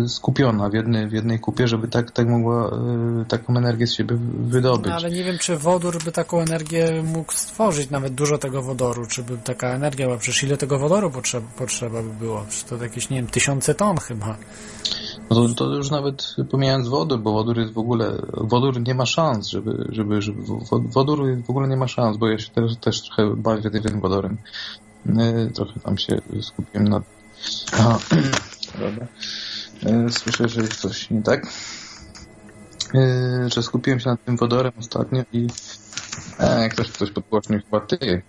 [0.08, 2.70] skupiona w jednej, w jednej kupie, żeby tak, tak mogła
[3.28, 4.86] taką energię z siebie wydobyć.
[4.86, 9.06] No, ale nie wiem, czy wodór by taką energię mógł stworzyć, nawet dużo tego wodoru,
[9.06, 12.46] czy by taka energia była, przecież ile tego wodoru potrzeba, potrzeba by było?
[12.50, 14.36] Czy to jakieś, nie wiem, tysiące ton chyba.
[15.30, 19.06] No to, to już nawet pomijając wodór, bo wodór jest w ogóle, wodór nie ma
[19.06, 23.02] szans, żeby, żeby, żeby wodór w ogóle nie ma szans, bo ja się teraz też
[23.02, 24.36] trochę bawię tym wodorem.
[25.54, 27.02] Trochę tam się skupiłem na...
[27.72, 27.98] Aha.
[28.80, 29.06] Dobra.
[30.10, 31.46] Słyszę, że jest coś nie tak.
[33.54, 35.46] Że skupiłem się nad tym wodorem ostatnio i
[36.38, 38.22] e, jak ktoś coś podgłośnił, chyba ty.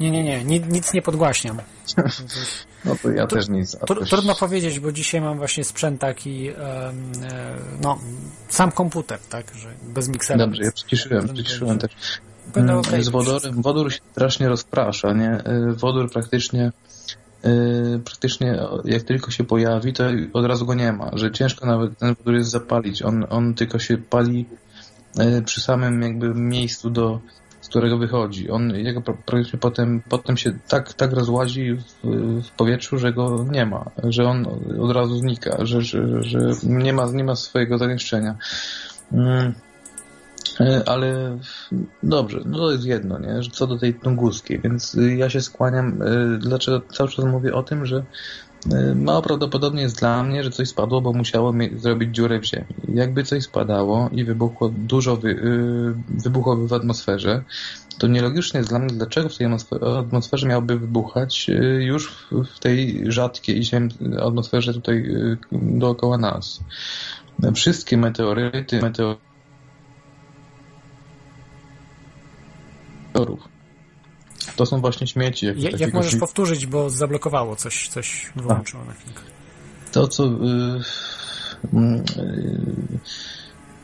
[0.00, 1.58] Nie, nie, nie, nic, nic nie podgłaśniam.
[2.84, 3.76] No to ja też nic.
[3.76, 6.54] Tr- Trudno powiedzieć, bo dzisiaj mam właśnie sprzęt taki, e,
[7.82, 7.98] no,
[8.48, 10.38] sam komputer, tak, że bez miksera.
[10.38, 11.92] Dobrze, ja przyciszyłem, przyciszyłem też.
[12.54, 15.42] Będę Mm, Z wodorem, wodór się strasznie rozprasza, nie?
[15.76, 16.72] Wodór praktycznie
[18.04, 22.14] praktycznie jak tylko się pojawi, to od razu go nie ma, że ciężko nawet ten
[22.14, 23.02] wodór jest zapalić.
[23.02, 24.46] On, on tylko się pali
[25.38, 27.20] y, przy samym jakby miejscu, do,
[27.60, 28.50] z którego wychodzi.
[28.50, 32.06] On jego pra- praktycznie potem, potem się tak, tak rozłazi w,
[32.42, 34.46] w powietrzu, że go nie ma, że on
[34.80, 38.36] od razu znika, że, że, że nie ma, nie ma swojego zagęszczenia.
[40.60, 41.38] E, Ale
[42.02, 43.40] dobrze, no to jest jedno, nie?
[43.52, 47.62] Co do tej tunguskiej, więc y, ja się skłaniam, y, dlaczego cały czas mówię o
[47.62, 48.04] tym, że
[48.72, 52.66] y, mało prawdopodobnie jest dla mnie, że coś spadło, bo musiało zrobić dziurę w ziemi.
[52.88, 57.42] Jakby coś spadało i wybuchło dużo, wy, y, wybuchłoby w atmosferze,
[57.98, 63.04] to nielogicznie jest dla mnie, dlaczego w tej atmosfe- atmosferze miałoby wybuchać już w, tej
[63.12, 63.62] rzadkiej
[64.22, 65.16] atmosferze tutaj
[65.52, 66.60] dookoła nas.
[67.54, 69.29] Wszystkie meteoryty, meteoryty
[73.14, 73.48] meteorów.
[74.56, 75.46] To są właśnie śmieci.
[75.46, 79.20] Jak, jak takiego możesz śmie- powtórzyć, bo zablokowało coś, coś wyłączyło na chwilkę.
[79.92, 80.24] To, co...
[80.24, 80.28] Y,
[81.72, 82.98] mm, y,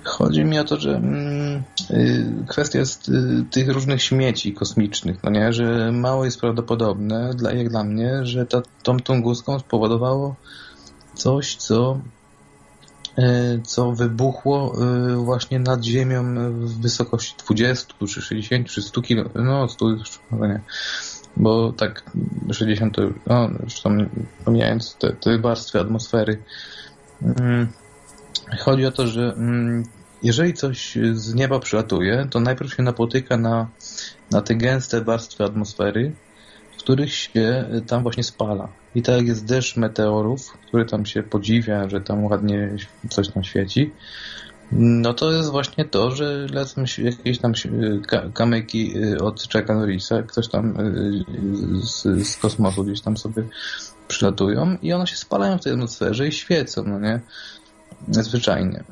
[0.04, 5.30] chodzi mi o to, że mm, y, kwestia jest y, tych różnych śmieci kosmicznych, no
[5.30, 5.52] nie?
[5.52, 10.34] Że mało jest prawdopodobne, dla, jak dla mnie, że ta, tą tunguską spowodowało
[11.14, 12.00] coś, co
[13.64, 14.74] co wybuchło
[15.12, 20.20] y, właśnie nad Ziemią w wysokości 20, czy 60, czy 100 km, no 100 już
[20.30, 20.60] chyba nie,
[21.36, 22.02] bo tak
[22.52, 24.08] 60 to, no już tam
[24.44, 26.42] pomijając te, te warstwy atmosfery.
[27.22, 27.68] Mm,
[28.58, 29.82] Chodzi o to, że mm,
[30.22, 33.68] jeżeli coś z nieba przylatuje, to najpierw się napotyka na,
[34.30, 36.12] na te gęste warstwy atmosfery,
[36.72, 38.68] w których się tam właśnie spala.
[38.96, 42.76] I tak jak jest deszcz meteorów, który tam się podziwia, że tam ładnie
[43.10, 43.90] coś tam świeci,
[44.72, 47.52] no to jest właśnie to, że lecą jakieś tam
[48.06, 51.24] ka- kamyki y, od Chucka Norrisa, ktoś tam y,
[51.82, 53.42] z, z kosmosu gdzieś tam sobie
[54.08, 57.20] przylatują i one się spalają w tej atmosferze i świecą, no nie?
[58.08, 58.84] Zwyczajnie.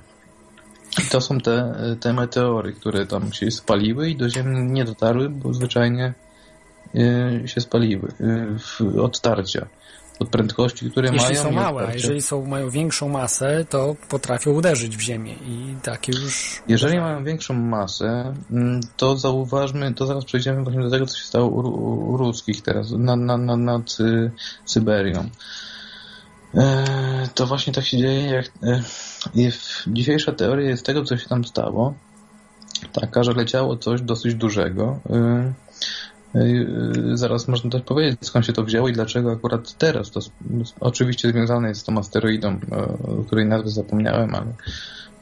[1.04, 5.28] I to są te, te meteory, które tam się spaliły i do Ziemi nie dotarły,
[5.28, 6.14] bo zwyczajnie
[6.94, 8.12] y, się spaliły
[8.80, 9.66] y, od tarcia.
[10.18, 11.42] Od prędkości, które Jeśli mają.
[11.42, 15.34] są i od małe, a jeżeli są, mają większą masę, to potrafią uderzyć w ziemię
[15.46, 16.62] i takie już...
[16.68, 21.24] Jeżeli mają większą masę, mm, to zauważmy, to zaraz przejdziemy właśnie do tego, co się
[21.24, 24.30] stało u, ruskich teraz, na, na, na, nad y,
[24.64, 25.28] Syberią.
[26.54, 28.82] E, to właśnie tak się dzieje, jak e,
[29.86, 31.94] dzisiejsza teoria jest tego, co się tam stało,
[32.92, 34.98] taka, że leciało coś dosyć dużego.
[36.36, 36.38] Y,
[37.12, 40.10] y, zaraz można też powiedzieć, skąd się to wzięło i dlaczego akurat teraz.
[40.10, 40.20] To
[40.80, 42.60] oczywiście związane jest z tą asteroidą,
[43.26, 44.52] której nazwę zapomniałem, ale,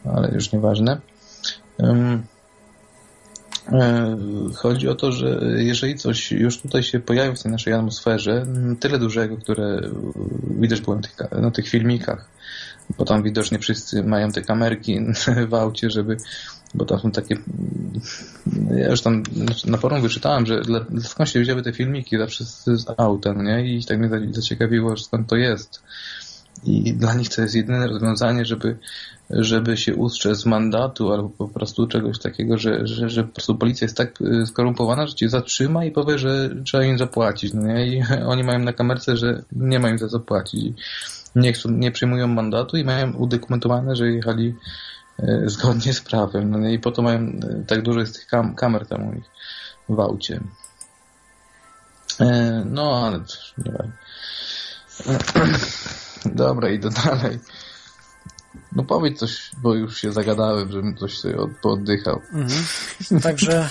[0.05, 1.01] ale już nieważne.
[3.73, 4.17] E,
[4.55, 8.47] chodzi o to, że jeżeli coś już tutaj się pojawi w tej naszej atmosferze,
[8.81, 9.81] tyle dużego, które
[10.61, 12.29] widać było na tych, na tych filmikach,
[12.99, 15.01] bo tam widocznie wszyscy mają te kamerki
[15.51, 16.17] w aucie, żeby
[16.75, 17.37] bo tam są takie
[18.77, 19.23] ja już tam
[19.65, 23.43] na forum wyczytałem, że dla, skąd się wzięły te filmiki zawsze z, z auta, no
[23.43, 23.77] nie?
[23.77, 25.83] I tak mnie zaciekawiło, że skąd to jest.
[26.65, 28.79] I dla nich to jest jedyne rozwiązanie, żeby,
[29.31, 33.55] żeby się ustrzec z mandatu albo po prostu czegoś takiego, że, że, że po prostu
[33.55, 37.55] policja jest tak y, skorumpowana, że cię zatrzyma i powie, że trzeba im zapłacić.
[37.55, 37.87] No nie?
[37.87, 40.77] I oni mają na kamerce, że nie ma im za zapłacić.
[41.37, 44.55] Nie, chcą, nie przyjmują mandatu i mają udokumentowane, że jechali
[45.45, 46.51] zgodnie z prawem.
[46.51, 46.69] No?
[46.69, 49.31] I po to mają y, tak dużo jest tych kam kamer tam u nich
[49.89, 50.41] w aucie.
[52.65, 53.19] No, ale
[53.59, 53.93] nie wiem.
[56.45, 57.39] Dobra, idę dalej.
[58.73, 62.21] No powiedz coś, bo już się zagadałem, żebym coś sobie od, pooddychał.
[62.33, 63.21] Mhm.
[63.23, 63.71] Także,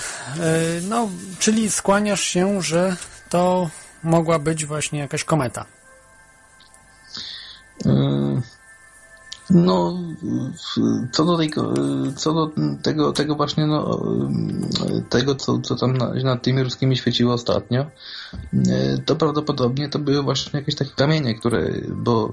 [0.88, 1.08] no,
[1.38, 2.96] czyli skłaniasz się, że
[3.28, 3.70] to
[4.02, 5.66] mogła być właśnie jakaś kometa.
[9.54, 9.98] No,
[11.12, 11.74] co do tego,
[12.16, 12.50] co do
[12.82, 14.00] tego, tego właśnie, no,
[15.08, 17.86] tego, co, co tam nad tymi ruskimi świeciło ostatnio,
[19.06, 22.32] to prawdopodobnie to były właśnie jakieś takie kamienie, które, bo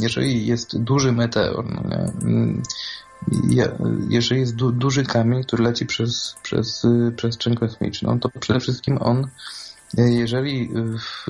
[0.00, 1.82] jeżeli jest duży meteor, no
[3.44, 3.68] nie,
[4.08, 6.86] jeżeli jest du, duży kamień, który leci przez, przez
[7.16, 9.28] przestrzeń kosmiczną, to przede wszystkim on
[9.94, 11.26] jeżeli w,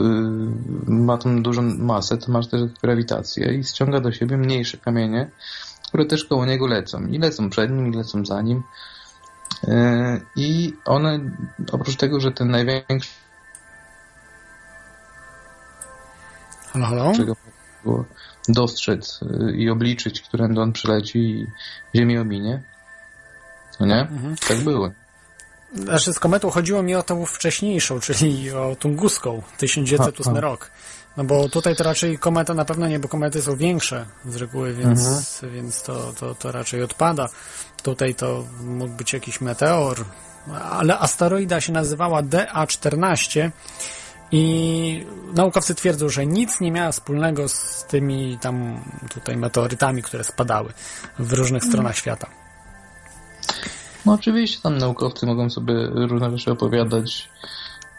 [0.86, 5.30] ma tą dużą masę, to masz też grawitację i ściąga do siebie mniejsze kamienie,
[5.88, 7.06] które też koło niego lecą.
[7.06, 8.62] I lecą przed nim, i lecą za nim.
[9.68, 11.20] E, I one,
[11.72, 13.10] oprócz tego, że ten największy
[16.72, 17.12] halo, halo?
[18.48, 19.20] dostrzec
[19.54, 21.46] i obliczyć, którędy on przyleci i
[21.94, 22.62] Ziemię ominie.
[23.80, 24.00] No nie?
[24.00, 24.36] Mhm.
[24.48, 24.90] Tak było.
[25.74, 30.40] Znaczy z kometą chodziło mi o tą wcześniejszą, czyli o Tunguską, 1908 a, a.
[30.40, 30.70] rok.
[31.16, 34.74] No bo tutaj to raczej kometa na pewno nie, bo komety są większe z reguły,
[34.74, 35.52] więc, mhm.
[35.52, 37.28] więc to, to, to raczej odpada.
[37.82, 40.04] Tutaj to mógł być jakiś meteor,
[40.70, 43.50] ale asteroida się nazywała DA14
[44.32, 50.72] i naukowcy twierdzą, że nic nie miała wspólnego z tymi tam tutaj meteorytami, które spadały
[51.18, 51.72] w różnych mhm.
[51.72, 52.26] stronach świata.
[54.06, 57.28] No oczywiście tam naukowcy mogą sobie różne rzeczy opowiadać,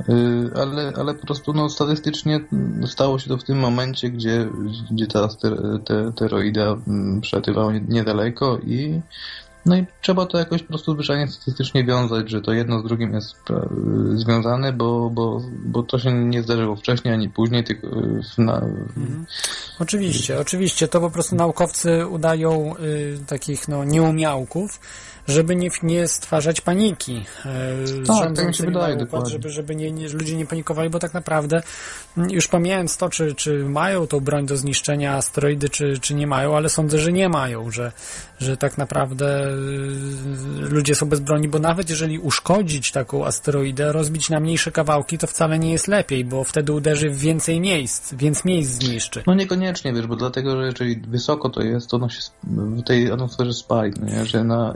[0.10, 2.40] y, ale, ale po prostu no, statystycznie
[2.86, 4.50] stało się to w tym momencie, gdzie,
[4.92, 9.02] gdzie ta asteroida mm, przelatywała niedaleko i
[9.68, 13.14] no i trzeba to jakoś po prostu zwyczajnie statystycznie wiązać, że to jedno z drugim
[13.14, 13.36] jest
[14.16, 17.88] związane, bo, bo, bo to się nie zdarzyło wcześniej ani później, tylko
[18.38, 18.56] na...
[18.56, 19.26] Mhm.
[19.80, 20.88] Oczywiście, oczywiście.
[20.88, 24.80] To po prostu naukowcy udają y, takich no, nieumiałków,
[25.28, 27.26] żeby nie, nie stwarzać paniki.
[27.46, 31.00] E, tak, tak mi się wydaje układ, żeby, żeby nie, nie, ludzie nie panikowali, bo
[31.00, 31.62] tak naprawdę
[32.18, 36.28] mm, już pomijając to, czy, czy mają tą broń do zniszczenia asteroidy, czy, czy nie
[36.28, 37.92] mają, ale sądzę, że nie mają, że,
[38.40, 44.30] że tak naprawdę y, ludzie są bez broni, bo nawet jeżeli uszkodzić taką asteroidę, rozbić
[44.30, 48.46] na mniejsze kawałki, to wcale nie jest lepiej, bo wtedy uderzy w więcej miejsc, więc
[48.46, 49.24] miejsc zniszczy.
[49.28, 53.12] No niekoniecznie, wiesz, bo dlatego, że jeżeli wysoko to jest, to ono się w tej
[53.12, 54.26] atmosferze spali, no nie?
[54.26, 54.74] że na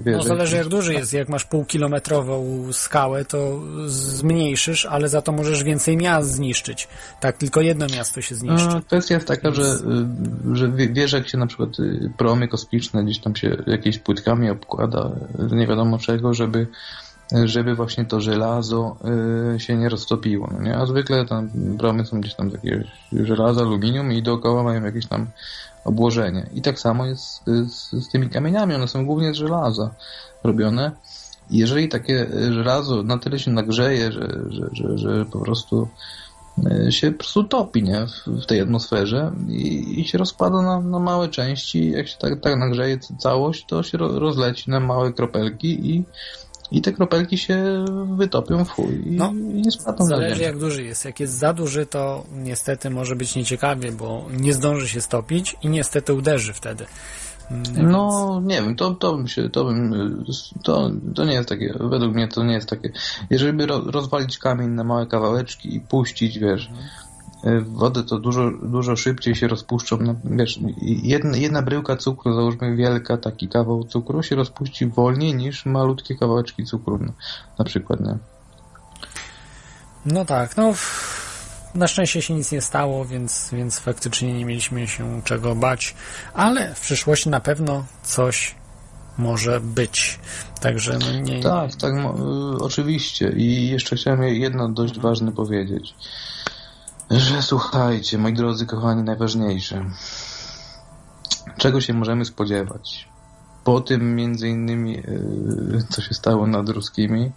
[0.00, 1.12] wiesz, no zależy jak duży jest.
[1.12, 6.88] Jak masz półkilometrową skałę, to zmniejszysz, ale za to możesz więcej miast zniszczyć.
[7.20, 8.68] Tak, tylko jedno miasto się zniszczy.
[8.68, 13.04] No, kwestia jest taka, że, y, że wiesz, jak się na przykład y, promy kosmiczne
[13.04, 15.10] gdzieś tam się jakieś płytkami obkłada,
[15.52, 16.66] nie wiadomo czego, żeby
[17.44, 18.96] żeby właśnie to żelazo
[19.56, 20.76] y, się nie roztopiło, no nie?
[20.76, 25.06] A zwykle tam promy są gdzieś tam z jakiegoś żelaza, aluminium i dookoła mają jakieś
[25.06, 25.26] tam
[25.84, 26.46] obłożenie.
[26.54, 29.90] I tak samo jest z, z tymi kamieniami, one są głównie z żelaza
[30.44, 30.92] robione.
[31.50, 35.88] Jeżeli takie żelazo na tyle się nagrzeje, że, że, że, że po prostu
[36.66, 38.06] e, się po prostu topi nie?
[38.06, 41.90] W, w tej atmosferze i, i, się rozpada na, na małe części.
[41.90, 46.04] Jak się tak, tak nagrzeje całość, to się rozleci na małe kropelki i
[46.72, 47.84] i te kropelki się
[48.16, 51.04] wytopią w chuj i, no, i nie spadną Zależy jak duży jest.
[51.04, 55.68] Jak jest za duży, to niestety może być nieciekawie, bo nie zdąży się stopić i
[55.68, 56.86] niestety uderzy wtedy.
[57.50, 60.24] Mm, no, nie wiem, to, to bym się, to bym,
[60.62, 62.92] to, to nie jest takie, według mnie to nie jest takie,
[63.30, 66.88] jeżeli by rozwalić kamień na małe kawałeczki i puścić, wiesz, mhm
[67.60, 69.98] wodę to dużo, dużo szybciej się rozpuszczą.
[70.00, 70.58] No, wiesz,
[71.02, 76.64] jedna, jedna bryłka cukru, załóżmy wielka, taki kawał cukru się rozpuści wolniej niż malutkie kawałeczki
[76.64, 77.12] cukru, no,
[77.58, 78.16] na przykład, nie?
[80.06, 80.74] No tak, no
[81.74, 85.94] na szczęście się nic nie stało, więc, więc faktycznie nie mieliśmy się czego bać,
[86.34, 88.54] ale w przyszłości na pewno coś
[89.18, 90.20] może być.
[90.60, 91.42] Także no nie...
[91.42, 92.04] Tak, tak, y,
[92.60, 93.32] oczywiście.
[93.36, 95.94] I jeszcze chciałem jedno dość ważne powiedzieć.
[97.10, 99.84] Że słuchajcie, moi drodzy kochani, najważniejsze.
[101.58, 103.08] Czego się możemy spodziewać?
[103.64, 107.32] Po tym między innymi, y, co się stało nad ruskimi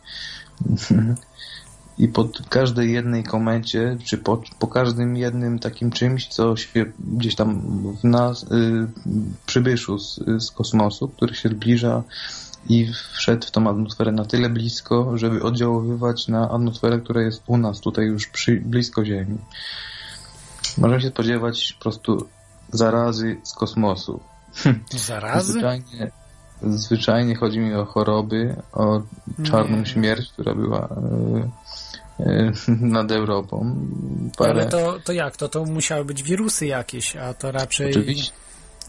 [1.97, 7.35] i po każdej jednej komencie, czy po, po każdym jednym takim czymś, co się gdzieś
[7.35, 7.61] tam
[8.01, 8.47] w nas, y,
[9.45, 12.03] przybyszu z, z kosmosu, który się zbliża
[12.69, 17.57] i wszedł w tą atmosferę na tyle blisko, żeby oddziaływać na atmosferę, która jest u
[17.57, 19.37] nas, tutaj już przy, blisko Ziemi.
[20.77, 22.27] Możemy się spodziewać po prostu
[22.71, 24.19] zarazy z kosmosu.
[25.07, 25.51] Zarazy?
[25.51, 26.11] Zwyczajnie,
[26.61, 29.01] zwyczajnie chodzi mi o choroby, o
[29.43, 29.85] czarną Nie.
[29.85, 30.89] śmierć, która była
[32.19, 32.51] e, e,
[32.97, 33.75] nad Europą.
[34.37, 34.51] Parę...
[34.51, 35.37] Ale to, to jak?
[35.37, 38.44] To, to musiały być wirusy jakieś, a to raczej Oczywiście.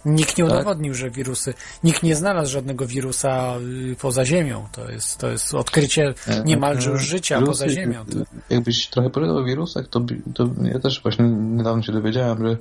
[0.07, 0.55] Nikt nie Tak.
[0.55, 1.55] udowodnił, że wirusy.
[1.85, 3.55] Nikt nie znalazł żadnego wirusa
[3.93, 4.67] y, poza Ziemią.
[4.73, 6.15] To jest, to jest odkrycie
[6.45, 8.05] niemalże już życia E, Wirusy, poza Ziemią.
[8.05, 8.17] To,
[8.55, 10.01] Jakbyś trochę powiedział o wirusach, to,
[10.35, 12.57] to ja też właśnie niedawno się dowiedziałem, że,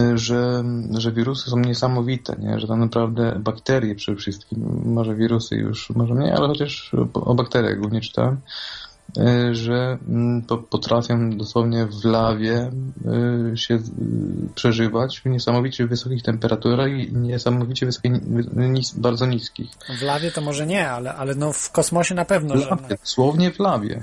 [0.00, 0.64] e, że,
[0.98, 2.60] że wirusy są niesamowite, nie?
[2.60, 7.78] że tam naprawdę bakterie przede wszystkim, może wirusy już, może mniej, ale chociaż o- bakteriach
[7.78, 8.40] głównie czytałem, e,
[9.52, 12.70] że mm, po, potrafią dosłownie w lawie
[13.52, 13.80] e, się e,
[14.54, 18.12] przeżywać w niesamowicie wysokich temperaturach i niesamowicie wysokich,
[18.96, 19.70] bardzo niskich.
[19.98, 22.54] w lawie to może nie, ale, ale no w kosmosie na pewno.
[22.54, 24.02] W no, dosłownie w lawie.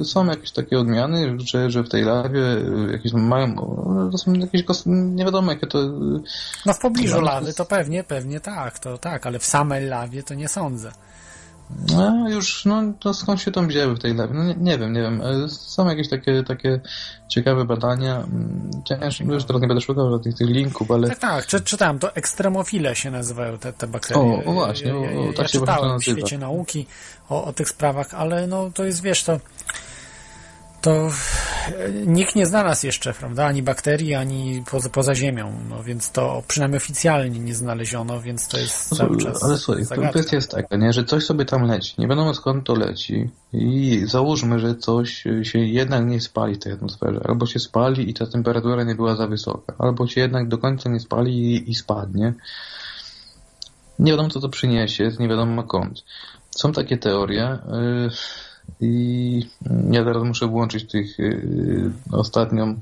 [0.00, 2.42] Y, Są jakieś takie odmiany, że, że w tej lawie
[2.92, 3.54] jakieś mają,
[4.12, 5.78] to są jakieś, nie wiadomo jakie to...
[6.66, 10.22] no w pobliżu No, lawy to pewnie, pewnie tak, to tak, ale w samej lawie
[10.22, 10.92] to nie sądzę.
[11.96, 14.34] No już, no to skąd się tam wzięły w tej lawie?
[14.34, 15.20] No nie, nie wiem, nie wiem.
[15.20, 16.80] Y, Są jakieś takie, takie
[17.28, 18.16] ciekawe badania.
[18.16, 21.08] Mm, Ciężko, już teraz nie będę szukał żadnych tych linków, ale...
[21.08, 24.22] Tak, tak, czy, czytałem, to ekstremofile się nazywają te, te bakterie.
[24.22, 26.86] O, o właśnie, o, o, ja, tak ja się to czytałem w świecie nauki
[27.28, 29.40] o, o tych sprawach, ale no to jest, wiesz, to
[30.80, 36.10] to e, nikt nie znalazł jeszcze, prawda, ani bakterii, ani poza, poza ziemią, no więc
[36.10, 40.10] to przynajmniej oficjalnie nie znaleziono, więc to jest No, cały czas Ale słuchaj, zagadka.
[40.10, 44.02] kwestia jest taka, nie, że coś sobie tam leci, nie wiadomo skąd to leci i
[44.06, 48.14] załóżmy, że coś y, się jednak nie spali w tej atmosferze, albo się spali i
[48.14, 51.74] ta temperatura nie była za wysoka, albo się jednak do końca nie spali i, i
[51.74, 52.34] spadnie.
[53.98, 56.04] Nie wiadomo co to przyniesie, nie wiadomo skąd.
[56.50, 57.58] Są takie teorie y,
[58.80, 59.42] i
[59.90, 62.80] ja teraz muszę włączyć tych y, ostatnią,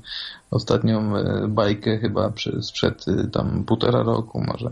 [0.51, 4.69] ostatnią y, bajkę chyba przy- sprzed y, tam półtora roku może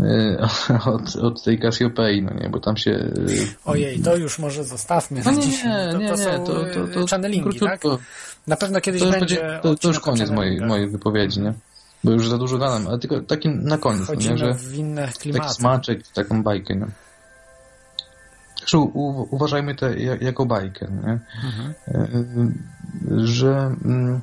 [0.00, 0.38] y,
[0.94, 2.90] od, od tej Cassiopeii, no nie, bo tam się...
[2.90, 5.92] y, Ojej, to już może zostawmy No na nie, dzisiaj.
[5.92, 7.80] To, nie, to nie, są to- to- to- e, channelingi, tak?
[8.46, 11.52] Na pewno kiedyś To, będzie to, to już koniec mojej, mojej wypowiedzi, nie?
[12.04, 14.74] Bo już za dużo gadam, ale tylko taki na koniec, no Wchodzimy nie, że w
[14.74, 15.54] inne taki klimaty.
[15.54, 16.86] smaczek, taką bajkę, nie?
[18.62, 21.18] Także u, u, uważajmy to ja- jako bajkę, nie?
[21.44, 21.74] Mhm.
[23.10, 24.20] Y, że mm,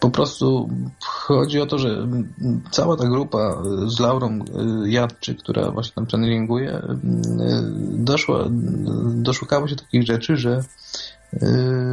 [0.00, 0.70] po prostu
[1.04, 4.38] chodzi o to, że mm, cała ta grupa y, z Laurą
[4.84, 6.92] y, Jadczy, która właśnie tam channelinguje, y,
[7.90, 8.44] doszła,
[9.14, 10.64] doszukała się takich rzeczy, że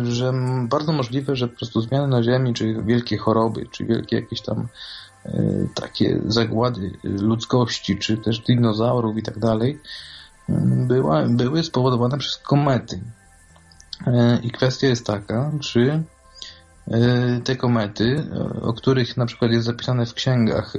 [0.04, 0.34] że
[0.70, 4.68] bardzo możliwe, że po prostu zmiany na Ziemi, czy wielkie choroby, czy wielkie jakieś tam
[5.76, 9.80] takie zagłady ludzkości, czy też dinozaurów i tak dalej,
[10.88, 13.02] była, były spowodowane przez komety.
[14.08, 14.12] Y,
[14.44, 16.04] I kwestia jest taka, czy
[16.88, 20.74] y, te komety, y, o których na przykład jest zapisane w księgach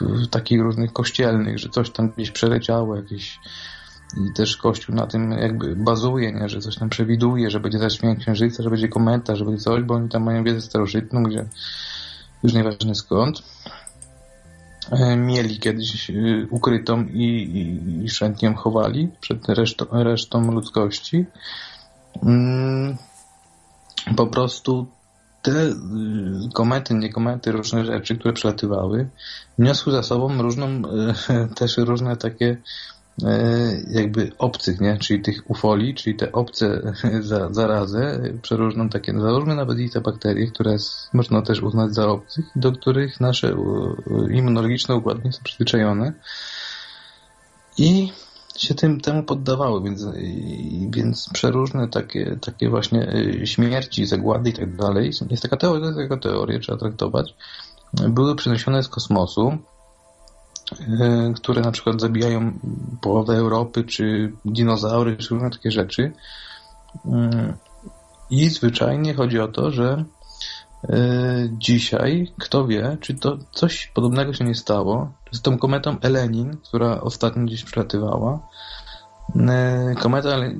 [0.00, 3.38] w takich różnych kościelnych, że coś tam gdzieś przeleciało, jakieś
[4.16, 6.48] i też Kościół na tym jakby bazuje, nie?
[6.48, 9.94] że coś tam przewiduje, że będzie zaćmienie księżyca, że będzie kometa, że będzie coś, bo
[9.94, 11.44] oni tam mają wiedzę starożytną, gdzie
[12.42, 13.42] już nieważne skąd.
[14.90, 16.14] E, Mieli kiedyś e,
[16.50, 21.24] ukrytą i, i, i chętnie chowali przed resztą, resztą ludzkości.
[22.22, 22.96] Mm,
[24.16, 24.86] Po prostu
[25.42, 25.74] te y,
[26.54, 29.08] komety, nie komety, różne rzeczy, które przelatywały,
[29.58, 32.56] niosły za sobą różną, e, też różne takie e,
[33.90, 34.98] jakby obcych, nie?
[34.98, 40.46] Czyli tych ufoli, czyli te obce za, zarazę, przeróżną takie, załóżmy nawet i te bakterie,
[40.46, 40.76] które
[41.12, 43.56] można też uznać za obcych, do których nasze
[44.30, 46.12] immunologiczne układy są przyzwyczajone
[47.78, 48.12] i
[48.56, 50.06] się tym, temu poddawały, więc,
[50.90, 55.10] więc przeróżne takie, takie właśnie y, śmierci, zagłady i tak dalej.
[55.30, 57.34] Jest taka teoria, taka teoria, trzeba traktować.
[57.92, 59.58] Były przeniesione z kosmosu,
[61.36, 62.58] które na przykład zabijają
[63.00, 66.02] połowę Europy, czy dinozaury, czy różne takie rzeczy.
[66.02, 67.10] Y,
[68.30, 70.04] I zwyczajnie chodzi o to, że
[71.52, 77.00] dzisiaj, kto wie, czy to coś podobnego się nie stało z tą kometą Elenin, która
[77.00, 78.48] ostatnio gdzieś przelatywała.
[79.34, 80.54] E, kometa ale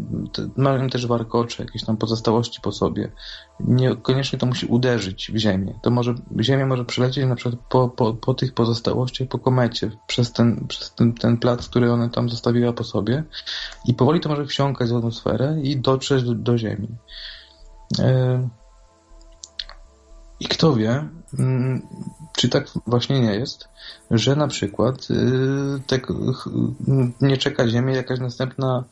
[0.56, 3.12] mają też warkocze, jakieś tam pozostałości po sobie.
[3.60, 5.78] Niekoniecznie to musi uderzyć w Ziemię.
[5.82, 10.32] To może, Ziemia może przelecieć na przykład po, po, po tych pozostałościach, po komecie, przez
[10.32, 13.24] ten, przez ten, ten plac, który ona tam zostawiła po sobie
[13.86, 16.88] i powoli to może wsiąkać w atmosferę i dotrzeć do, do Ziemi.
[17.98, 18.48] E,
[20.40, 21.82] I kto wie, mm,
[22.36, 23.68] czy tak właśnie nie jest,
[24.10, 26.06] że na przykład y, tak,
[27.20, 28.84] nie czeka Ziemię jakaś następna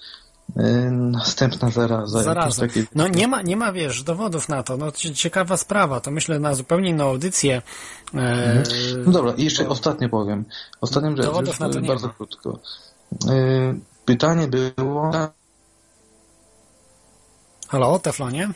[0.56, 2.22] y, następna zaraza.
[2.22, 2.60] Zaraza.
[2.66, 4.76] takie- No nie ma, nie ma, wiesz, dowodów na to.
[4.76, 6.00] No cie- ciekawa sprawa.
[6.00, 7.62] To myślę na zupełnie inną audycję.
[8.14, 8.62] E,
[9.06, 10.44] No dobra, i jeszcze ostatnie powiem.
[10.80, 12.58] Ostatnią rzecz, Dowodów już nie bardzo krótko.
[13.30, 15.10] Y, Pytanie było...
[17.68, 18.48] Halo, Teflonie?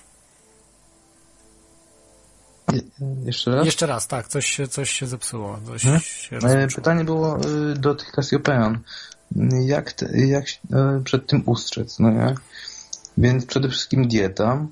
[3.24, 3.66] Jeszcze raz?
[3.66, 5.58] Jeszcze raz, tak, coś, się- coś się zepsuło.
[5.66, 6.00] Coś Hmm?
[6.00, 6.66] się E.
[6.68, 8.78] Pytanie było y, do tych Cassiopean.
[9.66, 12.34] Jak, te, jak się, e, przed tym ustrzec, no nie?
[13.18, 14.66] Więc przede wszystkim dieta.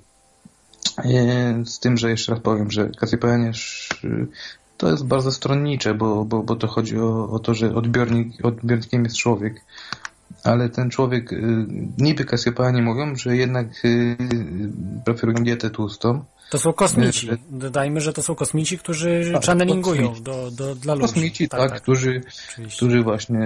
[1.04, 3.52] E, Z tym, że jeszcze raz powiem, że Cassiopeanie
[4.76, 9.04] to jest bardzo stronnicze, bo, bo, bo to chodzi o, o to, że odbiornik, odbiornikiem
[9.04, 9.60] jest człowiek.
[10.44, 11.30] Ale ten człowiek,
[11.98, 13.66] niby Cassiopeanie mówią, że jednak
[15.04, 16.24] preferują dietę tłustą.
[16.50, 17.28] To są kosmici.
[17.50, 20.22] Dodajmy, że to są kosmici, którzy Tak, channelingują kosmici.
[20.22, 21.06] do, do, dla ludzi.
[21.06, 22.76] Kosmici, tak, którzy, Oczywiście.
[22.76, 23.38] którzy właśnie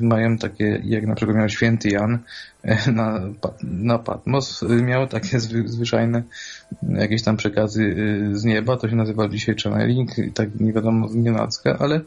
[0.00, 2.18] y, mają takie, jak na przykład miał święty Jan
[2.62, 3.20] e, na,
[3.62, 6.22] na Patmos, y, miał takie zwy, zwyczajne
[6.72, 7.96] y, jakieś tam przekazy
[8.32, 12.00] z nieba, to się nazywa dzisiaj channeling, tak nie wiadomo z nienacka, ale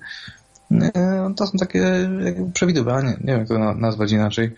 [1.35, 2.09] to są takie
[2.53, 4.51] przewidywania, nie wiem jak to na, nazwać inaczej.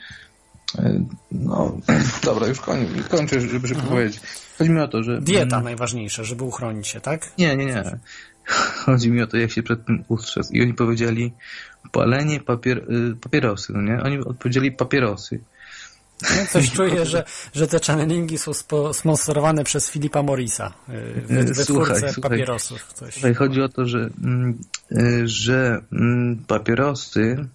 [0.80, 1.78] Y, No,
[2.24, 4.22] dobra, już kończę, kończę żeby szybko powiedzieć.
[4.58, 5.22] Chodzi mi o to, że...
[5.22, 7.32] Dieta mm, najważniejsza, żeby uchronić się, tak?
[7.38, 7.84] nie, nie, nie.
[8.86, 10.52] Chodzi mi o to, jak się przed tym ustrzec.
[10.52, 11.34] I oni powiedzieli
[11.92, 14.04] palenie papier, y, papierosy, no nie?
[14.04, 15.40] Oni odpowiedzieli papierosy.
[16.38, 17.24] Ja coś czuję, że,
[17.54, 22.32] że te channelingi są spo, sponsorowane przez Filipa Morisa, y, E, wytwórcę słuchaj, słuchaj.
[22.32, 22.94] papierosów.
[22.94, 23.16] Coś.
[23.16, 24.58] Tutaj chodzi o to, że, mm,
[24.92, 27.48] y, że mm, papierosy,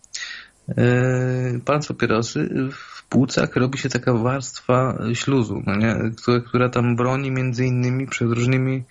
[1.64, 2.48] paląc papierosy,
[3.16, 5.96] płucach robi się taka warstwa śluzu, no nie?
[6.16, 8.82] Która, która tam broni między innymi przed różnymi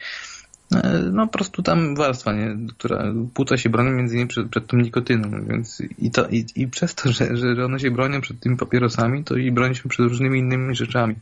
[0.76, 2.58] e, no po prostu tam warstwa, nie?
[2.78, 6.68] która płuca się broni między innymi przed, przed tą nikotyną, więc i, to, i, i
[6.68, 10.06] przez to, że, że one się bronią przed tymi papierosami, to i broni się przed
[10.06, 11.16] różnymi innymi rzeczami.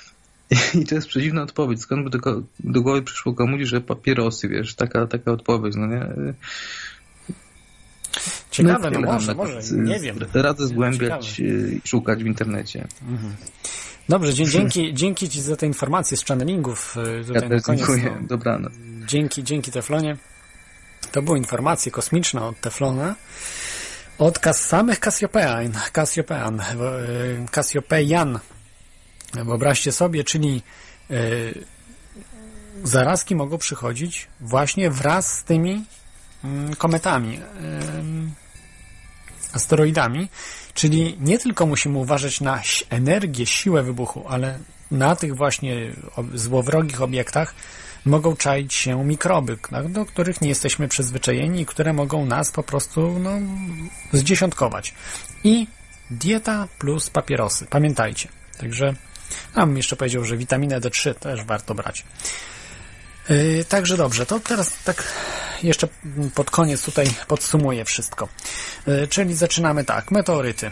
[0.80, 1.80] I to jest przeciwna odpowiedź.
[1.80, 6.06] Skąd by do, do głowy przyszło komuś, że papierosy, wiesz, taka, taka odpowiedź, no nie?
[8.50, 10.18] Ciekawe, no może, no, może, z- nie wiem.
[10.34, 12.86] Radzę zgłębiać i szukać w internecie.
[13.08, 13.34] Mhm.
[14.08, 16.96] Dobrze, dzięki, dzięki Ci za te informacje z channelingów.
[17.20, 17.78] y, Tutaj Ja też koniec.
[17.86, 18.16] dziękuję.
[18.20, 18.72] No, Dobranoc.
[19.06, 20.16] dzięki, dzięki Teflonie.
[21.12, 23.14] To były informacje kosmiczne od Teflona.
[24.18, 24.98] Od kas samych
[25.92, 28.38] Cassiopean, wo- y, Cassiopeian.
[29.34, 30.62] Wyobraźcie sobie, czyli
[31.10, 31.64] y,
[32.84, 35.84] zarazki mogą przychodzić właśnie wraz z tymi
[36.78, 37.40] kometami,
[37.98, 38.32] ym,
[39.52, 40.28] asteroidami,
[40.74, 44.58] czyli nie tylko musimy uważać na energię, siłę wybuchu, ale
[44.90, 45.92] na tych właśnie
[46.34, 47.54] złowrogich obiektach
[48.04, 49.58] mogą czaić się mikroby,
[49.88, 53.30] do których nie jesteśmy przyzwyczajeni i które mogą nas po prostu no,
[54.12, 54.94] zdziesiątkować.
[55.44, 55.66] I
[56.10, 57.66] dieta plus papierosy.
[57.66, 58.28] Pamiętajcie.
[58.58, 58.94] Także
[59.54, 62.04] a bym jeszcze powiedział, że witaminę D3 też warto brać.
[63.30, 65.04] Yy, także dobrze, to teraz tak
[65.62, 65.88] jeszcze
[66.34, 68.28] pod koniec tutaj podsumuję wszystko.
[68.86, 70.70] Yy, czyli zaczynamy tak, meteoryty.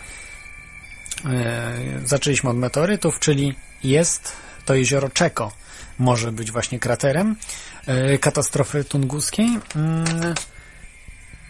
[1.24, 1.30] Yy,
[2.04, 3.54] zaczęliśmy od meteorytów, czyli
[3.84, 4.32] jest
[4.64, 5.52] to jezioro Czeko,
[5.98, 7.36] może być właśnie kraterem
[8.20, 10.34] katastrofy tunguskiej, yy,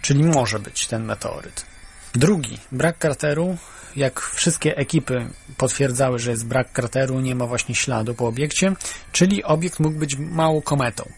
[0.03, 1.78] czyli może być ten meteoryt.
[2.15, 3.57] Drugi, brak krateru.
[3.97, 5.27] Jak wszystkie ekipy
[5.57, 8.73] potwierdzały, że jest brak krateru, nie ma właśnie śladu po obiekcie,
[9.13, 11.09] czyli obiekt mógł być małą kometą,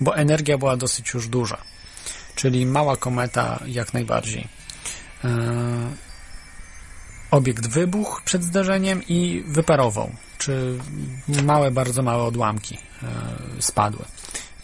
[0.00, 1.58] bo energia była dosyć już duża.
[2.34, 4.48] Czyli mała kometa jak najbardziej.
[5.24, 5.30] Eee,
[7.30, 10.78] obiekt wybuchł przed zdarzeniem i wyparował, czy
[11.42, 14.04] małe, bardzo małe odłamki eee, spadły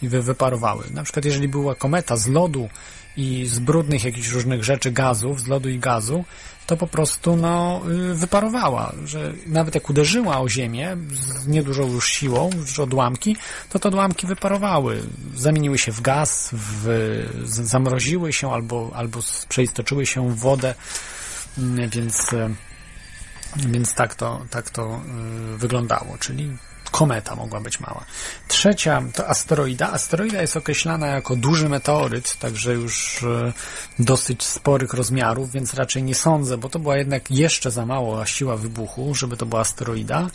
[0.01, 0.83] i wy, wyparowały.
[0.91, 2.69] Na przykład jeżeli była kometa z lodu
[3.17, 6.25] i z brudnych jakichś różnych rzeczy, gazów, z lodu i gazu,
[6.67, 7.81] to po prostu no,
[8.11, 10.97] y, wyparowała, że nawet jak uderzyła o ziemię
[11.39, 13.37] z niedużą już siłą, już odłamki,
[13.69, 15.03] to te odłamki wyparowały,
[15.35, 16.87] zamieniły się w gaz, w,
[17.43, 19.19] zamroziły się albo, albo
[19.49, 20.75] przeistoczyły się w wodę,
[21.57, 22.49] Mm, więc e,
[23.55, 25.01] Więc tak to, tak to
[25.53, 26.57] y, wyglądało, czyli
[26.91, 28.05] kometa mogła być mała.
[28.47, 29.91] Trzecia to asteroida.
[29.91, 33.53] Asteroida jest określana jako duży meteoryt, także już y,
[33.99, 38.57] dosyć sporych rozmiarów, więc raczej nie sądzę, bo to była jednak jeszcze za mała siła
[38.57, 40.29] wybuchu, żeby to była asteroida.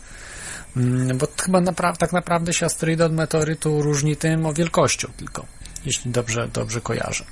[0.76, 5.46] Mm, bo chyba napra tak naprawdę się asteroida od meteorytu różni tym o wielkością tylko,
[5.84, 7.24] jeśli dobrze, dobrze kojarzę.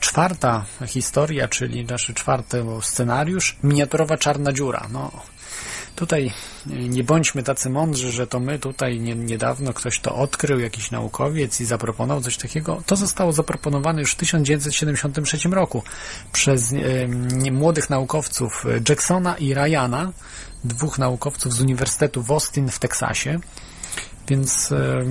[0.00, 4.86] Czwarta historia, czyli nasz czwarty scenariusz, miniaturowa czarna dziura.
[4.92, 5.10] No,
[5.96, 6.32] tutaj
[6.68, 11.60] nie bądźmy tacy mądrzy, że to my tutaj nie, niedawno ktoś to odkrył, jakiś naukowiec
[11.60, 12.82] i zaproponował coś takiego.
[12.86, 15.82] To zostało zaproponowane już w 1973 roku
[16.32, 20.12] przez e, młodych naukowców Jacksona i Ryana,
[20.64, 23.40] dwóch naukowców z Uniwersytetu w Austin w Teksasie.
[24.28, 25.04] Więc e,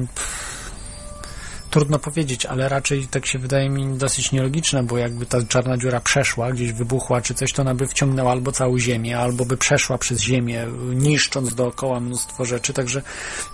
[1.74, 6.00] trudno powiedzieć, ale raczej tak się wydaje mi dosyć nielogiczne, bo jakby ta czarna dziura
[6.00, 9.98] przeszła, gdzieś wybuchła czy coś, to ona by wciągnęła albo całą Ziemię, albo by przeszła
[9.98, 13.02] przez Ziemię, niszcząc dookoła mnóstwo rzeczy, także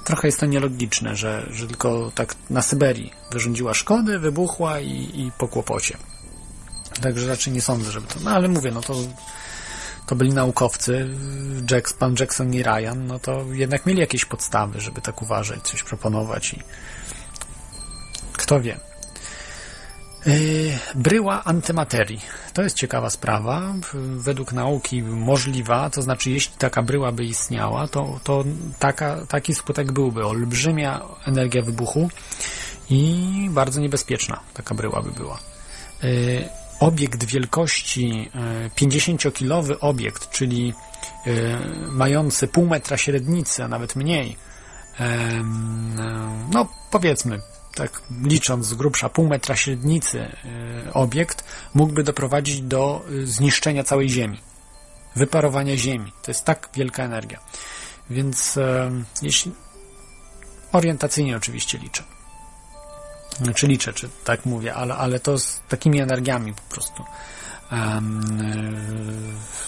[0.04, 5.32] trochę jest to nielogiczne, że, że tylko tak na Syberii wyrządziła szkody, wybuchła i, i
[5.38, 5.98] po kłopocie.
[7.02, 8.20] Także raczej nie sądzę, żeby to...
[8.24, 8.96] No ale mówię, no to
[10.08, 11.10] to byli naukowcy,
[11.72, 15.84] Jack, pan Jackson i Ryan, no to jednak mieli jakieś podstawy, żeby tak uważać, coś
[15.84, 16.64] proponować i
[18.40, 18.80] kto wie.
[20.26, 22.22] Yy, bryła antymaterii.
[22.54, 23.74] To jest ciekawa sprawa.
[24.18, 28.44] Według nauki możliwa, to znaczy, jeśli taka bryła by istniała, to, to
[28.80, 32.10] taka, taki skutek byłby olbrzymia energia wybuchu
[32.90, 35.40] i bardzo niebezpieczna taka bryła by była.
[36.04, 36.50] Yy,
[36.80, 38.30] obiekt wielkości
[38.76, 40.74] 50-kilowy yy, obiekt, czyli
[41.92, 44.38] mający pół metra średnicy, a nawet mniej,
[46.54, 47.40] no powiedzmy
[47.76, 50.20] tak licząc z grubsza pół metra średnicy
[50.88, 51.44] y, obiekt
[51.74, 54.42] mógłby doprowadzić do y, zniszczenia całej Ziemi,
[55.16, 56.14] wyparowania Ziemi.
[56.22, 57.40] To jest tak wielka energia.
[58.10, 58.92] Więc e,
[59.22, 59.52] jeśli
[60.72, 62.04] orientacyjnie oczywiście liczę.
[63.56, 67.04] Czy liczę, czy tak mówię, ale, ale to z takimi energiami po prostu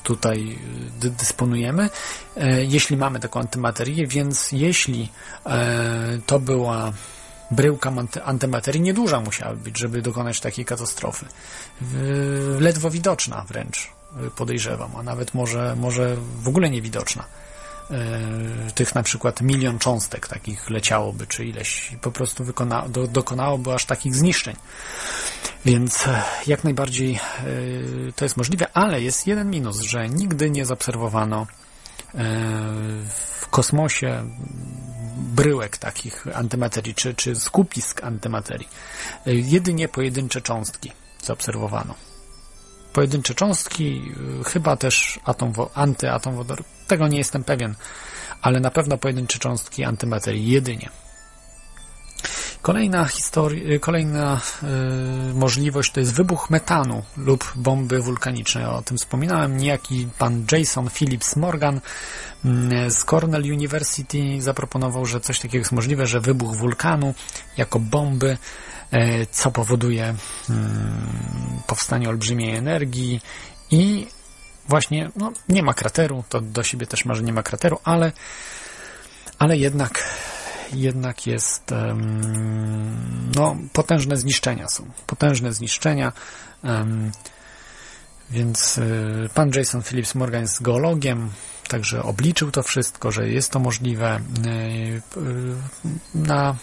[0.03, 0.59] tutaj
[0.99, 1.89] dysponujemy,
[2.37, 5.09] e, jeśli mamy taką antymaterię, więc jeśli
[5.45, 6.91] e, to była
[7.51, 11.25] bryłka antymaterii nieduża musiała być, żeby dokonać takiej katastrofy.
[12.59, 13.89] Ledwo widoczna wręcz,
[14.35, 17.23] podejrzewam, a nawet może, może w ogóle niewidoczna.
[17.91, 23.07] E, tych na przykład milion cząstek takich leciałoby, czy ileś, i po prostu wykona, do,
[23.07, 24.55] dokonałoby aż takich zniszczeń.
[25.65, 27.19] Więc e, jak najbardziej e,
[28.15, 31.47] to jest możliwe, ale jest jeden minus, że nigdy nie zaobserwowano
[33.39, 34.23] w kosmosie
[35.21, 38.67] bryłek takich antymaterii, czy, czy skupisk antymaterii.
[39.25, 40.91] Jedynie pojedyncze cząstki
[41.23, 41.95] zaobserwowano.
[42.93, 44.11] Pojedyncze cząstki,
[44.45, 47.75] chyba też atom, antyatom wodoru, tego nie jestem pewien,
[48.41, 50.89] ale na pewno pojedyncze cząstki antymaterii jedynie.
[52.61, 54.41] Kolejna, historia, kolejna
[55.31, 58.65] y, możliwość to jest wybuch metanu lub bomby wulkanicznej.
[58.65, 59.57] O tym wspominałem.
[59.57, 61.81] Niejaki pan Jason Phillips Morgan
[62.45, 67.13] y, z Cornell University zaproponował, że coś takiego jest możliwe, że wybuch wulkanu
[67.57, 68.37] jako bomby,
[68.93, 70.15] y, co powoduje
[70.49, 71.07] mm,
[71.67, 73.21] powstanie olbrzymiej energii
[73.71, 74.07] i
[74.67, 78.11] właśnie no, nie ma krateru, to do siebie też ma, że nie ma krateru, ale,
[79.39, 80.03] ale jednak
[80.73, 81.63] jednak jest
[83.35, 84.85] no, potężne zniszczenia są.
[85.07, 86.11] Potężne zniszczenia.
[88.31, 91.29] Więc y, pan Jason Phillips Morgan jest geologiem,
[91.67, 94.19] także obliczył to wszystko, że jest to możliwe.
[94.45, 95.55] Y, y,
[96.15, 96.55] na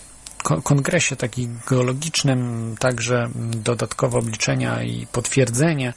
[0.64, 5.94] kongresie takim geologicznym także dodatkowe obliczenia i potwierdzenie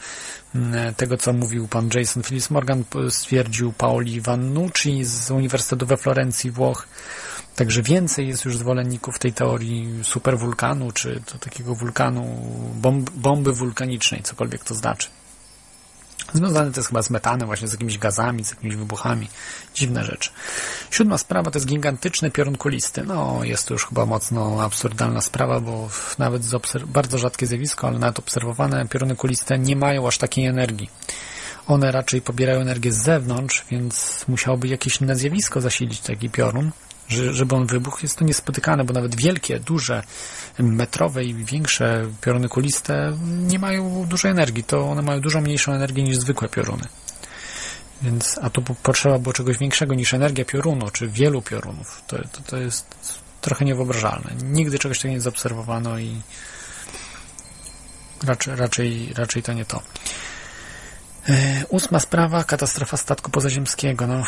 [0.97, 6.87] tego, co mówił pan Jason Phillips Morgan, stwierdził Paoli Vannucci z Uniwersytetu we Florencji, Włoch.
[7.55, 12.37] Także więcej jest już zwolenników tej teorii superwulkanu, czy do takiego wulkanu,
[12.75, 15.07] bomb, bomby wulkanicznej, cokolwiek to znaczy.
[16.33, 19.27] Związane to jest chyba z metanem, właśnie z jakimiś gazami, z jakimiś wybuchami.
[19.73, 20.29] Dziwne rzeczy.
[20.91, 23.03] Siódma sprawa to jest gigantyczny piorun kulisty.
[23.03, 26.43] No, jest to już chyba mocno absurdalna sprawa, bo nawet
[26.85, 30.89] bardzo rzadkie zjawisko, ale nawet obserwowane pioruny kuliste nie mają aż takiej energii.
[31.67, 36.71] One raczej pobierają energię z zewnątrz, więc musiałoby jakieś inne zjawisko zasilić taki piorun
[37.11, 40.03] że, żeby on wybuchł, jest to niespotykane, bo nawet wielkie, duże,
[40.59, 44.63] metrowe i większe pioruny kuliste nie mają dużej energii.
[44.63, 46.83] To one mają dużo mniejszą energię niż zwykłe pioruny.
[48.01, 52.01] Więc, a tu potrzeba było czegoś większego niż energia piorunu, czy wielu piorunów.
[52.07, 52.95] To, to, to jest
[53.41, 54.31] trochę niewyobrażalne.
[54.43, 56.21] Nigdy czegoś takiego nie zaobserwowano i
[58.23, 59.81] raczej, raczej, raczej to nie to.
[61.29, 64.07] E, ósma sprawa, katastrofa statku pozaziemskiego.
[64.07, 64.23] No,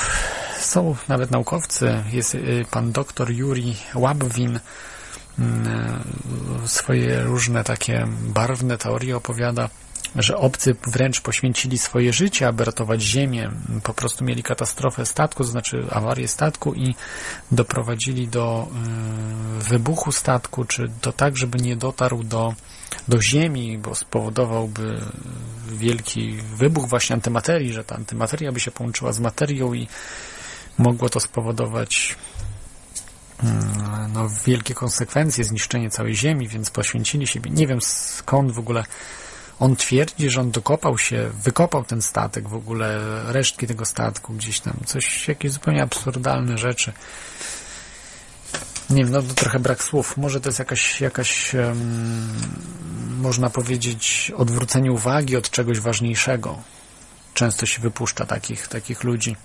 [0.60, 2.40] są nawet naukowcy, jest e,
[2.72, 4.60] pan doktor Yuri Łabwin,
[5.40, 6.03] mm,
[6.65, 9.70] swoje różne takie barwne teorie opowiada,
[10.15, 13.49] że obcy wręcz poświęcili swoje życie, aby ratować Ziemię.
[13.84, 16.95] Po prostu mieli katastrofę statku, to znaczy awarię statku i
[17.52, 18.68] doprowadzili do
[19.60, 22.53] wybuchu statku, czy do tak, żeby nie dotarł do,
[23.07, 25.02] do Ziemi, bo spowodowałby
[25.68, 29.88] wielki wybuch właśnie antymaterii, że ta antymateria by się połączyła z materią i
[30.78, 32.15] mogło to spowodować
[33.44, 37.52] mm, no, wielkie konsekwencje, zniszczenie całej Ziemi, więc poświęcili siebie.
[37.52, 38.84] Nie wiem skąd w ogóle
[39.60, 42.99] on twierdzi, że on dokopał się, wykopał ten statek, w ogóle
[43.34, 46.94] resztki tego statku gdzieś tam, coś, jakieś zupełnie absurdalne rzeczy.
[48.89, 50.18] Nie wiem, no trochę brak słów.
[50.18, 52.30] Może to jest jakaś, jakaś um,
[53.22, 56.61] można powiedzieć, odwrócenie uwagi od czegoś ważniejszego.
[57.34, 59.35] Często się wypuszcza takich, takich ludzi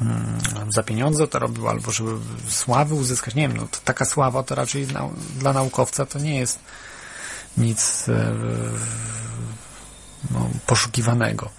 [0.00, 2.10] um, za pieniądze to robił, albo żeby
[2.48, 3.34] sławy uzyskać.
[3.34, 5.08] Nie wiem, no taka sława to raczej na,
[5.38, 6.58] dla naukowca to nie jest
[7.56, 8.32] nic e,
[10.30, 11.50] no, poszukiwanego,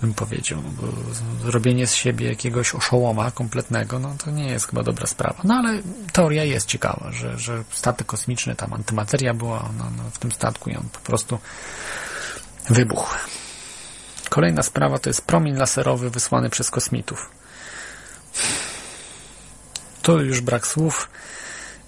[0.00, 0.62] bym powiedział.
[0.62, 0.82] Bo
[1.50, 5.40] robienie z siebie jakiegoś oszołoma kompletnego, no to nie jest chyba dobra sprawa.
[5.44, 5.82] No ale
[6.12, 10.70] teoria jest ciekawa, że, że statek kosmiczny, tam antymateria była no, no, w tym statku
[10.70, 11.38] i on po prostu
[12.68, 13.14] wybuchł.
[14.28, 17.30] Kolejna sprawa to jest promień laserowy wysłany przez kosmitów.
[20.02, 21.10] To już brak słów.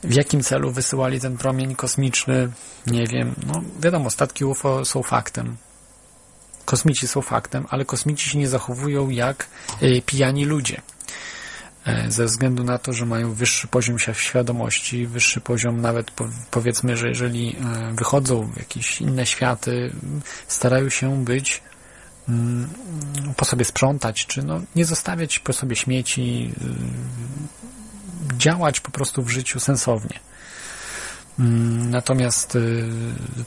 [0.05, 2.49] W jakim celu wysyłali ten promień kosmiczny?
[2.87, 3.35] Nie wiem.
[3.47, 5.57] No, wiadomo, statki UFO są faktem.
[6.65, 9.47] Kosmici są faktem, ale kosmici się nie zachowują jak
[9.81, 10.83] e, pijani ludzie.
[11.87, 16.11] E, ze względu na to, że mają wyższy poziom świadomości, wyższy poziom nawet
[16.51, 19.93] powiedzmy, że jeżeli e, wychodzą w jakieś inne światy,
[20.49, 21.63] starają się być
[22.29, 22.69] mm,
[23.37, 26.55] po sobie sprzątać, czy no, nie zostawiać po sobie śmieci,
[28.37, 30.32] działać po prostu w życiu sensownie.
[31.39, 32.89] Mm, natomiast y,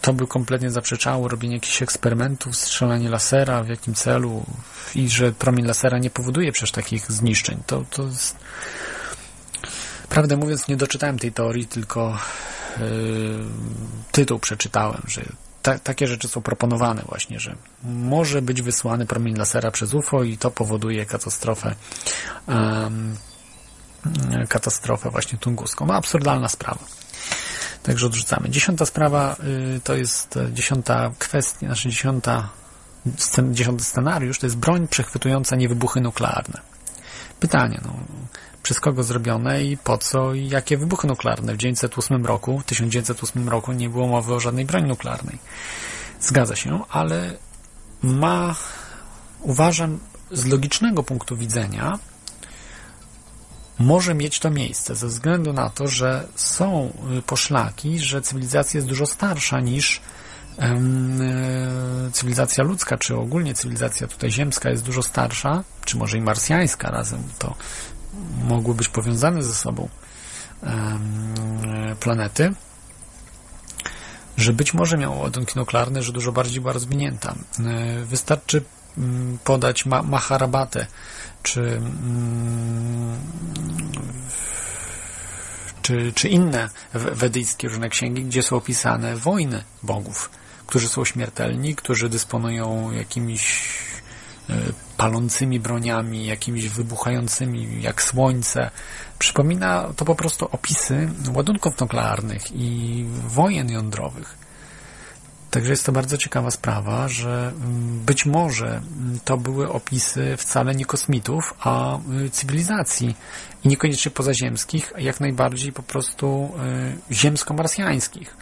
[0.01, 4.45] to by kompletnie zaprzeczało robienie jakichś eksperymentów, strzelanie lasera, w jakim celu
[4.95, 7.63] i że promień lasera nie powoduje przecież takich zniszczeń.
[7.67, 8.37] To, to jest...
[10.09, 12.17] Prawdę mówiąc, nie doczytałem tej teorii, tylko
[12.79, 12.85] yy,
[14.11, 15.25] tytuł przeczytałem, że
[15.61, 20.37] ta, takie rzeczy są proponowane właśnie, że może być wysłany promień lasera przez UFO i
[20.37, 21.75] to powoduje katastrofę
[24.49, 25.85] katastrofę właśnie tunguską.
[25.85, 26.85] No absurdalna sprawa.
[27.85, 28.49] Także odrzucamy.
[28.49, 29.35] Dziesiąta sprawa
[29.77, 32.49] y, to jest e, dziesiąta kwestia, znaczy dziesiąta,
[33.51, 36.61] dziesiąty scenariusz, to jest broń przechwytująca niewybuchy nuklearne.
[37.39, 37.93] Pytanie, no,
[38.63, 41.53] przez kogo zrobione i po co i jakie wybuchy nuklearne?
[41.53, 45.39] W 1908 roku, w 1908 roku nie było mowy o żadnej broni nuklearnej.
[46.21, 47.33] Zgadza się, ale
[48.01, 48.55] ma,
[49.41, 49.99] uważam,
[50.31, 51.99] z logicznego punktu widzenia,
[53.79, 58.87] może mieć to miejsce ze względu na to, że są y, poszlaki, że cywilizacja jest
[58.87, 60.01] dużo starsza niż
[60.59, 60.81] e,
[62.11, 67.23] cywilizacja ludzka, czy ogólnie cywilizacja tutaj ziemska jest dużo starsza, czy może i marsjańska razem,
[67.39, 67.55] to
[68.43, 69.89] mogły być powiązane ze sobą
[71.99, 72.53] planety,
[74.37, 77.35] że być może miało ładunki nuklearne, że dużo bardziej była rozwinięta.
[78.05, 78.63] Wystarczy
[78.97, 80.87] mm, podać Maharabatę,
[81.45, 83.17] czy, mm,
[85.81, 90.29] czy, czy inne wedyjskie różne księgi, gdzie są opisane wojny bogów,
[90.67, 93.69] którzy są śmiertelni, którzy dysponują jakimiś
[94.49, 94.53] e,
[94.97, 98.71] palącymi broniami, jakimiś wybuchającymi jak słońce.
[99.19, 104.44] Przypomina to po prostu opisy ładunków nuklearnych i wojen jądrowych.
[105.55, 110.75] Także jest to bardzo ciekawa sprawa, że mm, być może mm, to były opisy wcale
[110.75, 113.15] nie kosmitów, a y, cywilizacji
[113.63, 116.51] i niekoniecznie pozaziemskich, a jak najbardziej po prostu
[117.09, 118.37] y, ziemsko-marsjańskich.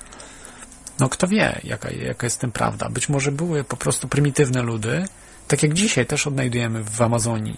[0.99, 2.89] No kto wie, jaka, jaka jest tym prawda.
[2.89, 5.05] Być może były po prostu prymitywne ludy,
[5.47, 7.55] tak jak dzisiaj też odnajdujemy w Amazonii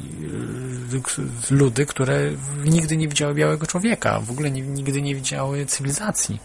[1.50, 2.32] y, ludy, które
[2.66, 6.40] nigdy nie widziały białego człowieka, w ogóle nigdy nie widziały cywilizacji,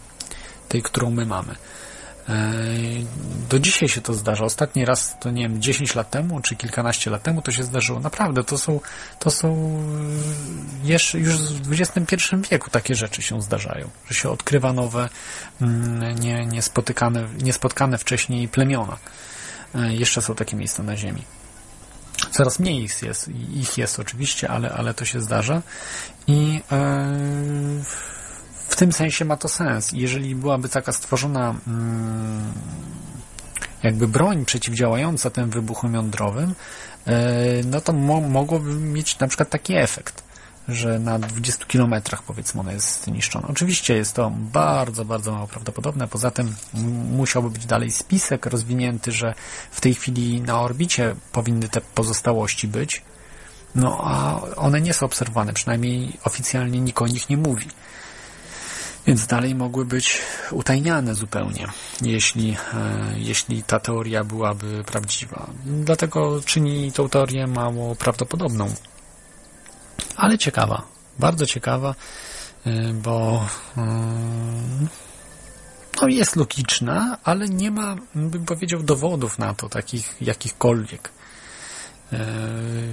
[0.68, 1.56] tej, którą my mamy.
[2.28, 2.52] E,
[3.48, 4.44] do dzisiaj się to zdarza.
[4.44, 8.00] Ostatni raz, to nie wiem, 10 lat temu, czy kilkanaście lat temu to się zdarzyło.
[8.00, 8.80] Naprawdę, to są,
[9.18, 9.78] to są
[10.84, 12.16] jeszcze, już w XXI
[12.50, 15.08] wieku takie rzeczy się zdarzają, że się odkrywa nowe,
[15.60, 18.96] mm, nie, niespotykane, niespotkane wcześniej plemiona.
[19.74, 21.24] E, jeszcze są takie miejsca na Ziemi.
[22.30, 25.62] Coraz mniej ich jest, ich jest oczywiście, ale, ale to się zdarza.
[26.26, 27.84] I yy,
[28.70, 29.92] w tym sensie ma to sens.
[29.92, 32.52] Jeżeli byłaby taka stworzona mm,
[33.82, 36.54] jakby broń przeciwdziałająca tym wybuchom jądrowym,
[37.64, 40.22] no to mo mogłoby mieć na przykład taki efekt,
[40.68, 43.48] że na 20 kilometrach powiedzmy ona jest zniszczona.
[43.48, 46.08] Oczywiście jest to bardzo, bardzo mało prawdopodobne.
[46.08, 46.54] Poza tym
[47.12, 49.34] musiałby być dalej spisek rozwinięty, że
[49.70, 53.02] w tej chwili na orbicie powinny te pozostałości być,
[53.74, 57.66] no a one nie są obserwowane, przynajmniej oficjalnie nikt o nich nie mówi.
[59.06, 60.20] Więc dalej mogły być
[60.50, 61.66] utajniane zupełnie,
[62.02, 65.50] jeśli, e, jeśli ta teoria byłaby prawdziwa.
[65.64, 68.74] Dlatego czyni tą teorię mało prawdopodobną.
[70.16, 70.82] Ale ciekawa,
[71.18, 71.94] bardzo ciekawa,
[72.66, 73.46] e, bo
[73.76, 73.80] e,
[76.02, 81.10] no jest logiczna, ale nie ma, bym powiedział, dowodów na to, takich jakichkolwiek.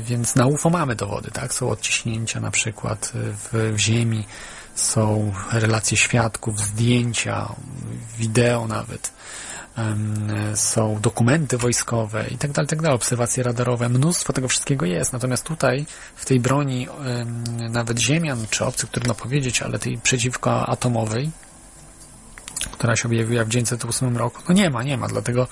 [0.02, 1.54] Więc na UFO mamy dowody, tak?
[1.54, 4.26] Są odciśnięcia na przykład w, w ziemi,
[4.78, 7.56] są relacje świadków, zdjęcia,
[8.18, 9.12] wideo nawet,
[10.56, 15.14] są dokumenty wojskowe i tak dalej, tak dalej, obserwacje radarowe, mnóstwo tego wszystkiego jest.
[15.14, 15.86] Natomiast tutaj,
[16.16, 16.88] w tej broni
[17.70, 21.32] nawet ziemian czy obcych, trudno powiedzieć, ale tej przeciwko atomowej,
[22.72, 25.48] która się objawiła w 1908 roku, no nie ma, nie ma, dlatego,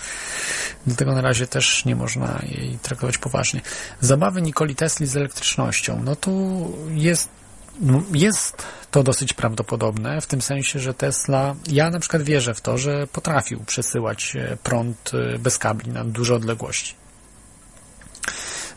[0.87, 3.61] dlatego na razie też nie można jej traktować poważnie.
[4.01, 7.29] Zabawy Nikoli Tesli z elektrycznością, no tu jest
[8.13, 8.63] jest
[8.95, 13.07] to dosyć prawdopodobne, w tym sensie, że Tesla, ja na przykład wierzę w to, że
[13.07, 16.95] potrafił przesyłać e, prąd e, bez kabli na duże odległości.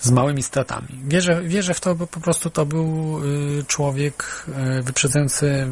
[0.00, 0.88] Z małymi stratami.
[1.04, 3.20] Wierzę, wierzę w to, bo po prostu to był
[3.60, 4.46] e, człowiek
[4.82, 5.66] wyprzedzający,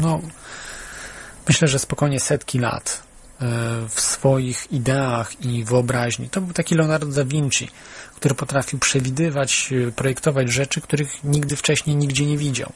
[0.00, 0.20] no,
[1.48, 3.02] myślę, że spokojnie setki lat
[3.88, 6.28] w swoich ideach i wyobraźni.
[6.28, 7.70] To był taki Leonardo da Vinci,
[8.16, 12.72] który potrafił przewidywać, projektować rzeczy, których nigdy wcześniej nigdzie nie widział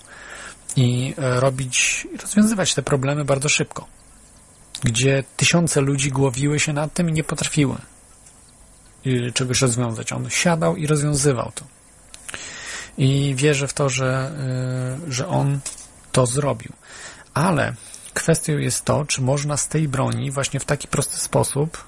[0.76, 3.86] i e, robić, rozwiązywać te problemy bardzo szybko,
[4.82, 7.76] gdzie tysiące ludzi głowiły się nad tym i nie potrafiły
[9.06, 10.12] e, czegoś rozwiązać.
[10.12, 11.64] On siadał i rozwiązywał to.
[12.98, 14.32] I wierzę w to, że,
[15.08, 15.60] e, że on
[16.12, 16.72] to zrobił.
[17.34, 17.74] Ale
[18.14, 21.84] kwestią jest to, czy można z tej broni właśnie w taki prosty sposób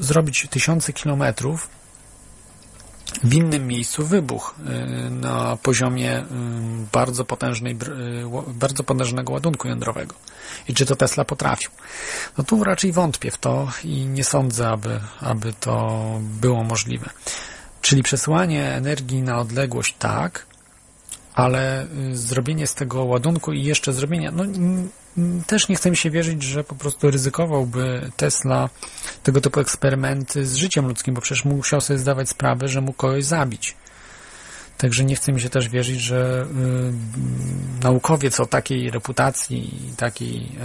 [0.00, 1.77] zrobić tysiące kilometrów
[3.22, 6.24] w innym miejscu wybuch y, na poziomie y,
[6.92, 10.14] bardzo potężnej, y, bardzo potężnego ładunku jądrowego.
[10.68, 11.70] I czy to Tesla potrafił?
[12.38, 17.10] No tu raczej wątpię w to i nie sądzę, aby, aby to było możliwe.
[17.82, 20.46] Czyli przesyłanie energii na odległość tak,
[21.34, 24.44] ale zrobienie z tego ładunku i jeszcze zrobienie, no
[25.46, 28.68] też nie chcę mi się wierzyć, że po prostu ryzykowałby Tesla
[29.22, 33.24] tego typu eksperymenty z życiem ludzkim, bo przecież musiał sobie zdawać sprawę, że mógł kogoś
[33.24, 33.76] zabić.
[34.78, 36.46] Także nie chce mi się też wierzyć, że
[37.80, 40.58] y, naukowiec o takiej reputacji, takiej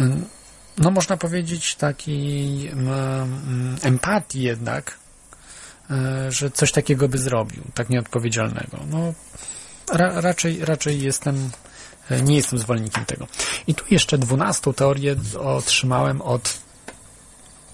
[0.00, 0.34] y,
[0.78, 2.72] no można powiedzieć takiej y,
[3.82, 4.98] empatii jednak,
[5.90, 8.78] y, że coś takiego by zrobił, tak nieodpowiedzialnego.
[8.90, 9.12] No
[9.92, 11.50] ra, raczej, raczej jestem
[12.10, 13.26] nie jestem zwolennikiem tego.
[13.66, 16.58] I tu jeszcze dwunastą teorię otrzymałem od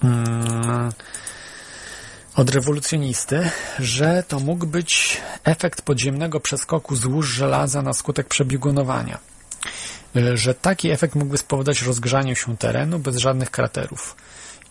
[0.05, 0.93] mm,
[2.37, 9.19] od rewolucjonisty, że to mógł być efekt podziemnego przeskoku złóż żelaza na skutek przebiegunowania.
[10.17, 14.17] E, że taki efekt mógłby spowodować rozgrzanie się terenu bez żadnych kraterów.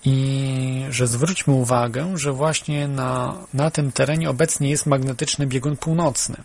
[0.06, 6.44] I że zwróćmy uwagę, że właśnie na, na tym terenie obecnie jest magnetyczny biegun północny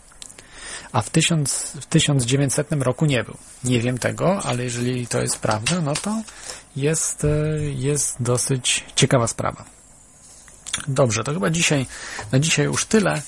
[0.94, 3.36] a w, tysiąc, w 1900 roku nie był.
[3.64, 6.22] Nie wiem tego, ale jeżeli to jest prawda, no to
[6.76, 7.28] jest, e,
[7.60, 9.64] jest dosyć ciekawa sprawa.
[10.88, 11.86] Dobrze, to chyba dzisiaj,
[12.32, 13.22] na dzisiaj już tyle.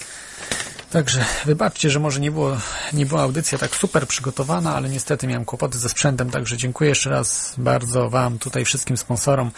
[0.90, 2.56] Także wybaczcie, że może nie, było,
[2.92, 7.10] nie była audycja tak super przygotowana, ale niestety miałem kłopoty ze sprzętem, także dziękuję jeszcze
[7.10, 9.50] raz bardzo Wam, tutaj wszystkim sponsorom.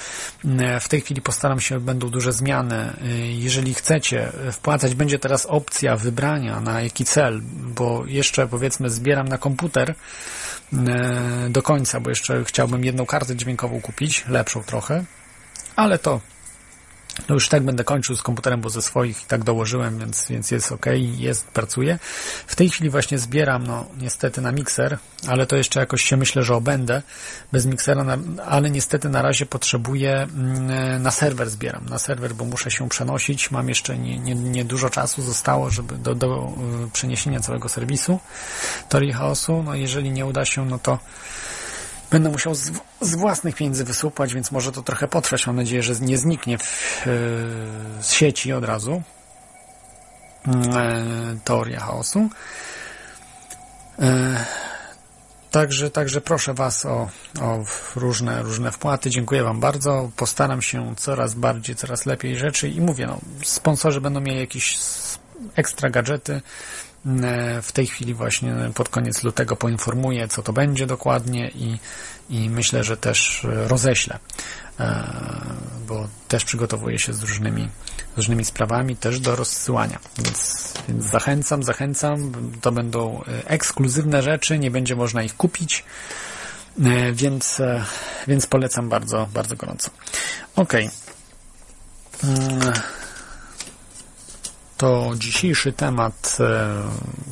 [0.80, 2.92] W tej chwili postaram się, będą duże zmiany.
[3.30, 9.38] Jeżeli chcecie wpłacać, będzie teraz opcja wybrania na jaki cel, bo jeszcze powiedzmy zbieram na
[9.38, 9.94] komputer
[10.72, 15.04] e, do końca, bo jeszcze chciałbym jedną kartę dźwiękową kupić, lepszą trochę,
[15.76, 16.20] ale to
[17.28, 20.72] no już tak będę kończył z komputerem, bo ze swoich tak dołożyłem, więc, więc jest
[20.72, 20.86] ok,
[21.18, 21.98] jest, pracuje.
[22.46, 26.42] W tej chwili właśnie zbieram, no niestety na mikser, ale to jeszcze jakoś się myślę,
[26.42, 27.02] że obędę
[27.52, 32.70] bez miksera, ale niestety na razie potrzebuję mm, na serwer zbieram, na serwer, bo muszę
[32.70, 36.52] się przenosić, mam jeszcze nie, nie, nie dużo czasu zostało, żeby do, do
[36.86, 38.20] y, przeniesienia całego serwisu
[38.88, 40.98] Teorii Chaosu, no jeżeli nie uda się, no to
[42.10, 42.70] Będę musiał z,
[43.00, 45.46] z, własnych pieniędzy wysłupać, więc może to trochę potrwać.
[45.46, 46.62] Mam nadzieję, że nie zniknie w,
[47.06, 49.02] yy, z sieci od razu.
[50.46, 50.52] Yy,
[51.44, 52.28] teoria chaosu.
[53.98, 54.06] Yy,
[55.50, 57.08] Także, także proszę Was o,
[57.40, 57.64] o
[57.96, 59.10] różne, różne wpłaty.
[59.10, 60.10] Dziękuję Wam bardzo.
[60.16, 64.78] Postaram się coraz bardziej, coraz lepiej rzeczy i mówię, no, sponsorzy będą mieli jakieś
[65.54, 66.40] ekstra gadżety.
[67.22, 71.78] E, w tej chwili właśnie pod koniec lutego poinformuję, co to będzie dokładnie i,
[72.30, 74.18] i myślę, że też roześlę,
[74.80, 75.04] e,
[75.86, 77.68] bo też przygotowuję się z różnymi,
[78.16, 79.98] różnymi sprawami, też do rozsyłania.
[80.18, 82.32] Więc, więc zachęcam, zachęcam.
[82.60, 85.84] To będą ekskluzywne rzeczy, nie będzie można ich kupić,
[86.84, 87.62] e, więc,
[88.28, 89.90] więc polecam bardzo, bardzo gorąco.
[90.56, 90.72] Ok.
[94.78, 96.38] To dzisiejszy temat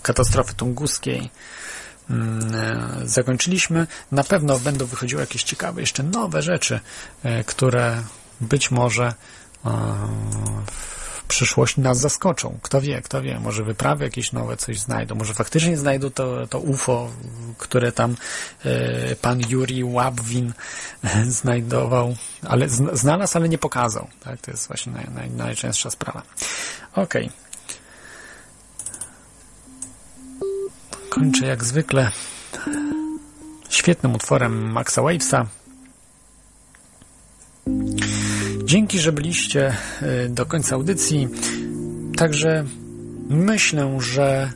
[0.02, 1.30] katastrofy tunguskiej
[3.04, 3.86] zakończyliśmy.
[4.12, 6.80] Na pewno będą wychodziły jakieś ciekawe, jeszcze nowe rzeczy,
[7.46, 8.02] które
[8.40, 9.14] być może
[10.70, 10.95] w
[11.26, 12.58] przyszłości nas zaskoczą.
[12.62, 16.58] Kto wie, kto wie, może wyprawy jakieś nowe coś znajdą, może faktycznie znajdą to, to
[16.58, 17.10] UFO,
[17.58, 18.16] które tam
[19.22, 20.52] pan Yuri Łabwin
[21.28, 24.08] znajdował, ale znalazł, ale nie pokazał.
[24.24, 24.40] Tak?
[24.40, 26.22] To jest właśnie naj, naj, najczęstsza sprawa.
[26.92, 27.26] Okej.
[27.26, 27.46] Okay.
[31.10, 32.10] Kończę jak zwykle
[33.68, 35.46] świetnym utworem Maxa Wavesa.
[38.66, 39.76] Dzięki, że byliście
[40.28, 41.28] do końca audycji.
[42.16, 42.64] Także
[43.28, 44.52] myślę, że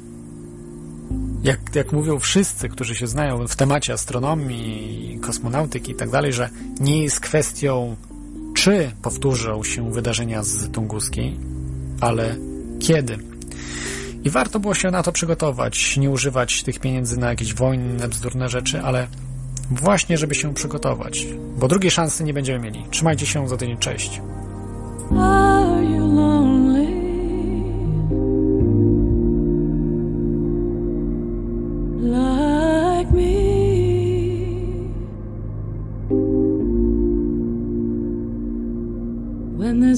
[1.42, 6.50] jak, jak mówią wszyscy, którzy się znają w temacie astronomii, kosmonautyki i tak dalej, że
[6.80, 7.96] nie jest kwestią,
[8.54, 11.36] czy powtórzą się wydarzenia z Tunguskiej,
[12.00, 12.36] ale
[12.80, 13.18] kiedy.
[14.24, 18.48] I warto było się na to przygotować, nie używać tych pieniędzy na jakieś wojny, bzdurne
[18.48, 19.06] rzeczy, ale
[19.70, 21.26] właśnie, żeby się przygotować,
[21.58, 22.84] bo drugiej szansy nie będziemy mieli.
[22.90, 24.20] Trzymajcie się za tydzień, cześć.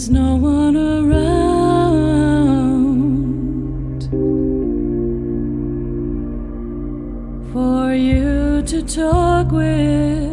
[0.03, 1.23] There's no one around
[7.53, 8.22] for you
[8.67, 10.33] to talk with.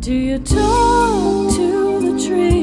[0.00, 2.59] Do you talk to the tree?